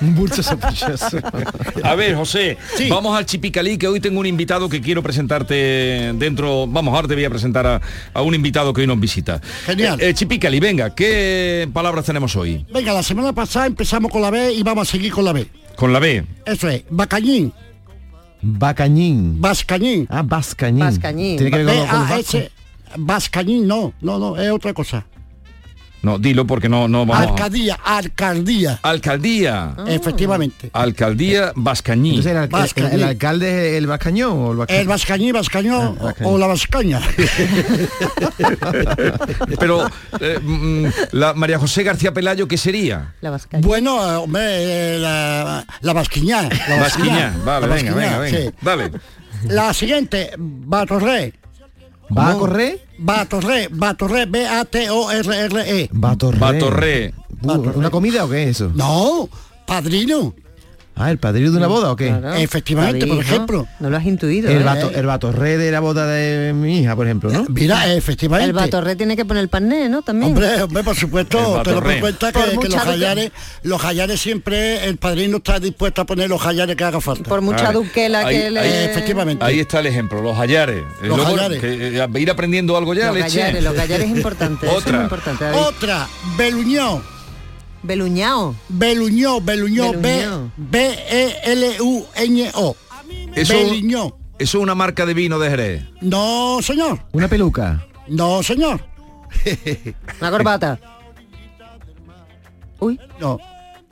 Un 0.00 0.14
bulto 0.14 0.42
sospechoso. 0.42 1.18
A 1.82 1.94
ver, 1.94 2.14
José, 2.14 2.56
Sí. 2.76 2.88
vamos 2.88 3.16
al 3.16 3.26
Chipicalí, 3.26 3.76
que 3.78 3.88
hoy 3.88 4.00
tengo 4.00 4.20
un 4.20 4.26
invitado 4.26 4.68
que 4.68 4.80
quiero 4.80 5.02
presentarte 5.02 6.12
dentro. 6.14 6.66
Vamos, 6.76 6.94
ahora 6.94 7.08
te 7.08 7.14
voy 7.14 7.24
a 7.24 7.30
presentar 7.30 7.66
a, 7.66 7.80
a 8.12 8.20
un 8.20 8.34
invitado 8.34 8.74
que 8.74 8.82
hoy 8.82 8.86
nos 8.86 9.00
visita. 9.00 9.40
Genial. 9.64 9.98
Eh, 9.98 10.10
eh, 10.10 10.14
Chipicali, 10.14 10.60
venga, 10.60 10.94
¿qué 10.94 11.66
palabras 11.72 12.04
tenemos 12.04 12.36
hoy? 12.36 12.66
Venga, 12.70 12.92
la 12.92 13.02
semana 13.02 13.32
pasada 13.32 13.64
empezamos 13.64 14.12
con 14.12 14.20
la 14.20 14.28
B 14.30 14.52
y 14.52 14.62
vamos 14.62 14.86
a 14.86 14.90
seguir 14.92 15.10
con 15.10 15.24
la 15.24 15.32
B. 15.32 15.46
Con 15.74 15.94
la 15.94 16.00
B. 16.00 16.22
Eso 16.44 16.68
es, 16.68 16.84
bacañín, 16.90 17.50
Bacañín. 18.42 19.40
vascañín, 19.40 20.06
Ah, 20.10 20.22
Vascañín. 20.22 20.80
Vascañín. 20.80 21.36
Tiene 21.38 21.50
que 21.50 21.64
ver 21.64 21.78
con, 21.78 21.88
con. 21.88 22.08
B-A-S, 22.08 22.50
vascañín, 22.98 23.66
no, 23.66 23.94
no, 24.02 24.18
no, 24.18 24.36
es 24.36 24.50
otra 24.50 24.74
cosa. 24.74 25.06
No, 26.06 26.20
dilo 26.20 26.46
porque 26.46 26.68
no, 26.68 26.86
no 26.86 27.04
vamos. 27.04 27.26
a- 27.26 27.30
Alcaldía, 27.30 27.76
alcaldía, 27.84 28.78
Alcaldía. 28.82 29.74
efectivamente. 29.88 30.70
Alcaldía 30.72 31.50
Vascañí. 31.56 32.10
Entonces, 32.10 32.30
¿el, 32.30 32.38
alca- 32.38 32.58
Vascañín. 32.58 32.92
el 32.92 33.02
alcalde 33.02 33.70
es 33.72 33.78
el 33.78 33.88
Vascañón 33.88 34.32
o 34.38 34.52
el 34.52 34.56
Vascañón? 34.58 34.82
El 34.82 34.86
vascañí, 34.88 35.32
vascañón 35.32 35.98
Ah, 36.00 36.14
o- 36.22 36.38
la 36.38 36.46
vascaña. 36.46 37.00
Pero 39.58 39.90
eh, 40.20 40.38
mm, 40.40 40.86
la 41.12 41.34
María 41.34 41.58
José 41.58 41.82
García 41.82 42.12
Pelayo, 42.12 42.46
¿qué 42.46 42.56
sería? 42.56 43.14
La 43.20 43.30
vascaña. 43.30 43.66
Bueno, 43.66 43.96
eh, 44.00 44.16
hombre, 44.16 44.94
eh, 44.94 44.98
la, 44.98 45.64
la 45.80 45.92
vasquiñá. 45.92 46.48
La 46.68 46.80
Vasquiñá. 46.80 47.34
Vale, 47.44 47.66
la 47.66 47.74
venga, 47.74 47.94
venga, 47.94 48.18
venga. 48.18 48.38
sí. 48.38 48.50
Dale. 48.62 48.90
La 49.48 49.74
siguiente, 49.74 50.30
Batorré. 50.38 51.34
¿Va 52.10 52.30
a 52.30 52.34
correr? 52.34 52.80
Batorré, 52.98 53.68
Batorré, 53.70 54.26
B-A-T-O-R-R-E. 54.26 55.88
Batorré. 55.92 56.38
Batorré. 56.38 57.14
Uh, 57.42 57.70
¿Una 57.74 57.90
comida 57.90 58.24
o 58.24 58.28
qué 58.28 58.44
es 58.44 58.50
eso? 58.50 58.70
No, 58.74 59.28
padrino. 59.66 60.34
Ah, 60.98 61.10
¿el 61.10 61.18
padrino 61.18 61.50
de 61.50 61.58
una 61.58 61.66
boda 61.66 61.92
o 61.92 61.96
qué? 61.96 62.06
Claro. 62.08 62.34
Efectivamente, 62.36 63.06
por 63.06 63.18
ejemplo. 63.18 63.68
No 63.80 63.90
lo 63.90 63.96
has 63.98 64.06
intuido. 64.06 64.50
El, 64.50 64.62
¿eh? 64.62 64.64
bato, 64.64 64.90
el 64.90 65.04
batorré 65.04 65.58
de 65.58 65.70
la 65.70 65.80
boda 65.80 66.06
de 66.06 66.54
mi 66.54 66.78
hija, 66.80 66.96
por 66.96 67.06
ejemplo, 67.06 67.30
¿no? 67.30 67.44
Mira, 67.50 67.92
efectivamente. 67.92 68.46
El 68.48 68.54
batorré 68.54 68.96
tiene 68.96 69.14
que 69.14 69.26
poner 69.26 69.42
el 69.42 69.50
pané, 69.50 69.90
¿no? 69.90 70.00
También. 70.00 70.32
Hombre, 70.32 70.62
hombre, 70.62 70.82
por 70.82 70.96
supuesto, 70.96 71.60
te 71.62 71.72
lo 71.72 71.82
doy 71.82 72.00
cuenta 72.00 72.32
Por 72.32 72.48
que, 72.48 72.58
que 72.60 72.68
los 72.70 72.80
jayares, 72.80 73.30
los 73.62 73.80
jayares 73.82 74.18
siempre, 74.18 74.86
el 74.86 74.96
padrino 74.96 75.36
está 75.36 75.60
dispuesto 75.60 76.00
a 76.00 76.06
poner 76.06 76.30
los 76.30 76.40
jayares 76.40 76.74
que 76.76 76.84
haga 76.84 77.00
falta. 77.02 77.28
Por 77.28 77.42
mucha 77.42 77.72
duquela 77.72 78.20
Ahí- 78.26 78.38
que 78.38 78.50
le... 78.50 78.60
Eh, 78.60 78.84
efectivamente. 78.86 79.44
Ahí 79.44 79.60
está 79.60 79.80
el 79.80 79.86
ejemplo, 79.88 80.22
los 80.22 80.34
hallares. 80.38 80.82
Eh, 81.02 81.08
Los 81.08 81.18
luego, 81.18 81.36
hallares. 81.36 81.60
que, 81.60 81.98
eh, 81.98 82.08
ir 82.18 82.30
aprendiendo 82.30 82.74
algo 82.74 82.94
ya, 82.94 83.08
Los 83.08 83.16
leche. 83.16 83.38
gallares, 83.40 83.64
los 83.64 83.74
gallares 83.74 84.06
es 84.10 84.16
importante. 84.16 84.66
Otra. 84.66 84.96
es 84.96 85.02
importante. 85.02 85.44
Otra, 85.52 86.08
Beluñó. 86.38 87.15
Beluñao. 87.86 88.54
Beluñó, 88.68 89.40
Beluñó, 89.40 89.92
B, 89.92 89.98
Beluñó. 89.98 90.52
B-E-L-U-Ñ-O. 91.56 92.76
Eso, 93.34 93.54
Beliñó. 93.54 94.06
eso 94.38 94.58
es 94.58 94.62
una 94.62 94.74
marca 94.74 95.06
de 95.06 95.14
vino 95.14 95.38
de 95.38 95.50
Jerez. 95.50 95.84
No, 96.00 96.58
señor. 96.62 97.00
Una 97.12 97.28
peluca. 97.28 97.86
No, 98.08 98.42
señor. 98.42 98.84
Una 100.20 100.30
corbata. 100.30 100.78
Uy. 102.80 102.98
No. 103.20 103.38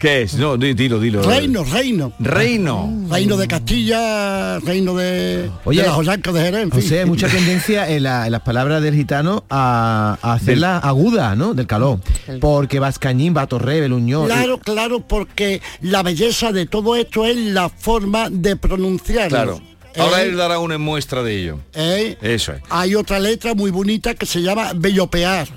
¿Qué 0.05 0.21
es? 0.21 0.35
No, 0.35 0.59
di- 0.59 0.75
dilo, 0.75 1.01
dilo. 1.01 1.23
Reino, 1.23 1.65
reino. 1.65 2.13
Reino. 2.19 2.93
Reino 3.09 3.39
de 3.39 3.49
Castilla, 3.49 4.59
reino 4.59 4.95
de, 4.95 5.51
Oye, 5.65 5.81
de 5.81 5.87
las 5.87 5.97
Ollancas 5.97 6.35
de 6.35 6.41
Jerez. 6.43 6.61
fin. 6.65 6.71
José, 6.73 6.99
hay 7.01 7.07
mucha 7.07 7.27
tendencia 7.27 7.89
en, 7.89 8.03
la- 8.03 8.27
en 8.27 8.33
las 8.33 8.43
palabras 8.43 8.83
del 8.83 8.95
gitano 8.95 9.45
a, 9.49 10.19
a 10.21 10.33
hacerla 10.35 10.77
aguda, 10.77 11.35
¿no? 11.37 11.55
Del 11.55 11.67
calor. 11.67 12.01
Porque 12.39 12.81
Vascañín, 12.81 13.33
Batorré, 13.33 13.81
Beluñón. 13.81 14.27
Claro, 14.27 14.59
claro, 14.59 15.01
porque 15.01 15.63
la 15.81 16.03
belleza 16.03 16.53
de 16.53 16.67
todo 16.67 16.97
esto 16.97 17.25
es 17.25 17.39
la 17.39 17.71
forma 17.71 18.29
de 18.29 18.57
pronunciarlo. 18.57 19.29
Claro. 19.31 19.61
Ahora 19.97 20.23
¿Eh? 20.23 20.27
él 20.29 20.37
dará 20.37 20.59
una 20.59 20.77
muestra 20.77 21.23
de 21.23 21.35
ello. 21.41 21.61
¿Eh? 21.73 22.19
Eso 22.21 22.53
es. 22.53 22.61
Hay 22.69 22.95
otra 22.95 23.19
letra 23.21 23.55
muy 23.55 23.71
bonita 23.71 24.13
que 24.13 24.27
se 24.27 24.43
llama 24.43 24.73
bellopear. 24.75 25.49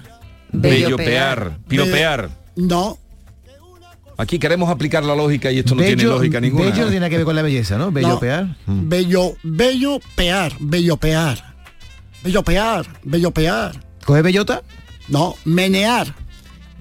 Bellopear. 0.54 1.58
Piropear. 1.68 2.30
No, 2.56 2.98
Aquí 4.20 4.40
queremos 4.40 4.70
aplicar 4.70 5.04
la 5.04 5.16
lógica 5.16 5.52
y 5.52 5.60
esto 5.60 5.76
no 5.76 5.84
tiene 5.84 6.04
lógica 6.04 6.40
ninguna. 6.42 6.66
Bello 6.72 6.86
no 6.86 6.92
tiene 6.92 7.10
que 7.10 7.18
ver 7.18 7.26
con 7.26 7.36
la 7.36 7.44
belleza, 7.44 7.78
¿no? 7.78 7.92
Bello 7.92 8.08
No. 8.10 8.20
pear. 8.20 8.46
Mm. 8.66 8.90
bello, 8.90 9.38
bellopear, 9.44 10.54
bellopear. 10.60 11.56
Bellopear, 12.24 12.86
bellopear. 13.04 13.80
¿Coge 14.06 14.22
bellota? 14.24 14.64
No, 15.08 15.36
menear. 15.46 16.14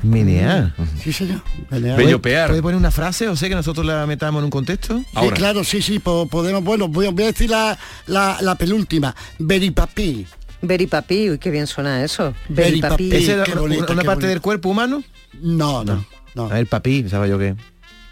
Menear. 0.03 0.75
Sí, 1.03 1.13
señor. 1.13 1.43
menear. 1.71 1.97
Bellopear. 1.99 2.49
¿Puede 2.49 2.63
poner 2.63 2.77
una 2.77 2.91
frase 2.91 3.29
o 3.29 3.37
sé 3.37 3.49
que 3.49 3.55
nosotros 3.55 3.85
la 3.85 4.07
metamos 4.07 4.41
en 4.41 4.45
un 4.45 4.51
contexto? 4.51 4.99
Sí, 4.99 5.29
claro, 5.35 5.63
sí, 5.65 5.83
sí, 5.83 5.99
po- 5.99 6.27
podemos. 6.29 6.63
Bueno, 6.65 6.89
voy, 6.89 7.07
a- 7.07 7.13
decir 7.13 7.51
la, 7.51 7.79
la, 8.07 8.39
la 8.41 8.55
penúltima. 8.57 9.15
Beripapi. 9.39 10.27
Beripapi, 10.63 11.31
uy, 11.31 11.39
qué 11.39 11.51
bien 11.51 11.67
suena 11.67 12.03
eso. 12.03 12.35
Beripapi. 12.49 13.15
¿Esa 13.15 13.37
bonito, 13.55 13.63
una, 13.63 13.75
una 13.75 13.85
qué 13.87 13.95
parte 13.95 14.05
bonito. 14.05 14.27
del 14.27 14.41
cuerpo 14.41 14.69
humano? 14.71 15.03
No, 15.41 15.85
no. 15.85 15.97
no. 15.97 16.05
A 16.45 16.55
ver, 16.55 16.67
papi, 16.67 17.03
pensaba 17.03 17.27
yo 17.27 17.39
que. 17.39 17.55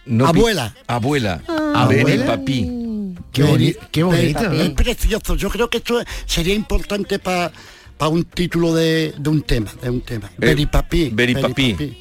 No 0.07 0.27
Abuela. 0.27 0.75
Abuela. 0.87 1.43
Ah. 1.49 1.87
Beri 1.89 2.01
¿Abuela? 2.01 2.27
papi. 2.27 2.70
Qué, 3.33 3.43
boni- 3.45 3.77
qué 3.91 4.03
bonito. 4.03 4.53
Es 4.53 4.68
¿no? 4.68 4.75
precioso. 4.75 5.35
Yo 5.37 5.49
creo 5.51 5.68
que 5.70 5.79
esto 5.79 6.03
sería 6.27 6.55
importante 6.55 7.18
para 7.18 7.51
un 8.11 8.25
título 8.25 8.75
de, 8.75 9.14
de 9.16 9.29
un 9.31 9.43
tema, 9.43 9.72
de 9.83 9.91
un 9.91 10.01
tema. 10.03 10.31
Beripapi. 10.37 11.11
Beripapi. 11.11 11.97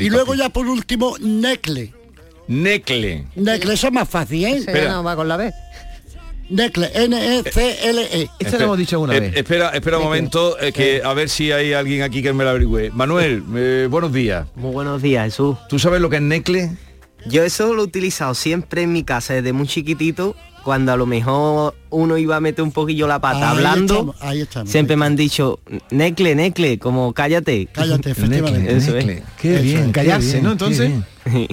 Y 0.00 0.10
luego 0.10 0.34
ya 0.34 0.48
por 0.48 0.66
último, 0.66 1.16
Necle. 1.20 1.92
Necle. 2.48 3.26
Necle, 3.36 3.74
eso 3.74 3.86
es 3.88 3.92
más 3.92 4.08
fácil, 4.08 4.44
¿eh? 4.44 4.88
No 4.88 5.02
va 5.04 5.16
con 5.16 5.28
la 5.28 5.36
B. 5.36 5.52
Necle, 6.48 6.90
N-E-C-L-E. 6.94 8.28
Esta 8.38 8.58
la 8.58 8.64
hemos 8.64 8.78
dicho 8.78 8.96
alguna 8.96 9.16
Eh, 9.16 9.20
vez. 9.20 9.36
Espera, 9.36 9.70
espera 9.70 9.98
un 9.98 10.04
momento, 10.04 10.58
eh, 10.60 10.72
que 10.72 11.02
a 11.04 11.12
ver 11.12 11.28
si 11.28 11.50
hay 11.52 11.72
alguien 11.72 12.02
aquí 12.02 12.22
que 12.22 12.32
me 12.32 12.44
la 12.44 12.50
averigüe. 12.50 12.90
Manuel, 12.92 13.42
eh, 13.56 13.88
buenos 13.90 14.12
días. 14.12 14.46
Muy 14.54 14.72
buenos 14.72 15.02
días, 15.02 15.24
Jesús. 15.24 15.56
¿Tú 15.68 15.78
sabes 15.78 16.00
lo 16.00 16.08
que 16.10 16.16
es 16.16 16.22
necle? 16.22 16.70
Yo 17.28 17.42
eso 17.42 17.74
lo 17.74 17.82
he 17.82 17.84
utilizado 17.84 18.34
siempre 18.34 18.82
en 18.82 18.92
mi 18.92 19.02
casa 19.02 19.34
desde 19.34 19.52
muy 19.52 19.66
chiquitito, 19.66 20.36
cuando 20.62 20.92
a 20.92 20.96
lo 20.96 21.06
mejor 21.06 21.74
uno 21.90 22.16
iba 22.18 22.36
a 22.36 22.40
meter 22.40 22.62
un 22.62 22.70
poquillo 22.72 23.08
la 23.08 23.18
pata 23.20 23.50
Ahí 23.50 23.56
hablando. 23.56 23.94
estamos, 23.94 24.16
ahí 24.20 24.40
estamos. 24.42 24.70
Siempre 24.70 24.96
me 24.96 25.06
han 25.06 25.16
dicho, 25.16 25.58
necle, 25.90 26.34
necle, 26.36 26.78
como 26.78 27.12
cállate. 27.12 27.66
Cállate, 27.72 28.10
efectivamente. 28.12 28.76
Eso 28.76 28.92
Necle. 28.92 29.12
es. 29.14 29.22
Qué 29.40 29.54
Eso 29.54 29.62
bien, 29.64 29.78
es. 29.78 29.86
qué 29.86 29.92
Callarse, 29.92 30.32
bien, 30.32 30.42
¿no? 30.44 30.48
qué 30.50 30.52
Entonces. 30.52 30.90
bien. 31.32 31.48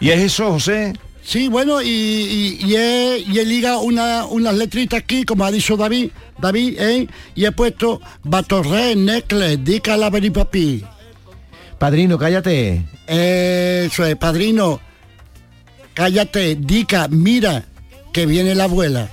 ¿Y 0.00 0.10
es 0.10 0.20
eso, 0.20 0.50
José? 0.52 0.94
Sí, 1.24 1.48
bueno, 1.48 1.80
y, 1.80 1.86
y, 1.86 2.58
y 2.66 2.76
he, 2.76 3.24
y 3.26 3.38
he 3.38 3.44
ligado 3.44 3.80
una, 3.80 4.26
unas 4.26 4.54
letritas 4.54 5.00
aquí, 5.00 5.24
como 5.24 5.44
ha 5.44 5.52
dicho 5.52 5.76
David, 5.76 6.10
David, 6.40 6.74
¿eh? 6.78 7.08
y 7.34 7.44
he 7.44 7.52
puesto 7.52 8.00
Batorre, 8.24 8.96
Necle, 8.96 9.58
Dica 9.58 9.96
la 9.96 10.10
Beripapi. 10.10 10.84
Padrino, 11.78 12.18
cállate. 12.18 12.84
Eso 13.06 14.04
es, 14.04 14.16
padrino. 14.16 14.80
Cállate, 15.94 16.56
Dica, 16.56 17.08
mira, 17.08 17.64
que 18.12 18.26
viene 18.26 18.54
la 18.54 18.64
abuela. 18.64 19.10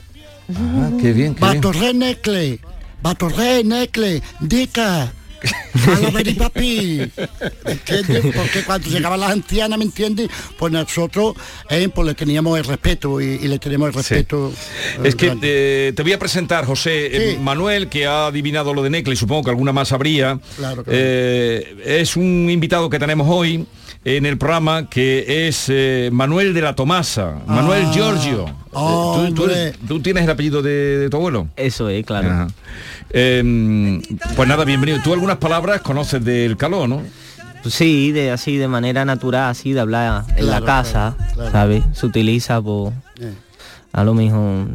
Ah, 0.49 0.89
qué 0.99 1.13
bien, 1.13 1.35
qué 1.35 1.45
bien. 1.45 1.61
Batorre, 1.61 1.93
Necle, 1.93 2.59
Batorre, 3.01 3.63
Necle, 3.63 4.21
Dica. 4.39 5.13
¿Me 7.65 7.71
entiendes? 7.71 8.33
Porque 8.35 8.63
cuando 8.65 8.89
llegaban 8.89 9.19
las 9.19 9.31
ancianas, 9.31 9.77
¿me 9.77 9.85
entiendes? 9.85 10.29
Pues 10.57 10.71
nosotros 10.73 11.35
eh, 11.69 11.89
pues 11.93 12.07
le 12.07 12.13
teníamos 12.13 12.57
el 12.57 12.65
respeto 12.65 13.21
y, 13.21 13.25
y 13.41 13.47
le 13.47 13.59
tenemos 13.59 13.87
el 13.89 13.93
respeto. 13.93 14.51
eh, 15.03 15.07
Es 15.07 15.15
que 15.15 15.35
eh, 15.41 15.93
te 15.95 16.03
voy 16.03 16.13
a 16.13 16.19
presentar, 16.19 16.65
José 16.65 17.07
eh, 17.07 17.31
Sí. 17.33 17.37
Manuel, 17.41 17.89
que 17.89 18.05
ha 18.05 18.27
adivinado 18.27 18.73
lo 18.73 18.81
de 18.83 18.89
Necle, 18.89 19.13
y 19.13 19.17
supongo 19.17 19.43
que 19.43 19.49
alguna 19.51 19.71
más 19.73 19.91
habría. 19.91 20.39
Claro, 20.57 20.83
claro. 20.83 20.99
Es 20.99 22.15
un 22.15 22.49
invitado 22.49 22.89
que 22.89 22.99
tenemos 22.99 23.27
hoy 23.29 23.65
en 24.05 24.25
el 24.25 24.37
programa 24.37 24.89
que 24.89 25.47
es 25.47 25.65
eh, 25.69 26.09
Manuel 26.11 26.53
de 26.53 26.61
la 26.61 26.73
Tomasa, 26.75 27.35
Manuel 27.45 27.83
Ah. 27.87 27.91
Giorgio. 27.93 28.45
Oh, 28.71 29.23
Eh, 29.23 29.27
¿tú, 29.29 29.33
tú 29.35 29.45
eres- 29.45 29.73
hombre. 29.75 29.87
tú 29.87 29.99
tienes 30.01 30.23
el 30.23 30.29
apellido 30.29 30.61
de, 30.61 30.97
de 30.99 31.09
tu 31.09 31.17
abuelo? 31.17 31.47
Eso 31.55 31.89
es, 31.89 32.05
claro. 32.05 32.47
Eh, 33.11 34.01
pues 34.35 34.47
nada, 34.47 34.63
bienvenido. 34.65 34.99
Tú 35.03 35.13
algunas 35.13 35.37
palabras 35.37 35.81
conoces 35.81 36.23
del 36.23 36.55
caló, 36.57 36.87
¿no? 36.87 37.01
Pues 37.61 37.73
Sí, 37.73 38.11
de 38.13 38.31
así, 38.31 38.55
de 38.57 38.67
manera 38.69 39.03
natural, 39.03 39.49
así, 39.49 39.73
de 39.73 39.81
hablar 39.81 40.23
en 40.37 40.47
la 40.49 40.61
casa, 40.61 41.15
claro, 41.17 41.33
claro. 41.35 41.51
¿sabes? 41.51 41.83
Se 41.93 42.05
utiliza 42.05 42.61
por, 42.61 42.93
Eh. 43.19 43.33
a 43.91 44.03
lo 44.05 44.13
mejor, 44.13 44.67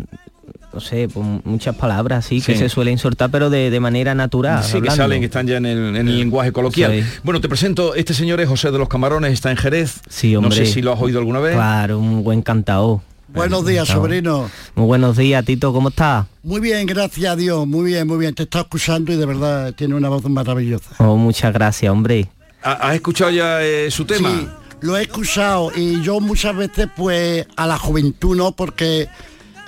no 0.74 0.80
sé, 0.80 1.08
por 1.08 1.22
muchas 1.24 1.76
palabras 1.76 2.26
así 2.26 2.40
que 2.40 2.52
Sí. 2.54 2.58
se 2.58 2.68
suelen 2.68 2.98
soltar, 2.98 3.30
pero 3.30 3.48
de, 3.48 3.70
de 3.70 3.80
manera 3.80 4.14
natural. 4.14 4.62
Sí, 4.64 4.80
que 4.82 4.90
salen, 4.90 5.20
que 5.20 5.26
están 5.26 5.46
ya 5.46 5.56
en 5.58 5.66
el, 5.66 5.96
en 5.96 6.08
el 6.08 6.18
lenguaje 6.18 6.50
coloquial. 6.52 6.92
Sí. 6.92 7.04
Bueno, 7.22 7.40
te 7.40 7.48
presento, 7.48 7.94
este 7.94 8.12
señor 8.14 8.40
es 8.40 8.48
José 8.48 8.70
de 8.72 8.78
los 8.78 8.88
Camarones, 8.88 9.32
está 9.32 9.50
en 9.50 9.56
Jerez. 9.56 10.00
Sí, 10.08 10.32
No 10.32 10.40
hombre. 10.40 10.56
sé 10.56 10.66
si 10.66 10.82
lo 10.82 10.92
has 10.92 11.00
oído 11.00 11.18
alguna 11.20 11.38
vez. 11.40 11.54
Claro, 11.54 11.98
un 11.98 12.24
buen 12.24 12.42
cantador. 12.42 13.00
Buenos 13.28 13.66
días, 13.66 13.88
sobrino. 13.88 14.48
Muy 14.74 14.86
buenos 14.86 15.16
días, 15.16 15.44
Tito, 15.44 15.72
¿cómo 15.72 15.88
estás? 15.88 16.26
Muy 16.42 16.60
bien, 16.60 16.86
gracias 16.86 17.32
a 17.32 17.36
Dios, 17.36 17.66
muy 17.66 17.84
bien, 17.84 18.06
muy 18.06 18.18
bien. 18.18 18.34
Te 18.34 18.44
está 18.44 18.60
escuchando 18.60 19.12
y 19.12 19.16
de 19.16 19.26
verdad 19.26 19.72
tiene 19.74 19.94
una 19.94 20.08
voz 20.08 20.24
maravillosa. 20.28 20.90
Oh, 20.98 21.16
muchas 21.16 21.52
gracias, 21.52 21.90
hombre. 21.90 22.28
¿Ha- 22.62 22.72
¿Has 22.72 22.94
escuchado 22.94 23.30
ya 23.30 23.62
eh, 23.62 23.90
su 23.90 24.04
tema? 24.04 24.28
Sí, 24.30 24.48
lo 24.82 24.96
he 24.96 25.02
escuchado 25.02 25.72
y 25.74 26.00
yo 26.02 26.20
muchas 26.20 26.54
veces 26.54 26.88
pues 26.96 27.46
a 27.56 27.66
la 27.66 27.76
juventud 27.78 28.36
no, 28.36 28.52
porque 28.52 29.08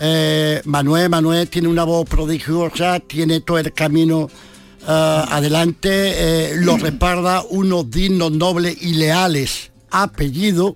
eh, 0.01 0.61
Manuel, 0.65 1.09
Manuel 1.09 1.49
tiene 1.49 1.69
una 1.69 1.85
voz 1.85 2.09
prodigiosa, 2.09 3.01
tiene 3.01 3.41
todo 3.41 3.59
el 3.59 3.73
camino 3.73 4.29
eh, 4.83 4.87
adelante, 4.87 5.89
eh, 5.91 6.57
lo 6.57 6.77
respalda 6.77 7.43
unos 7.49 7.91
dignos, 7.91 8.33
nobles 8.33 8.77
y 8.81 8.95
leales 8.95 9.71
apellidos, 9.91 10.75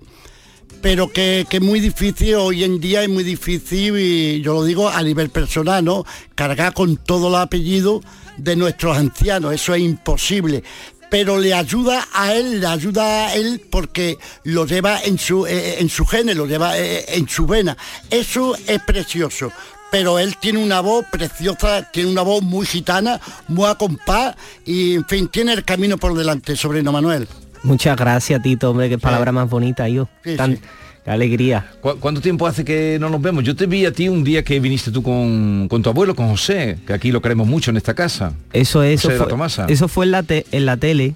pero 0.81 1.11
que, 1.11 1.45
es 1.49 1.61
muy 1.61 1.79
difícil, 1.79 2.35
hoy 2.35 2.63
en 2.63 2.79
día 2.79 3.03
es 3.03 3.09
muy 3.09 3.23
difícil, 3.23 3.97
y 3.97 4.41
yo 4.41 4.53
lo 4.53 4.63
digo 4.63 4.89
a 4.89 5.03
nivel 5.03 5.29
personal, 5.29 5.85
¿no? 5.85 6.03
Cargar 6.33 6.73
con 6.73 6.97
todos 6.97 7.31
los 7.31 7.39
apellidos 7.39 8.03
de 8.37 8.55
nuestros 8.55 8.97
ancianos, 8.97 9.53
eso 9.53 9.75
es 9.75 9.81
imposible. 9.81 10.63
Pero 11.11 11.37
le 11.37 11.53
ayuda 11.53 12.07
a 12.13 12.33
él, 12.33 12.61
le 12.61 12.65
ayuda 12.67 13.27
a 13.27 13.35
él 13.35 13.61
porque 13.69 14.17
lo 14.45 14.65
lleva 14.65 15.01
en 15.03 15.19
su, 15.19 15.45
eh, 15.45 15.75
en 15.79 15.89
su 15.89 16.05
gene, 16.05 16.33
lo 16.33 16.45
lleva 16.47 16.77
eh, 16.79 17.03
en 17.09 17.27
su 17.27 17.45
vena. 17.45 17.75
Eso 18.09 18.55
es 18.65 18.81
precioso. 18.81 19.51
Pero 19.91 20.17
él 20.19 20.37
tiene 20.39 20.63
una 20.63 20.79
voz 20.79 21.05
preciosa, 21.11 21.91
tiene 21.91 22.09
una 22.09 22.21
voz 22.21 22.41
muy 22.41 22.65
gitana, 22.65 23.19
muy 23.49 23.65
a 23.69 23.75
compás 23.75 24.35
y 24.65 24.95
en 24.95 25.05
fin, 25.05 25.27
tiene 25.27 25.51
el 25.51 25.65
camino 25.65 25.97
por 25.97 26.13
delante, 26.15 26.55
sobrino 26.55 26.93
Manuel. 26.93 27.27
Muchas 27.63 27.97
gracias, 27.97 28.41
Tito, 28.41 28.71
hombre, 28.71 28.87
qué 28.87 28.97
palabra 28.97 29.33
más 29.33 29.49
bonita, 29.49 29.89
yo. 29.89 30.07
Sí, 30.23 30.37
Tan- 30.37 30.55
sí. 30.55 30.61
Qué 31.03 31.09
alegría. 31.11 31.71
¿Cu- 31.81 31.97
¿Cuánto 31.99 32.21
tiempo 32.21 32.45
hace 32.45 32.63
que 32.63 32.97
no 32.99 33.09
nos 33.09 33.21
vemos? 33.21 33.43
Yo 33.43 33.55
te 33.55 33.65
vi 33.65 33.85
a 33.85 33.91
ti 33.91 34.07
un 34.07 34.23
día 34.23 34.43
que 34.43 34.59
viniste 34.59 34.91
tú 34.91 35.01
con, 35.01 35.67
con 35.67 35.81
tu 35.81 35.89
abuelo, 35.89 36.15
con 36.15 36.29
José, 36.29 36.77
que 36.85 36.93
aquí 36.93 37.11
lo 37.11 37.21
queremos 37.21 37.47
mucho 37.47 37.71
en 37.71 37.77
esta 37.77 37.93
casa. 37.95 38.33
Eso, 38.53 38.83
eso, 38.83 39.07
de 39.09 39.15
la 39.15 39.23
fue, 39.23 39.29
Tomasa. 39.29 39.65
eso 39.67 39.87
fue 39.87 40.05
en 40.05 40.11
la, 40.11 40.23
te- 40.23 40.45
en 40.51 40.65
la 40.65 40.77
tele, 40.77 41.15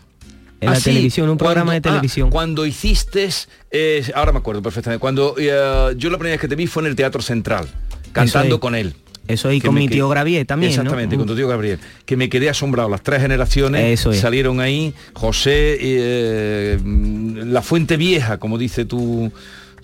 en 0.61 0.69
Ah, 0.69 0.73
la 0.73 0.79
sí, 0.79 0.85
televisión, 0.85 1.29
un 1.29 1.37
programa 1.37 1.71
de 1.73 1.77
ah, 1.77 1.81
televisión. 1.81 2.31
cuando 2.31 2.65
hiciste, 2.65 3.29
eh, 3.71 4.03
ahora 4.15 4.31
me 4.31 4.39
acuerdo 4.39 4.61
perfectamente, 4.63 4.99
cuando 4.99 5.35
eh, 5.37 5.93
yo 5.97 6.09
la 6.09 6.17
primera 6.17 6.33
vez 6.33 6.41
que 6.41 6.47
te 6.47 6.55
vi 6.55 6.65
fue 6.65 6.81
en 6.83 6.87
el 6.87 6.95
Teatro 6.95 7.21
Central, 7.21 7.67
cantando 8.11 8.55
es. 8.55 8.61
con 8.61 8.73
él. 8.73 8.95
Eso 9.27 9.51
y 9.51 9.59
con 9.59 9.73
mi 9.73 9.87
tío 9.87 10.07
Gravier 10.07 10.45
también. 10.45 10.69
Exactamente, 10.71 11.17
con 11.17 11.25
tu 11.25 11.35
tío 11.35 11.47
Gabriel. 11.47 11.79
Que 12.05 12.15
me 12.15 12.29
quedé 12.29 12.47
asombrado. 12.47 12.89
Las 12.89 13.01
tres 13.01 13.21
generaciones 13.23 13.99
Eso 13.99 14.11
es. 14.11 14.19
salieron 14.19 14.59
ahí. 14.59 14.93
José, 15.13 15.77
eh, 15.81 16.79
la 16.83 17.63
Fuente 17.63 17.97
Vieja, 17.97 18.37
como 18.37 18.59
dice 18.59 18.85
tu, 18.85 19.31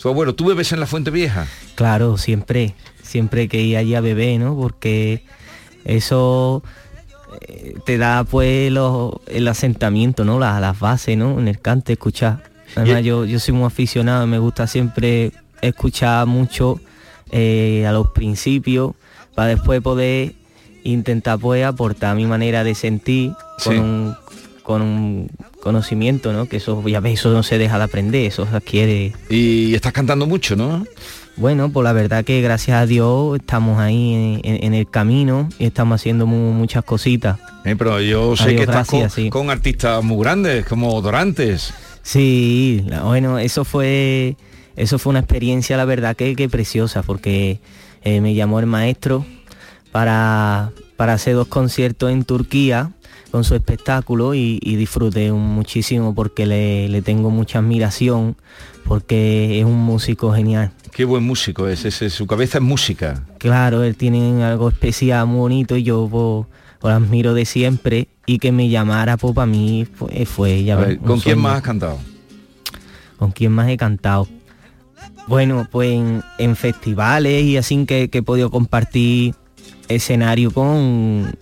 tu 0.01 0.09
abuelo. 0.09 0.33
¿Tú 0.35 0.45
bebes 0.45 0.71
en 0.71 0.79
la 0.79 0.87
Fuente 0.87 1.11
Vieja? 1.11 1.47
Claro, 1.75 2.17
siempre, 2.17 2.73
siempre 3.03 3.47
que 3.47 3.61
ir 3.61 3.77
allí 3.77 3.95
a 3.95 4.01
beber, 4.01 4.39
¿no? 4.39 4.55
Porque 4.55 5.23
eso 5.85 6.63
eh, 7.41 7.75
te 7.85 7.97
da 7.97 8.23
pues 8.23 8.71
lo- 8.71 9.21
el 9.27 9.47
asentamiento, 9.47 10.25
¿no? 10.25 10.39
Las, 10.39 10.59
las 10.61 10.79
bases, 10.79 11.17
¿no? 11.17 11.39
En 11.39 11.47
el 11.47 11.59
cante, 11.59 11.93
escuchar. 11.93 12.43
Además, 12.75 13.03
yo, 13.03 13.25
yo 13.25 13.39
soy 13.39 13.53
muy 13.53 13.65
aficionado, 13.65 14.25
me 14.27 14.39
gusta 14.39 14.65
siempre 14.67 15.31
escuchar 15.61 16.25
mucho 16.25 16.79
eh, 17.31 17.85
a 17.87 17.91
los 17.91 18.07
principios 18.11 18.93
para 19.35 19.49
después 19.49 19.81
poder 19.81 20.33
intentar 20.83 21.37
pues 21.37 21.63
aportar 21.65 22.15
mi 22.15 22.25
manera 22.25 22.63
de 22.63 22.73
sentir 22.75 23.33
con 23.63 23.73
Sí. 23.73 23.79
un 23.79 24.15
con 24.64 24.82
un 24.82 25.30
conocimiento, 25.62 26.34
¿no? 26.34 26.47
Que 26.47 26.57
eso 26.57 26.84
ya 26.88 26.99
ves, 26.99 27.20
eso 27.20 27.32
no 27.32 27.43
se 27.43 27.57
deja 27.57 27.78
de 27.78 27.84
aprender, 27.86 28.26
eso 28.26 28.45
se 28.47 28.55
adquiere. 28.55 29.14
Y 29.30 29.74
estás 29.76 29.93
cantando 29.93 30.26
mucho, 30.28 30.55
¿no? 30.55 30.86
Bueno, 31.38 31.72
pues 31.72 31.84
la 31.86 31.93
verdad 31.93 32.26
que 32.26 32.41
gracias 32.41 32.78
a 32.78 32.86
Dios 32.86 33.39
estamos 33.39 33.80
ahí 33.80 34.39
en, 34.43 34.64
en- 34.64 34.74
el 34.74 34.89
camino 34.89 35.47
y 35.59 35.66
estamos 35.66 35.99
haciendo 36.01 36.26
mu- 36.28 36.51
muchas 36.51 36.84
cositas. 36.84 37.39
Eh, 37.64 37.76
pero 37.78 38.01
yo 38.01 38.36
sé 38.36 38.43
Adiós, 38.43 38.55
que 38.57 38.62
estás 38.64 38.76
gracias, 38.89 39.14
con, 39.16 39.24
sí. 39.24 39.30
con 39.30 39.49
artistas 39.49 40.03
muy 40.03 40.22
grandes, 40.24 40.66
como 40.66 41.01
Dorantes. 41.01 41.74
Sí, 42.03 42.86
bueno, 43.03 43.39
eso 43.39 43.64
fue 43.64 44.36
eso 44.76 44.99
fue 44.99 45.12
una 45.12 45.20
experiencia, 45.20 45.78
la 45.78 45.86
verdad 45.86 46.16
que, 46.16 46.36
que 46.36 46.49
preciosa, 46.49 47.01
porque 47.03 47.59
eh, 48.03 48.20
me 48.22 48.34
llamó 48.34 48.59
el 48.59 48.66
maestro 48.66 49.26
para, 49.91 50.71
para 50.95 51.13
hacer 51.13 51.35
dos 51.35 51.47
conciertos 51.47 52.11
en 52.11 52.23
Turquía 52.23 52.91
con 53.31 53.43
su 53.45 53.55
espectáculo 53.55 54.35
y, 54.35 54.59
y 54.61 54.75
disfruté 54.75 55.31
muchísimo 55.31 56.13
porque 56.13 56.45
le, 56.45 56.89
le 56.89 57.01
tengo 57.01 57.29
mucha 57.29 57.59
admiración, 57.59 58.35
porque 58.85 59.59
es 59.59 59.65
un 59.65 59.79
músico 59.79 60.33
genial. 60.33 60.71
Qué 60.91 61.05
buen 61.05 61.23
músico 61.23 61.67
es, 61.67 61.85
ese, 61.85 62.09
su 62.09 62.27
cabeza 62.27 62.57
es 62.57 62.63
música. 62.63 63.23
Claro, 63.37 63.83
él 63.83 63.95
tiene 63.95 64.43
algo 64.43 64.67
especial, 64.67 65.27
muy 65.27 65.39
bonito 65.39 65.77
y 65.77 65.83
yo 65.83 66.07
pues, 66.11 66.45
lo 66.83 66.89
admiro 66.89 67.33
de 67.33 67.45
siempre 67.45 68.09
y 68.25 68.39
que 68.39 68.51
me 68.51 68.69
llamara 68.69 69.15
pues 69.15 69.33
para 69.33 69.45
mí 69.45 69.87
fue, 69.93 70.25
fue 70.25 70.63
ya 70.63 70.77
A 70.77 70.81
ver, 70.81 70.99
¿Con 70.99 71.19
quién 71.21 71.39
más 71.39 71.55
has 71.55 71.61
cantado? 71.61 71.99
¿Con 73.17 73.31
quién 73.31 73.53
más 73.53 73.69
he 73.69 73.77
cantado? 73.77 74.27
Bueno, 75.27 75.67
pues 75.71 75.91
en, 75.91 76.23
en 76.37 76.55
festivales 76.57 77.43
y 77.43 77.55
así 77.55 77.85
que, 77.85 78.09
que 78.09 78.17
he 78.17 78.23
podido 78.23 78.51
compartir 78.51 79.35
escenario 79.95 80.51
con, 80.51 81.35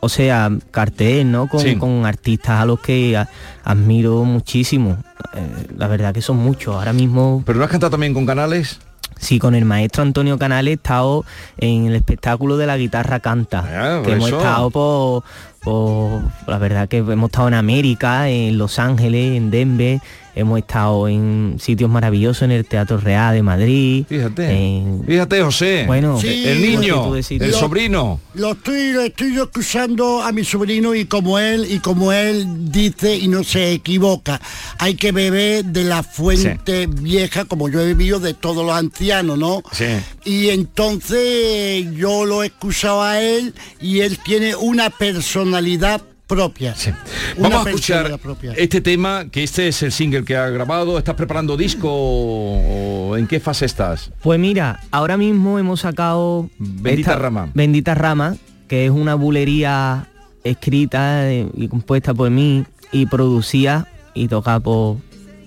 o 0.00 0.08
sea, 0.08 0.50
cartel, 0.70 1.30
¿no? 1.30 1.48
Con, 1.48 1.60
Sí. 1.60 1.76
con 1.76 2.04
artistas 2.06 2.60
a 2.60 2.64
los 2.66 2.80
que 2.80 3.16
a- 3.16 3.28
admiro 3.64 4.24
muchísimo. 4.24 4.96
Eh, 5.34 5.66
la 5.76 5.86
verdad 5.88 6.12
que 6.14 6.22
son 6.22 6.36
muchos. 6.38 6.74
Ahora 6.74 6.92
mismo... 6.92 7.42
¿Pero 7.44 7.58
no 7.58 7.64
has 7.64 7.70
cantado 7.70 7.90
también 7.90 8.14
con 8.14 8.26
Canales? 8.26 8.78
Sí, 9.18 9.38
con 9.38 9.54
el 9.54 9.64
maestro 9.64 10.02
Antonio 10.02 10.38
Canales 10.38 10.72
he 10.72 10.74
estado 10.74 11.24
en 11.56 11.86
el 11.86 11.94
espectáculo 11.96 12.58
de 12.58 12.66
la 12.66 12.76
guitarra 12.76 13.20
canta. 13.20 13.64
Ah, 13.66 14.02
que 14.04 14.12
hemos 14.12 14.28
eso. 14.28 14.36
estado 14.36 14.70
por, 14.70 15.24
por- 15.62 16.20
la 16.46 16.58
verdad 16.58 16.86
que 16.86 16.98
hemos 16.98 17.28
estado 17.30 17.48
en 17.48 17.54
América, 17.54 18.28
en 18.28 18.58
Los 18.58 18.78
Ángeles, 18.78 19.36
en 19.38 19.50
Denver, 19.50 20.00
hemos 20.36 20.58
estado 20.58 21.08
en 21.08 21.56
sitios 21.58 21.90
maravillosos 21.90 22.42
en 22.42 22.52
el 22.52 22.64
Teatro 22.66 22.98
Real 22.98 23.34
de 23.34 23.42
Madrid. 23.42 24.04
Fíjate. 24.08 24.50
en- 24.50 25.02
Fíjate, 25.04 25.42
José. 25.42 25.84
Bueno, 25.86 26.20
el 26.22 26.62
niño, 26.62 27.14
el 27.16 27.52
sobrino. 27.54 28.20
Lo 28.34 28.52
estoy, 28.52 28.92
lo 28.92 29.00
estoy 29.02 29.34
yo 29.34 29.44
escuchando 29.44 30.22
a 30.22 30.30
mi 30.32 30.44
sobrino 30.44 30.94
y 30.94 31.06
como 31.06 31.38
él, 31.38 31.66
y 31.70 31.78
como 31.80 32.12
él 32.12 32.70
dice 32.70 33.16
y 33.16 33.28
no 33.28 33.42
se 33.42 33.72
equivoca, 33.72 34.40
hay 34.78 34.94
que 34.94 35.10
beber 35.10 35.64
de 35.64 35.84
la 35.84 36.02
fuente 36.02 36.86
vieja, 36.86 37.46
como 37.46 37.68
yo 37.68 37.80
he 37.80 37.86
bebido 37.86 38.20
de 38.20 38.34
todos 38.34 38.64
los 38.64 38.76
ancianos, 38.76 39.38
¿no? 39.38 39.62
Sí. 39.72 39.86
Y 40.24 40.50
entonces 40.50 41.86
yo 41.94 42.24
lo 42.26 42.42
he 42.42 42.46
escuchado 42.46 43.02
a 43.02 43.20
él 43.20 43.54
y 43.80 44.00
él 44.00 44.18
tiene 44.24 44.54
una 44.54 44.90
personalidad 44.90 46.02
propia. 46.26 46.74
Una 47.36 47.48
Vamos 47.50 47.66
a 47.66 47.70
escuchar 47.70 48.18
propia. 48.18 48.52
este 48.56 48.80
tema, 48.80 49.26
que 49.30 49.42
este 49.44 49.68
es 49.68 49.82
el 49.82 49.92
single 49.92 50.24
que 50.24 50.36
ha 50.36 50.48
grabado. 50.48 50.98
¿Estás 50.98 51.14
preparando 51.14 51.56
disco 51.56 51.88
o 51.90 52.96
o 53.08 53.16
en 53.16 53.26
qué 53.28 53.38
fase 53.38 53.66
estás? 53.66 54.10
Pues 54.22 54.38
mira, 54.40 54.80
ahora 54.90 55.16
mismo 55.16 55.58
hemos 55.58 55.80
sacado 55.80 56.50
Bendita 56.58 57.14
Rama. 57.16 57.50
Bendita 57.54 57.94
Rama, 57.94 58.36
que 58.66 58.86
es 58.86 58.90
una 58.90 59.14
bulería 59.14 60.08
escrita 60.42 61.30
eh, 61.30 61.48
y 61.54 61.68
compuesta 61.68 62.14
por 62.14 62.30
mí 62.30 62.64
y 62.90 63.06
producida 63.06 63.86
y 64.14 64.26
tocada 64.28 64.58
por, 64.60 64.96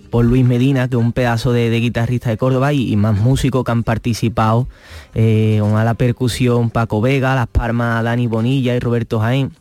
por 0.09 0.23
Luis 0.23 0.45
Medina, 0.45 0.87
que 0.87 0.95
es 0.95 1.01
un 1.01 1.11
pedazo 1.11 1.51
de, 1.51 1.69
de 1.69 1.79
guitarrista 1.81 2.29
de 2.29 2.37
Córdoba 2.37 2.71
y, 2.71 2.91
y 2.91 2.95
más 2.95 3.17
músicos 3.17 3.65
que 3.65 3.71
han 3.71 3.83
participado, 3.83 4.67
eh, 5.15 5.61
a 5.61 5.83
la 5.83 5.93
percusión 5.95 6.69
Paco 6.69 7.01
Vega, 7.01 7.35
las 7.35 7.47
palmas 7.47 8.03
Dani 8.05 8.27
Bonilla 8.27 8.73
y 8.75 8.79
Roberto 8.79 9.19
Jaén. 9.19 9.51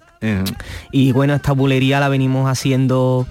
Y 0.93 1.13
bueno, 1.13 1.35
esta 1.35 1.53
bulería 1.53 2.01
la 2.01 2.09
venimos 2.09 2.51
haciendo 2.51 3.27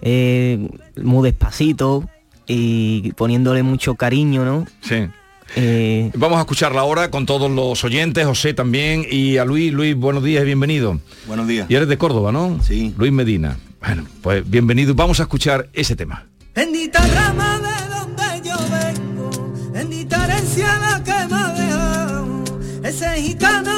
eh, 0.00 0.68
muy 1.00 1.24
despacito 1.30 2.08
y 2.46 3.12
poniéndole 3.12 3.62
mucho 3.62 3.94
cariño, 3.94 4.44
¿no? 4.44 4.66
Sí. 4.80 5.06
Eh, 5.54 6.10
Vamos 6.14 6.38
a 6.38 6.40
escucharla 6.40 6.80
ahora 6.80 7.10
con 7.10 7.26
todos 7.26 7.50
los 7.50 7.84
oyentes, 7.84 8.24
José 8.26 8.54
también, 8.54 9.04
y 9.10 9.36
a 9.36 9.44
Luis. 9.44 9.72
Luis, 9.72 9.94
buenos 9.94 10.24
días 10.24 10.42
y 10.42 10.46
bienvenido. 10.46 10.98
Buenos 11.26 11.46
días. 11.46 11.70
Y 11.70 11.74
eres 11.74 11.88
de 11.88 11.98
Córdoba, 11.98 12.32
¿no? 12.32 12.58
Sí. 12.62 12.94
Luis 12.96 13.12
Medina. 13.12 13.56
Bueno, 13.80 14.04
pues 14.22 14.48
bienvenido. 14.48 14.94
Vamos 14.94 15.20
a 15.20 15.24
escuchar 15.24 15.68
ese 15.72 15.94
tema. 15.96 16.26
Bendita 16.54 17.06
rama 17.06 17.58
de 17.58 17.94
donde 17.94 18.48
yo 18.48 18.56
vengo, 18.70 19.52
bendita 19.72 20.24
herencia 20.24 20.78
la 20.78 21.02
que 21.02 21.34
me 21.34 21.40
ha 21.40 21.48
dejado, 21.52 22.44
ese 22.84 23.22
gitano 23.22 23.71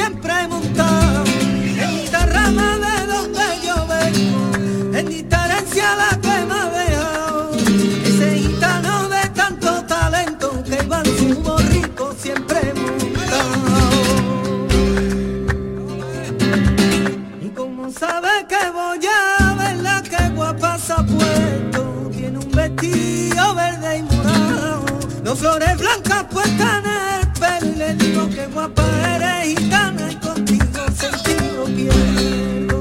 siempre 0.00 0.48
montado. 0.48 1.24
Bendita 1.24 2.26
rama 2.26 2.68
de 2.84 3.06
donde 3.12 3.44
yo 3.66 3.76
vengo, 3.92 4.40
bendita 4.92 5.36
herencia 5.46 5.94
la 6.02 6.10
que 6.24 6.36
me 6.48 6.54
ha 6.60 6.66
dejado, 6.78 7.50
ese 8.08 8.28
gitano 8.38 9.08
de 9.08 9.28
tanto 9.40 9.84
talento 9.84 10.64
que 10.64 10.76
iba 10.84 11.02
en 11.04 11.18
su 11.18 11.40
borrico 11.42 12.14
siempre 12.18 12.72
montado. 12.82 13.60
Y 17.42 17.48
como 17.50 17.90
sabe 17.92 18.32
que 18.48 18.62
voy 18.78 19.06
a 19.06 19.54
verla, 19.54 20.02
que 20.02 20.28
guapa 20.30 20.78
se 20.78 20.92
ha 20.94 21.02
puesto. 21.04 22.10
Tiene 22.16 22.38
un 22.38 22.50
vestido 22.52 23.54
verde 23.54 23.98
y 23.98 24.02
morado, 24.02 24.84
dos 25.24 25.38
flores 25.38 25.76
blancas 25.76 26.24
puestas 26.30 26.84
en 26.84 26.90
el 26.90 27.19
Y 27.42 27.74
le 27.74 27.94
digo 27.94 28.28
que 28.28 28.46
guapa 28.48 28.84
eres 29.16 29.58
gitana 29.58 30.12
y 30.12 30.16
contigo 30.16 30.84
sentido 30.94 31.64
quiero. 31.74 32.80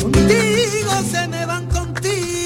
Contigo 0.00 0.92
se 1.10 1.28
me 1.28 1.44
van 1.44 1.66
contigo. 1.66 2.40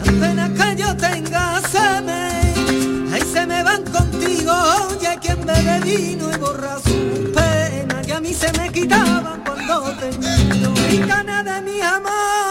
Las 0.00 0.08
penas 0.08 0.50
que 0.50 0.76
yo 0.82 0.96
tenga 0.96 1.60
se 1.70 1.78
ahí 3.14 3.22
se 3.32 3.46
me 3.46 3.62
van 3.62 3.84
contigo. 3.84 4.52
Oye, 4.88 5.16
quien 5.20 5.46
bebe 5.46 5.78
vino 5.84 6.32
y 6.34 6.36
borra 6.38 6.80
se 8.34 8.52
me 8.58 8.70
quitaban 8.70 9.42
cuando 9.44 9.92
te 9.98 10.10
miro. 10.18 10.74
Gitana 10.88 11.42
de 11.42 11.60
mis 11.62 11.82
amores, 11.82 12.43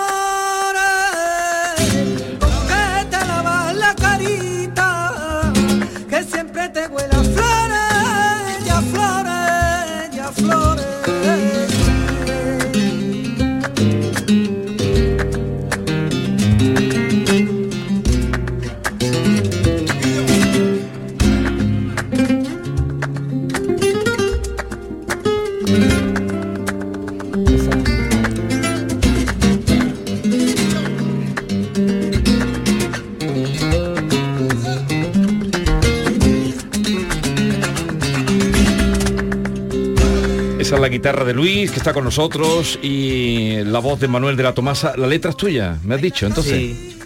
guitarra 41.04 41.26
de 41.26 41.34
Luis, 41.34 41.70
que 41.70 41.80
está 41.80 41.92
con 41.92 42.06
nosotros, 42.06 42.80
y 42.82 43.58
la 43.66 43.80
voz 43.80 44.00
de 44.00 44.08
Manuel 44.08 44.38
de 44.38 44.44
la 44.44 44.54
Tomasa. 44.54 44.94
La 44.96 45.06
letra 45.06 45.32
es 45.32 45.36
tuya, 45.38 45.78
me 45.84 45.96
has 45.96 46.02
dicho, 46.02 46.26
entonces. 46.26 46.54
Sí. 46.54 46.98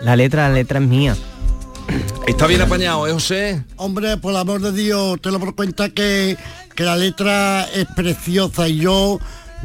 La 0.00 0.14
letra, 0.14 0.48
la 0.48 0.54
letra 0.54 0.78
es 0.78 0.86
mía. 0.86 1.16
Está 2.28 2.46
bien 2.46 2.60
apañado, 2.60 3.04
¿eh, 3.08 3.12
José? 3.12 3.64
Hombre, 3.74 4.16
por 4.18 4.30
el 4.30 4.36
amor 4.36 4.60
de 4.60 4.70
Dios, 4.70 5.20
te 5.20 5.32
lo 5.32 5.40
por 5.40 5.56
cuenta 5.56 5.88
que, 5.88 6.36
que 6.76 6.84
la 6.84 6.94
letra 6.96 7.64
es 7.74 7.84
preciosa 7.96 8.68
y 8.68 8.76
yo, 8.76 9.18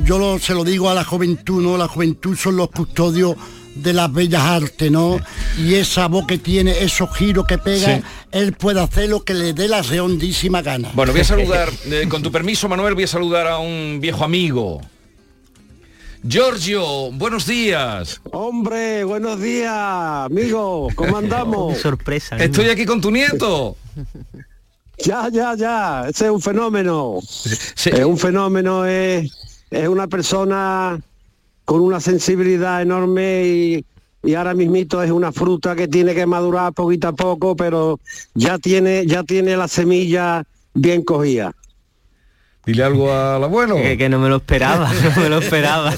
yo 0.04 0.18
lo- 0.18 0.40
se 0.40 0.56
lo 0.56 0.64
digo 0.64 0.90
a 0.90 0.96
la 0.96 1.04
juventud, 1.04 1.62
¿no? 1.62 1.78
La 1.78 1.88
juventud 1.88 2.36
son 2.36 2.58
los 2.58 2.72
custodios 2.72 3.36
de 3.82 3.94
las 3.94 4.12
bellas 4.12 4.42
artes, 4.44 4.92
¿no? 4.92 5.20
Y 5.58 5.76
esa 5.76 6.08
voz 6.08 6.26
que 6.28 6.38
tiene, 6.38 6.72
esos 6.84 7.16
giros 7.16 7.46
que 7.46 7.58
pega, 7.58 7.98
Sí. 7.98 8.04
él 8.32 8.54
puede 8.54 8.80
hacer 8.82 9.10
lo 9.10 9.24
que 9.24 9.34
le 9.34 9.54
dé 9.54 9.68
la 9.68 9.82
redondísima 9.82 10.62
gana. 10.62 10.90
Bueno, 10.94 11.12
voy 11.12 11.22
a 11.22 11.26
saludar, 11.26 11.70
eh, 11.86 12.06
con 12.10 12.22
tu 12.22 12.32
permiso, 12.32 12.68
Manuel, 12.68 12.94
voy 12.94 13.04
a 13.04 13.08
saludar 13.08 13.48
a 13.48 13.60
un 13.60 14.00
viejo 14.02 14.24
amigo. 14.24 14.82
Giorgio, 16.28 17.12
buenos 17.12 17.46
días. 17.46 18.20
Hombre, 18.32 19.04
buenos 19.04 19.40
días, 19.40 19.72
amigo. 19.72 20.90
¿Cómo 20.96 21.18
andamos? 21.18 21.78
sorpresa. 21.82 22.36
Estoy 22.38 22.70
aquí 22.70 22.86
con 22.86 23.00
tu 23.00 23.12
nieto. 23.12 23.78
Ya, 24.98 25.30
ya, 25.32 25.56
ya. 25.56 26.08
Ese 26.10 26.26
es 26.26 26.32
un 26.32 26.42
fenómeno. 26.42 27.20
Es 27.22 27.86
un 28.06 28.18
fenómeno, 28.18 28.86
es, 28.86 29.32
es 29.70 29.88
una 29.88 30.08
persona 30.08 31.00
con 31.68 31.82
una 31.82 32.00
sensibilidad 32.00 32.82
enorme 32.82 33.46
y, 33.46 33.86
y 34.24 34.36
ahora 34.36 34.54
mismito 34.54 35.04
es 35.04 35.12
una 35.12 35.34
fruta 35.34 35.76
que 35.76 35.90
tiene 35.90 36.16
que 36.16 36.26
madurar 36.26 36.72
poquito 36.72 37.10
a 37.10 37.12
poco, 37.12 37.58
pero 37.58 38.00
ya 38.34 38.58
tiene, 38.58 39.06
ya 39.06 39.24
tiene 39.24 39.58
la 39.58 39.68
semilla 39.68 40.46
bien 40.74 41.04
cogida. 41.04 41.54
Dile 42.66 42.84
algo 42.84 43.12
al 43.12 43.44
abuelo. 43.44 43.76
Que, 43.76 43.98
que 43.98 44.08
no 44.08 44.18
me 44.18 44.30
lo 44.30 44.38
esperaba, 44.38 44.94
no 45.16 45.22
me 45.22 45.28
lo 45.28 45.40
esperaba. 45.40 45.94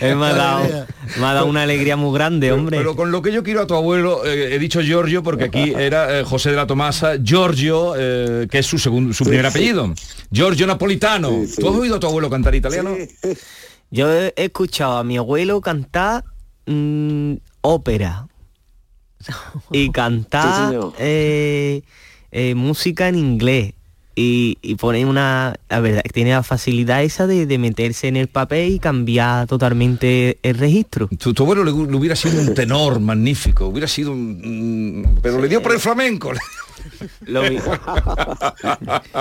Él 0.00 0.16
me 0.16 0.26
ha 0.26 0.34
dado, 0.34 0.86
me 1.20 1.26
ha 1.26 1.32
dado 1.32 1.46
una 1.46 1.62
alegría 1.62 1.94
muy 1.94 2.12
grande, 2.12 2.50
hombre. 2.50 2.78
Pero 2.78 2.96
con 2.96 3.12
lo 3.12 3.22
que 3.22 3.30
yo 3.30 3.44
quiero 3.44 3.60
a 3.60 3.66
tu 3.68 3.74
abuelo, 3.76 4.26
eh, 4.26 4.56
he 4.56 4.58
dicho 4.58 4.80
Giorgio 4.80 5.22
porque 5.22 5.44
aquí 5.44 5.74
era 5.76 6.18
eh, 6.18 6.24
José 6.24 6.50
de 6.50 6.56
la 6.56 6.66
Tomasa, 6.66 7.18
Giorgio, 7.22 7.94
eh, 7.96 8.48
que 8.50 8.58
es 8.58 8.66
su 8.66 8.80
segundo, 8.80 9.14
su 9.14 9.22
primer 9.22 9.42
sí. 9.44 9.50
apellido. 9.50 9.94
Giorgio 10.32 10.66
Napolitano. 10.66 11.44
¿Tú 11.56 11.68
has 11.68 11.76
oído 11.76 11.94
a 11.94 12.00
tu 12.00 12.08
abuelo 12.08 12.28
cantar 12.28 12.56
italiano? 12.56 12.96
Yo 13.94 14.10
he 14.12 14.34
escuchado 14.36 14.98
a 14.98 15.04
mi 15.04 15.16
abuelo 15.16 15.60
cantar 15.60 16.24
mm, 16.66 17.34
ópera. 17.60 18.26
Y 19.70 19.90
cantar 19.92 20.74
eh, 20.98 21.82
eh, 22.32 22.54
música 22.56 23.08
en 23.08 23.14
inglés. 23.14 23.74
Y, 24.16 24.58
y 24.62 24.74
pone 24.76 25.04
una 25.06 25.54
la 25.68 25.80
verdad 25.80 26.02
tiene 26.12 26.30
la 26.30 26.42
facilidad 26.42 27.02
esa 27.04 27.26
de, 27.28 27.46
de 27.46 27.58
meterse 27.58 28.06
en 28.08 28.16
el 28.16 28.26
papel 28.28 28.72
y 28.72 28.78
cambiar 28.80 29.46
totalmente 29.46 30.38
el 30.42 30.56
registro. 30.58 31.08
Tu, 31.18 31.32
tu 31.32 31.42
abuelo 31.44 31.62
le, 31.64 31.70
hu- 31.72 31.88
le 31.88 31.96
hubiera 31.96 32.16
sido 32.16 32.40
un 32.40 32.52
tenor 32.54 32.98
magnífico, 33.00 33.66
hubiera 33.66 33.86
sido 33.88 34.10
un... 34.12 35.02
mm, 35.02 35.20
pero 35.22 35.40
le 35.40 35.48
dio 35.48 35.62
por 35.62 35.72
el 35.72 35.78
flamenco. 35.80 36.32
lo, 37.26 37.42
mi- 37.42 37.58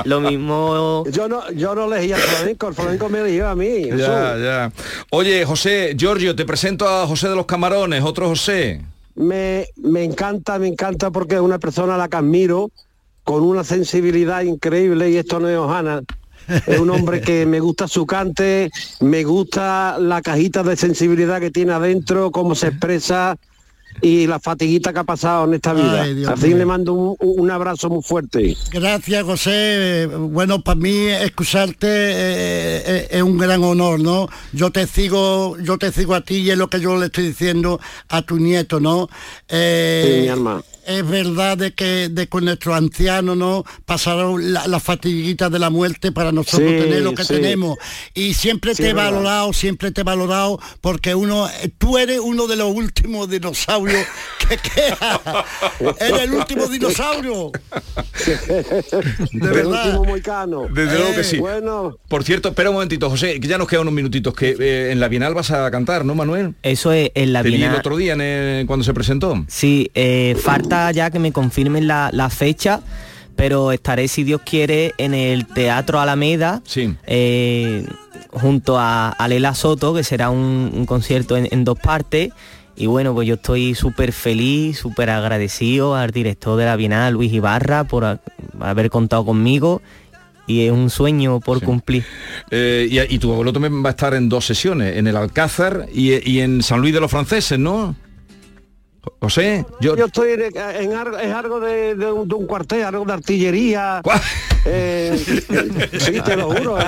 lo 0.06 0.22
mismo 0.22 1.04
Yo 1.12 1.28
no, 1.28 1.50
yo 1.52 1.76
no 1.76 1.86
elegí 1.94 2.14
al 2.14 2.22
flamenco, 2.22 2.68
el 2.68 2.74
flamenco 2.74 3.10
me 3.10 3.20
eligió 3.20 3.48
a 3.50 3.56
mí. 3.56 3.90
Ya, 3.96 4.38
ya. 4.38 4.72
Oye, 5.12 5.46
José, 5.46 5.96
Giorgio, 5.98 6.36
te 6.36 6.46
presento 6.46 6.88
a 6.88 7.06
José 7.08 7.30
de 7.30 7.36
los 7.36 7.46
Camarones, 7.46 8.04
otro 8.04 8.28
José. 8.30 8.82
Me, 9.16 9.68
me 9.78 10.04
encanta, 10.04 10.58
me 10.60 10.68
encanta 10.68 11.12
porque 11.12 11.36
es 11.36 11.42
una 11.42 11.60
persona 11.60 11.96
a 11.96 11.98
la 11.98 12.08
que 12.08 12.18
admiro 12.18 12.72
con 13.24 13.44
una 13.44 13.64
sensibilidad 13.64 14.42
increíble 14.42 15.10
y 15.10 15.18
esto 15.18 15.40
no 15.40 15.48
es 15.50 15.58
Ojana. 15.58 16.02
Es 16.68 16.78
un 16.78 16.90
hombre 16.90 17.22
que 17.22 17.46
me 17.46 17.62
gusta 17.62 17.88
su 17.88 18.06
cante, 18.06 18.70
me 19.00 19.24
gusta 19.24 19.98
la 19.98 20.22
cajita 20.22 20.62
de 20.64 20.76
sensibilidad 20.76 21.40
que 21.40 21.52
tiene 21.52 21.72
adentro, 21.72 22.32
cómo 22.32 22.54
se 22.54 22.68
expresa 22.68 23.38
y 24.02 24.28
la 24.28 24.40
fatiguita 24.40 24.92
que 24.94 25.00
ha 25.00 25.04
pasado 25.04 25.46
en 25.46 25.54
esta 25.56 25.74
vida. 25.74 26.02
Ay, 26.04 26.24
Así 26.26 26.48
mío. 26.48 26.58
le 26.58 26.66
mando 26.66 26.94
un, 26.94 27.16
un 27.20 27.52
abrazo 27.52 27.90
muy 27.90 28.02
fuerte. 28.04 28.56
Gracias, 28.72 29.24
José. 29.24 30.08
Bueno, 30.08 30.62
para 30.62 30.76
mí 30.80 31.08
escucharte 31.08 31.88
eh, 31.88 32.84
eh, 32.86 33.08
es 33.12 33.22
un 33.22 33.38
gran 33.38 33.64
honor, 33.64 34.00
¿no? 34.00 34.28
Yo 34.52 34.72
te 34.72 34.88
sigo, 34.88 35.58
yo 35.60 35.78
te 35.78 35.92
sigo 35.92 36.16
a 36.16 36.22
ti 36.22 36.36
y 36.38 36.52
es 36.52 36.58
lo 36.58 36.68
que 36.70 36.80
yo 36.80 36.98
le 36.98 37.06
estoy 37.08 37.28
diciendo 37.28 37.80
a 38.10 38.22
tu 38.22 38.38
nieto, 38.38 38.80
¿no? 38.80 39.10
Eh, 39.50 40.16
Sí, 40.18 40.22
mi 40.24 40.28
alma. 40.30 40.62
Es 40.86 41.08
verdad 41.08 41.58
de 41.58 41.74
que, 41.74 42.10
de 42.10 42.28
que 42.28 42.42
nuestros 42.42 42.76
ancianos 42.76 43.38
no 43.38 43.64
pasaron 43.86 44.54
la, 44.54 44.68
la 44.68 44.80
fatiguita 44.80 45.50
de 45.50 45.60
la 45.60 45.70
muerte 45.70 46.12
para 46.12 46.32
nosotros 46.32 46.70
Sí, 46.70 46.78
tener 46.78 47.02
lo 47.02 47.14
que 47.14 47.24
sí. 47.24 47.34
tenemos. 47.36 47.78
Y 48.14 48.34
siempre 48.34 48.76
Sí, 48.76 48.84
te 48.84 48.90
he 48.90 48.94
verdad. 48.94 49.12
valorado, 49.12 49.54
siempre 49.54 49.92
te 49.92 50.02
he 50.02 50.04
valorado, 50.04 50.60
porque 50.82 51.16
uno, 51.16 51.48
tú 51.78 51.98
eres 51.98 52.20
uno 52.20 52.48
de 52.48 52.56
los 52.58 52.72
últimos 52.74 53.30
dinosaurios 53.30 54.06
que 54.48 54.58
queda. 54.76 55.46
eres 56.00 56.22
el 56.22 56.34
último 56.34 56.68
dinosaurio. 56.68 57.52
De 58.26 58.34
El 59.32 59.40
verdad. 59.40 59.86
último 59.86 60.04
moicano. 60.06 60.68
Desde 60.70 60.98
luego 60.98 61.16
que 61.16 61.24
sí. 61.24 61.38
Bueno, 61.38 61.98
Por 62.08 62.24
cierto, 62.24 62.50
espera 62.50 62.70
un 62.70 62.76
momentito, 62.76 63.10
José, 63.10 63.40
que 63.40 63.48
ya 63.48 63.58
nos 63.58 63.68
quedan 63.68 63.84
unos 63.84 63.94
minutitos, 63.94 64.34
que 64.34 64.56
eh, 64.60 64.92
en 64.92 65.00
la 65.00 65.08
Bienal 65.08 65.34
vas 65.34 65.52
a 65.52 65.70
cantar, 65.72 66.06
¿no, 66.06 66.16
Manuel? 66.16 66.56
eso 66.64 66.92
es 66.92 67.12
en 67.16 67.34
la 67.34 67.42
Te 67.42 67.50
vi 67.50 67.56
el 67.56 67.60
Bienal 67.62 67.78
otro 67.80 67.98
día 67.98 68.14
en 68.14 68.22
el- 68.22 68.66
cuando 68.68 68.84
se 68.84 68.94
presentó. 68.94 69.46
Sí, 69.48 69.90
eh, 69.94 70.36
falta 70.42 70.73
ya 70.92 71.10
que 71.12 71.20
me 71.20 71.32
confirmen 71.32 71.88
la, 71.88 72.10
la 72.14 72.30
fecha, 72.30 72.82
pero 73.36 73.72
estaré, 73.72 74.08
si 74.08 74.24
Dios 74.24 74.42
quiere, 74.46 74.94
en 74.98 75.14
el 75.14 75.46
Teatro 75.48 76.00
Alameda, 76.00 76.62
Sí. 76.66 76.96
eh, 77.08 77.86
junto 78.32 78.78
a, 78.80 79.10
a 79.10 79.28
Lela 79.28 79.54
Soto, 79.56 79.94
que 79.94 80.04
será 80.04 80.30
un, 80.30 80.72
un 80.74 80.86
concierto 80.86 81.36
en, 81.38 81.48
en 81.52 81.64
dos 81.64 81.80
partes. 81.80 82.30
Y 82.76 82.88
bueno, 82.88 83.14
pues 83.14 83.28
yo 83.28 83.36
estoy 83.36 83.76
súper 83.76 84.12
feliz, 84.12 84.80
súper 84.80 85.10
agradecido 85.12 85.96
al 85.96 86.10
director 86.12 86.58
de 86.58 86.66
la 86.66 86.76
Bienal, 86.76 87.14
Luis 87.14 87.32
Ibarra, 87.32 87.84
por 87.84 88.04
a- 88.06 88.20
haber 88.60 88.90
contado 88.90 89.24
conmigo. 89.26 89.82
Y 90.48 90.66
es 90.66 90.72
un 90.72 90.90
sueño 90.90 91.40
por 91.40 91.62
cumplir. 91.62 92.04
Eh, 92.52 92.88
y, 92.90 93.16
y 93.16 93.20
tu 93.20 93.32
abuelo 93.32 93.54
también 93.54 93.82
va 93.84 93.90
a 93.90 93.92
estar 93.92 94.14
en 94.14 94.28
dos 94.28 94.46
sesiones, 94.46 94.98
en 94.98 95.08
el 95.08 95.16
Alcázar 95.16 95.88
y, 95.94 96.30
y 96.30 96.42
en 96.42 96.62
San 96.62 96.82
Luis 96.82 96.94
de 96.94 97.00
los 97.00 97.10
Franceses, 97.10 97.58
¿no? 97.58 97.96
José, 99.20 99.66
yo... 99.82 99.96
Yo 99.96 100.06
estoy 100.06 100.32
en, 100.34 100.42
en 100.42 100.92
es 100.92 101.34
algo 101.34 101.60
de, 101.60 101.96
de 101.96 102.12
un, 102.12 102.28
de 102.28 102.36
un 102.36 102.46
cuartel, 102.46 102.84
algo 102.84 103.06
de 103.06 103.14
artillería. 103.14 104.02
Eh, 104.66 105.18
sí, 106.00 106.14
te 106.26 106.36
lo 106.38 106.52
juro. 106.52 106.80
¿eh? 106.80 106.84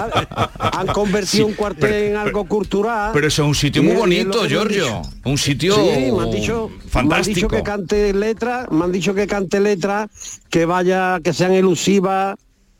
Han 0.57 0.87
convertido 0.87 1.25
Sí, 1.25 1.41
un 1.41 1.53
cuartel 1.53 1.89
pero- 1.89 2.05
en 2.07 2.15
algo 2.17 2.45
cultural. 2.45 3.11
Pero 3.13 3.27
eso 3.27 3.43
es 3.43 3.47
un 3.49 3.55
sitio 3.55 3.83
muy 3.83 3.95
bonito, 3.95 4.45
Giorgio. 4.47 5.01
Un 5.25 5.37
sitio 5.37 5.75
Sí, 5.75 6.11
me 6.11 6.23
han 6.23 6.31
dicho, 6.31 6.69
me 6.69 6.75
han 6.83 6.89
fantástico. 6.89 7.35
dicho 7.35 7.47
que 7.49 7.63
cante 7.63 8.13
letras, 8.13 8.71
me 8.71 8.83
han 8.85 8.91
dicho 8.91 9.13
que 9.13 9.27
cante 9.27 9.59
letras, 9.59 10.09
que 10.49 10.65
vaya, 10.65 11.19
que 11.23 11.33
sean 11.33 11.51
elusivas. 11.53 12.35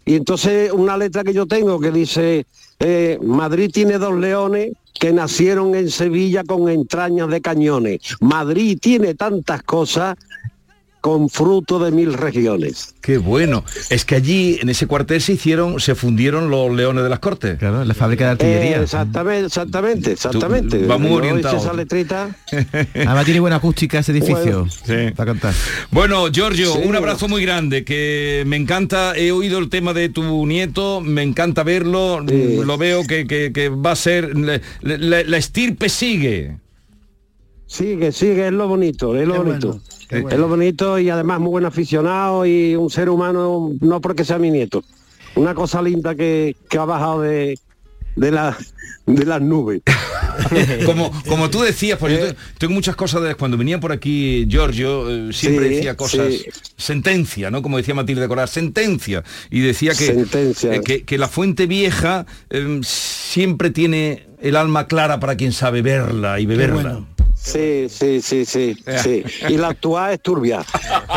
Y 0.06 0.16
entonces 0.16 0.72
una 0.72 0.98
letra 0.98 1.24
que 1.24 1.34
yo 1.34 1.46
tengo 1.48 1.80
que 1.80 1.92
dice, 1.92 2.46
eh, 2.80 3.20
Madrid 3.22 3.72
tiene 3.74 3.98
dos 3.98 4.16
leones 4.16 4.74
que 5.00 5.12
nacieron 5.12 5.76
en 5.76 5.90
Sevilla 5.90 6.44
con 6.44 6.70
entrañas 6.70 7.30
de 7.30 7.42
cañones. 7.42 8.00
Madrid 8.22 8.78
tiene 8.80 9.16
tantas 9.16 9.64
cosas 9.64 10.16
con 11.06 11.30
fruto 11.30 11.78
de 11.78 11.92
mil 11.92 12.16
regiones. 12.16 12.96
Qué 13.00 13.20
bueno. 13.20 13.64
Es 13.92 14.06
que 14.06 14.16
allí, 14.16 14.58
en 14.60 14.70
ese 14.70 14.88
cuartel, 14.88 15.22
se 15.22 15.34
hicieron, 15.34 15.80
se 15.80 15.94
fundieron 15.94 16.50
los 16.50 16.74
leones 16.74 17.04
de 17.04 17.10
las 17.12 17.20
cortes. 17.20 17.60
Claro, 17.60 17.86
la 17.86 17.94
fábrica 17.94 18.24
de 18.24 18.30
Eh, 18.30 18.34
artillería. 18.56 18.82
exactamente, 18.82 19.46
exactamente, 19.46 20.12
exactamente. 20.14 20.88
va 20.88 20.98
muy 20.98 21.12
orientado. 21.12 21.58
esa 21.58 21.74
letrita. 21.74 22.36
Además 22.96 23.24
tiene 23.26 23.40
buena 23.40 23.58
acústica 23.58 24.00
ese 24.00 24.14
edificio. 24.14 24.66
Sí. 24.68 25.12
Para 25.16 25.34
cantar. 25.34 25.54
Bueno, 25.92 26.26
Giorgio, 26.32 26.74
Sí. 26.74 26.80
un 26.86 26.96
abrazo 26.96 27.28
muy 27.28 27.44
grande, 27.44 27.84
que 27.84 28.44
me 28.48 28.56
encanta, 28.56 29.16
he 29.16 29.32
oído 29.32 29.60
el 29.60 29.70
tema 29.70 29.94
de 29.94 30.10
tu 30.10 30.48
nieto, 30.48 31.02
me 31.02 31.22
encanta 31.22 31.62
verlo, 31.62 32.26
Sí. 32.28 32.62
lo 32.66 32.80
veo 32.80 33.04
que, 33.06 33.28
que- 33.28 33.54
que 33.54 33.70
va 33.70 33.92
a 33.92 33.96
ser, 33.96 34.36
la, 34.36 34.60
la- 34.82 35.22
la 35.24 35.38
estirpe 35.38 35.88
sigue. 35.88 36.58
Sigue, 37.76 38.12
sigue, 38.12 38.48
es 38.48 38.54
lo 38.54 38.68
bonito, 38.68 39.16
es 39.18 39.28
lo 39.28 39.34
Qué 39.34 39.40
bonito. 39.40 39.80
bueno, 40.12 40.30
Es 40.30 40.38
lo 40.40 40.48
bonito 40.48 40.98
y 41.00 41.10
además 41.10 41.40
muy 41.40 41.50
buen 41.50 41.66
aficionado 41.66 42.46
y 42.46 42.76
un 42.76 42.90
ser 42.90 43.10
humano, 43.10 43.72
no 43.82 44.00
porque 44.02 44.24
sea 44.24 44.38
mi 44.40 44.50
nieto. 44.52 44.84
Una 45.36 45.54
cosa 45.54 45.82
linda 45.82 46.16
que, 46.16 46.56
que 46.70 46.78
ha 46.78 46.86
bajado 46.86 47.22
de, 47.22 47.60
de, 48.16 48.32
la, 48.32 48.58
de 49.06 49.26
las 49.26 49.42
nubes. 49.42 49.82
Como, 50.86 51.12
como 51.28 51.50
tú 51.50 51.62
decías, 51.62 51.98
pues 51.98 52.14
yo 52.14 52.26
Eh. 52.26 52.34
te- 52.34 52.38
tengo 52.60 52.74
muchas 52.74 52.96
cosas 52.96 53.24
de 53.24 53.36
cuando 53.36 53.58
venía 53.58 53.80
por 53.80 53.92
aquí 53.94 54.46
Giorgio, 54.50 55.10
eh, 55.10 55.34
siempre 55.34 55.70
Sí, 55.70 55.76
decía 55.76 55.96
cosas, 55.96 56.28
sí. 56.34 56.46
sentencia, 56.78 57.50
¿no? 57.50 57.62
Como 57.62 57.78
decía 57.78 57.96
Matilde 57.96 58.28
Corar, 58.28 58.48
sentencia. 58.50 59.24
Y 59.50 59.62
decía 59.62 59.92
que, 59.92 60.06
Sentencia. 60.08 60.76
eh, 60.76 60.82
que, 60.82 61.04
que 61.04 61.18
la 61.18 61.30
fuente 61.30 61.66
vieja 61.68 62.26
eh, 62.50 62.80
siempre 62.84 63.70
tiene 63.72 64.28
el 64.42 64.56
alma 64.58 64.88
clara 64.88 65.20
para 65.20 65.36
quien 65.36 65.52
sabe 65.54 65.82
verla 65.82 66.40
y 66.40 66.46
beberla. 66.46 67.06
Sí, 67.46 67.86
sí, 67.90 68.22
sí, 68.22 68.44
sí, 68.46 68.76
sí. 69.04 69.24
Y 69.50 69.58
la 69.58 69.68
actual 69.70 70.14
es 70.14 70.22
turbia. 70.22 70.66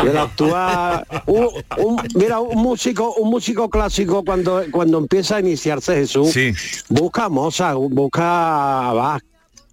Y 0.03 0.07
la 0.13 0.21
actual, 0.23 1.05
un, 1.25 1.47
un- 1.77 2.01
mira, 2.13 2.39
un 2.39 2.61
músico, 2.61 3.13
un 3.15 3.29
músico 3.31 3.67
clásico 3.69 4.23
cuando 4.23 4.61
cuando 4.71 4.99
empieza 4.99 5.37
a 5.37 5.39
iniciarse 5.39 5.95
Jesús, 5.95 6.29
Sí. 6.31 6.53
busca 6.87 7.25
a 7.25 7.29
Mozart, 7.29 7.77
busca 7.79 8.89
a 8.89 8.93
Bach, 8.93 9.23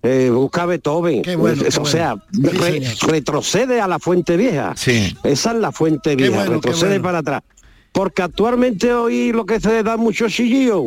eh, 0.02 0.30
busca 0.32 0.62
a 0.62 0.66
Beethoven. 0.66 1.22
Qué 1.22 1.36
bueno, 1.36 1.62
o 1.80 1.84
sea, 1.84 2.16
bueno. 2.32 2.58
Re- 2.60 2.82
retrocede 3.06 3.80
a 3.80 3.86
la 3.86 3.98
fuente 3.98 4.36
vieja. 4.38 4.72
Sí. 4.76 5.14
Esa 5.24 5.50
es 5.52 5.58
la 5.58 5.72
fuente 5.72 6.16
vieja, 6.16 6.36
bueno, 6.36 6.52
retrocede 6.54 6.88
bueno. 6.98 7.02
para 7.04 7.18
atrás. 7.18 7.42
Porque 7.92 8.22
actualmente 8.22 8.92
hoy 8.92 9.32
lo 9.32 9.44
que 9.46 9.60
se 9.60 9.82
da 9.82 9.96
mucho 9.96 10.28
chillillo. 10.28 10.82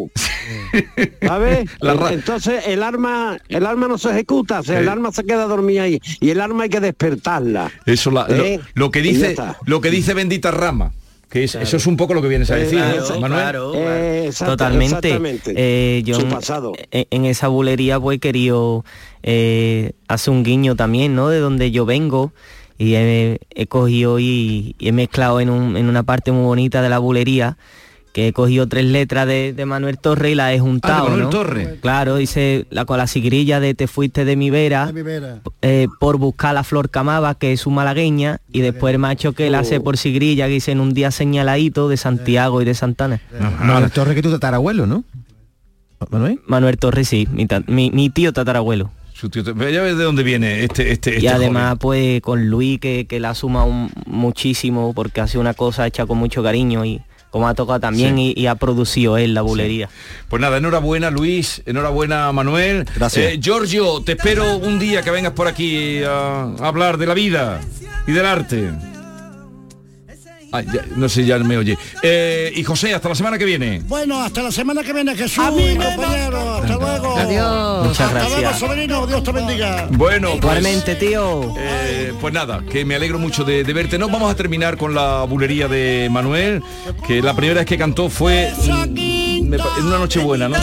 Entonces 2.11 2.67
el 2.67 2.83
arma, 2.83 3.37
el 3.49 3.65
arma 3.65 3.87
no 3.87 3.97
se 3.97 4.09
ejecuta, 4.11 4.59
o 4.59 4.63
sea, 4.63 4.79
el 4.79 4.85
Sí. 4.85 4.89
arma 4.91 5.11
se 5.11 5.23
queda 5.23 5.45
dormida 5.45 5.83
ahí. 5.83 5.99
Y 6.19 6.29
el 6.29 6.41
arma 6.41 6.63
hay 6.63 6.69
que 6.69 6.79
despertarla. 6.79 7.71
Eso 7.85 8.11
la- 8.11 8.27
lo, 8.27 8.43
¿Eh? 8.45 8.59
lo 8.73 8.91
que 8.91 9.01
dice, 9.01 9.35
lo 9.65 9.81
que 9.81 9.89
dice 9.91 10.13
bendita 10.13 10.51
rama. 10.51 10.91
Que 11.29 11.43
es- 11.43 11.53
eso 11.53 11.77
es 11.77 11.85
un 11.85 11.95
poco 11.95 12.15
lo 12.15 12.23
que 12.23 12.27
vienes 12.27 12.49
a 12.49 12.57
Eh, 12.57 12.61
decir, 12.61 12.79
¿no, 12.79 12.85
claro, 13.05 13.19
Manuel? 13.21 13.41
claro, 13.41 13.73
Eh, 13.75 14.25
exacta- 14.29 14.53
Totalmente. 14.53 15.53
Eh, 15.55 16.01
yo 16.03 16.19
Su 16.19 16.25
pasado. 16.25 16.73
En, 16.89 17.05
en 17.11 17.25
esa 17.25 17.47
bulería 17.49 17.99
pues 17.99 18.17
he 18.17 18.19
querido 18.19 18.83
eh, 19.21 19.91
hacer 20.07 20.33
un 20.33 20.43
guiño 20.43 20.75
también, 20.75 21.13
¿no? 21.13 21.29
De 21.29 21.37
donde 21.39 21.69
yo 21.69 21.85
vengo 21.85 22.33
y 22.79 22.95
he, 22.95 23.37
he 23.51 23.67
cogido 23.67 24.17
y, 24.17 24.75
y 24.79 24.87
he 24.87 24.91
mezclado 24.91 25.39
en, 25.39 25.51
un- 25.51 25.77
en 25.77 25.87
una 25.87 26.01
parte 26.01 26.31
muy 26.31 26.45
bonita 26.45 26.81
de 26.81 26.89
la 26.89 26.97
bulería 26.97 27.57
que 28.13 28.27
he 28.27 28.33
cogido 28.33 28.67
tres 28.67 28.85
letras 28.85 29.27
de, 29.27 29.53
de 29.53 29.65
Manuel 29.65 29.97
Torre 29.99 30.31
y 30.31 30.35
las 30.35 30.51
he 30.53 30.59
juntado, 30.59 31.03
Manuel 31.05 31.23
¿no? 31.23 31.29
Torre. 31.29 31.77
Claro, 31.81 32.15
dice 32.15 32.65
la 32.71 32.85
con 32.85 32.97
la 32.97 33.05
sigrilla 33.07 33.59
de 33.59 33.75
Te 33.75 33.87
fuiste 33.87 34.25
de 34.25 34.35
mi 34.35 34.49
vera 34.49 34.87
De 34.87 34.93
mi 34.93 35.01
vera. 35.03 35.39
eh, 35.61 35.87
por 35.99 36.17
buscar 36.17 36.53
la 36.55 36.63
flor 36.63 36.89
camaba, 36.89 37.35
que 37.35 37.53
es 37.53 37.61
su 37.61 37.69
malagueña, 37.71 38.41
y 38.51 38.61
después 38.61 38.93
el 38.93 38.99
macho 38.99 39.33
que 39.33 39.49
la 39.49 39.59
hace 39.59 39.79
por 39.79 39.97
sigrilla, 39.97 40.47
que 40.47 40.53
dice 40.53 40.71
en 40.71 40.79
un 40.79 40.93
día 40.93 41.11
señaladito 41.11 41.87
de 41.87 41.97
Santiago 41.97 42.61
y 42.61 42.65
de 42.65 42.73
Santana. 42.73 43.21
Manuel 43.61 43.91
Torre 43.91 44.15
que 44.15 44.21
tu 44.23 44.31
tatarabuelo, 44.31 44.87
¿no? 44.87 45.03
Manuel. 46.09 46.39
Manuel 46.47 46.77
Torres, 46.77 47.09
sí, 47.09 47.27
mi, 47.31 47.45
ta- 47.45 47.61
mi- 47.67 47.91
mi 47.91 48.09
tío 48.09 48.31
tatarabuelo. 48.33 48.89
Su 49.13 49.29
tío- 49.29 49.43
ya 49.43 49.81
ves 49.81 49.97
de 49.97 50.03
dónde 50.05 50.23
viene 50.23 50.63
este, 50.63 50.91
este, 50.93 51.15
este 51.17 51.21
y 51.25 51.27
además 51.27 51.71
joven. 51.71 51.77
pues 51.79 52.21
con 52.21 52.49
Luis 52.49 52.79
que, 52.79 53.05
que 53.05 53.19
la 53.19 53.35
suma 53.35 53.65
un- 53.65 53.91
muchísimo 54.05 54.93
porque 54.93 55.19
hace 55.19 55.37
una 55.37 55.53
cosa 55.53 55.85
hecha 55.85 56.05
con 56.05 56.17
mucho 56.17 56.41
cariño 56.41 56.85
y 56.85 57.01
como 57.29 57.47
ha 57.47 57.53
tocado 57.53 57.79
también 57.79 58.17
y, 58.17 58.47
ha 58.47 58.55
producido 58.55 59.17
él 59.17 59.33
la 59.33 59.41
bulería. 59.41 59.89
Pues 60.29 60.41
nada, 60.41 60.57
enhorabuena 60.57 61.11
Luis, 61.11 61.61
enhorabuena 61.65 62.31
Manuel. 62.31 62.85
Gracias. 62.95 63.33
Eh, 63.33 63.39
Giorgio, 63.39 64.01
te 64.01 64.13
espero 64.13 64.57
un 64.57 64.79
día 64.79 65.01
que 65.01 65.11
vengas 65.11 65.33
por 65.33 65.47
aquí 65.47 66.01
a 66.03 66.43
hablar 66.59 66.97
de 66.97 67.05
la 67.05 67.13
vida 67.13 67.61
y 68.07 68.11
del 68.11 68.25
arte 68.25 68.71
no 70.95 71.09
sé, 71.09 71.25
ya 71.25 71.37
me 71.39 71.57
oye. 71.57 71.77
Eh, 72.01 72.51
y 72.55 72.63
José, 72.63 72.93
hasta 72.93 73.09
la 73.09 73.15
semana 73.15 73.37
que 73.37 73.45
viene. 73.45 73.81
Bueno, 73.87 74.21
hasta 74.21 74.41
la 74.41 74.51
semana 74.51 74.83
que 74.83 74.93
viene, 74.93 75.15
Jesús, 75.15 75.43
compañero. 75.43 76.55
Hasta 76.55 76.75
luego. 76.75 77.17
Adiós. 77.17 77.87
Muchas 77.87 78.11
gracias. 78.11 78.61
Luego, 78.61 79.07
Dios 79.07 79.23
te 79.23 79.31
bendiga. 79.31 79.87
Bueno, 79.91 80.29
pues, 80.29 80.37
igualmente, 80.39 80.95
tío. 80.95 81.53
Eh, 81.57 82.13
pues 82.19 82.33
nada, 82.33 82.63
que 82.69 82.85
me 82.85 82.95
alegro 82.95 83.19
mucho 83.19 83.43
de, 83.43 83.63
verte. 83.63 83.97
No, 83.97 84.09
vamos 84.09 84.31
a 84.31 84.35
terminar 84.35 84.77
con 84.77 84.93
la 84.93 85.23
bulería 85.23 85.67
de 85.67 86.09
Manuel, 86.11 86.63
que 87.05 87.21
la 87.21 87.35
primera 87.35 87.59
vez 87.59 87.67
que 87.67 87.77
cantó 87.77 88.09
fue 88.09 88.51
en 88.65 89.85
una 89.85 89.97
noche 89.97 90.19
buena, 90.19 90.49
¿no? 90.49 90.55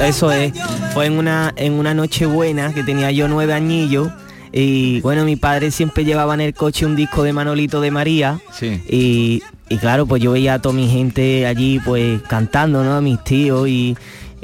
Eso 0.00 0.30
es. 0.30 0.52
Fue 0.94 1.06
en 1.06 1.18
una 1.18 1.52
en 1.56 1.74
una 1.74 1.94
noche 1.94 2.26
buena 2.26 2.72
que 2.72 2.82
tenía 2.82 3.10
yo 3.10 3.28
nueve 3.28 3.52
añillos 3.52 4.08
y 4.52 5.00
bueno, 5.00 5.24
mi 5.24 5.36
padre 5.36 5.70
siempre 5.70 6.04
llevaba 6.04 6.34
en 6.34 6.40
el 6.40 6.54
coche 6.54 6.84
un 6.86 6.96
disco 6.96 7.22
de 7.22 7.32
Manolito 7.32 7.80
de 7.80 7.90
María. 7.90 8.40
Y, 8.60 9.42
claro, 9.80 10.06
pues 10.06 10.22
yo 10.22 10.32
veía 10.32 10.54
a 10.54 10.58
toda 10.60 10.74
mi 10.74 10.88
gente 10.88 11.46
allí 11.46 11.78
pues 11.78 12.20
cantando, 12.22 12.82
¿no? 12.82 12.94
A 12.94 13.00
mis 13.00 13.22
tíos 13.22 13.68
y, 13.68 13.96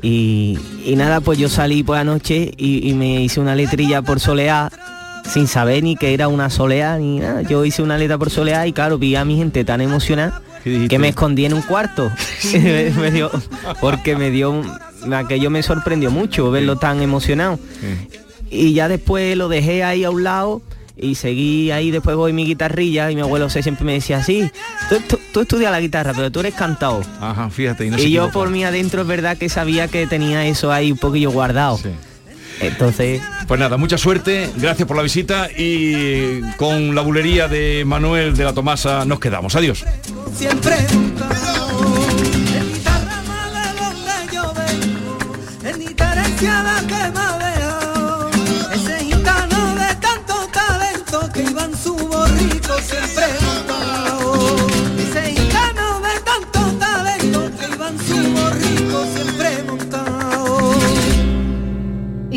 y, 0.03 0.59
nada, 0.97 1.21
pues 1.21 1.39
yo 1.39 1.49
salí 1.49 1.83
por 1.83 1.97
la 1.97 2.05
noche 2.05 2.53
y, 2.57 2.93
me 2.95 3.23
hice 3.23 3.41
una 3.41 3.55
letrilla 3.55 4.03
por 4.03 4.21
soleá 4.21 4.71
sin 5.29 5.49
saber 5.49 5.83
ni 5.83 5.97
que 5.97 6.15
era 6.15 6.29
una 6.29 6.51
soleá 6.51 6.99
ni 6.99 7.19
nada. 7.19 7.43
Yo 7.43 7.65
hice 7.65 7.83
una 7.83 7.99
letra 7.99 8.17
por 8.17 8.31
soleá 8.31 8.67
y 8.67 8.73
claro, 8.73 8.99
vi 8.99 9.17
a 9.17 9.25
mi 9.25 9.37
gente 9.37 9.65
tan 9.65 9.81
emocionada 9.81 10.41
que 10.63 10.99
me 11.01 11.09
escondí 11.09 11.47
en 11.47 11.55
un 11.55 11.63
cuarto. 11.63 12.13
me 12.53 13.11
dio, 13.11 13.31
porque 13.81 14.15
me 14.15 14.31
dio, 14.31 14.63
aquello 15.13 15.51
me 15.51 15.65
sorprendió 15.65 16.13
mucho 16.13 16.49
verlo 16.53 16.77
tan 16.77 17.03
emocionado 17.03 17.59
y 18.51 18.73
ya 18.73 18.89
después 18.89 19.37
lo 19.37 19.49
dejé 19.49 19.85
ahí 19.85 20.05
a 20.05 20.11
un 20.11 20.25
lado 20.25 20.63
y 20.97 21.15
seguí 21.17 21.71
ahí, 21.71 21.91
después 21.91 22.17
voy 22.17 22.33
mi 22.33 22.47
guitarrilla 22.47 23.11
y 23.11 23.15
mi 23.15 23.21
abuelo 23.21 23.51
siempre 23.51 23.85
me 23.85 23.93
decía, 23.93 24.23
sí, 24.23 24.51
tú, 25.33 25.41
estudias 25.41 25.71
la 25.71 25.81
guitarra, 25.81 26.13
pero 26.15 26.31
tú 26.33 26.41
eres 26.41 26.55
cantado. 26.55 27.03
Ajá, 27.21 27.51
fíjate. 27.51 27.87
Y, 27.87 28.11
yo 28.11 28.31
por 28.31 28.49
mí 28.49 28.65
adentro 28.65 29.03
es 29.03 29.07
verdad 29.07 29.37
que 29.37 29.49
sabía 29.49 29.89
que 29.89 30.07
tenía 30.07 30.47
eso 30.47 30.73
ahí 30.73 30.93
un 30.93 30.99
poquillo 30.99 31.31
guardado. 31.31 31.79
Entonces... 32.61 33.21
Pues 33.47 33.61
nada, 33.61 33.77
mucha 33.77 33.99
suerte, 33.99 34.51
gracias 34.57 34.89
por 34.89 34.97
la 34.97 35.03
visita 35.03 35.49
y 35.55 36.41
con 36.57 36.95
la 36.95 37.03
bulería 37.03 37.47
de 37.47 37.85
Manuel 37.85 38.35
de 38.35 38.45
la 38.45 38.55
Tomasa 38.55 39.05
nos 39.05 39.21
quedamos. 39.21 39.55
Adiós. 39.55 39.85
Siempre 40.35 40.75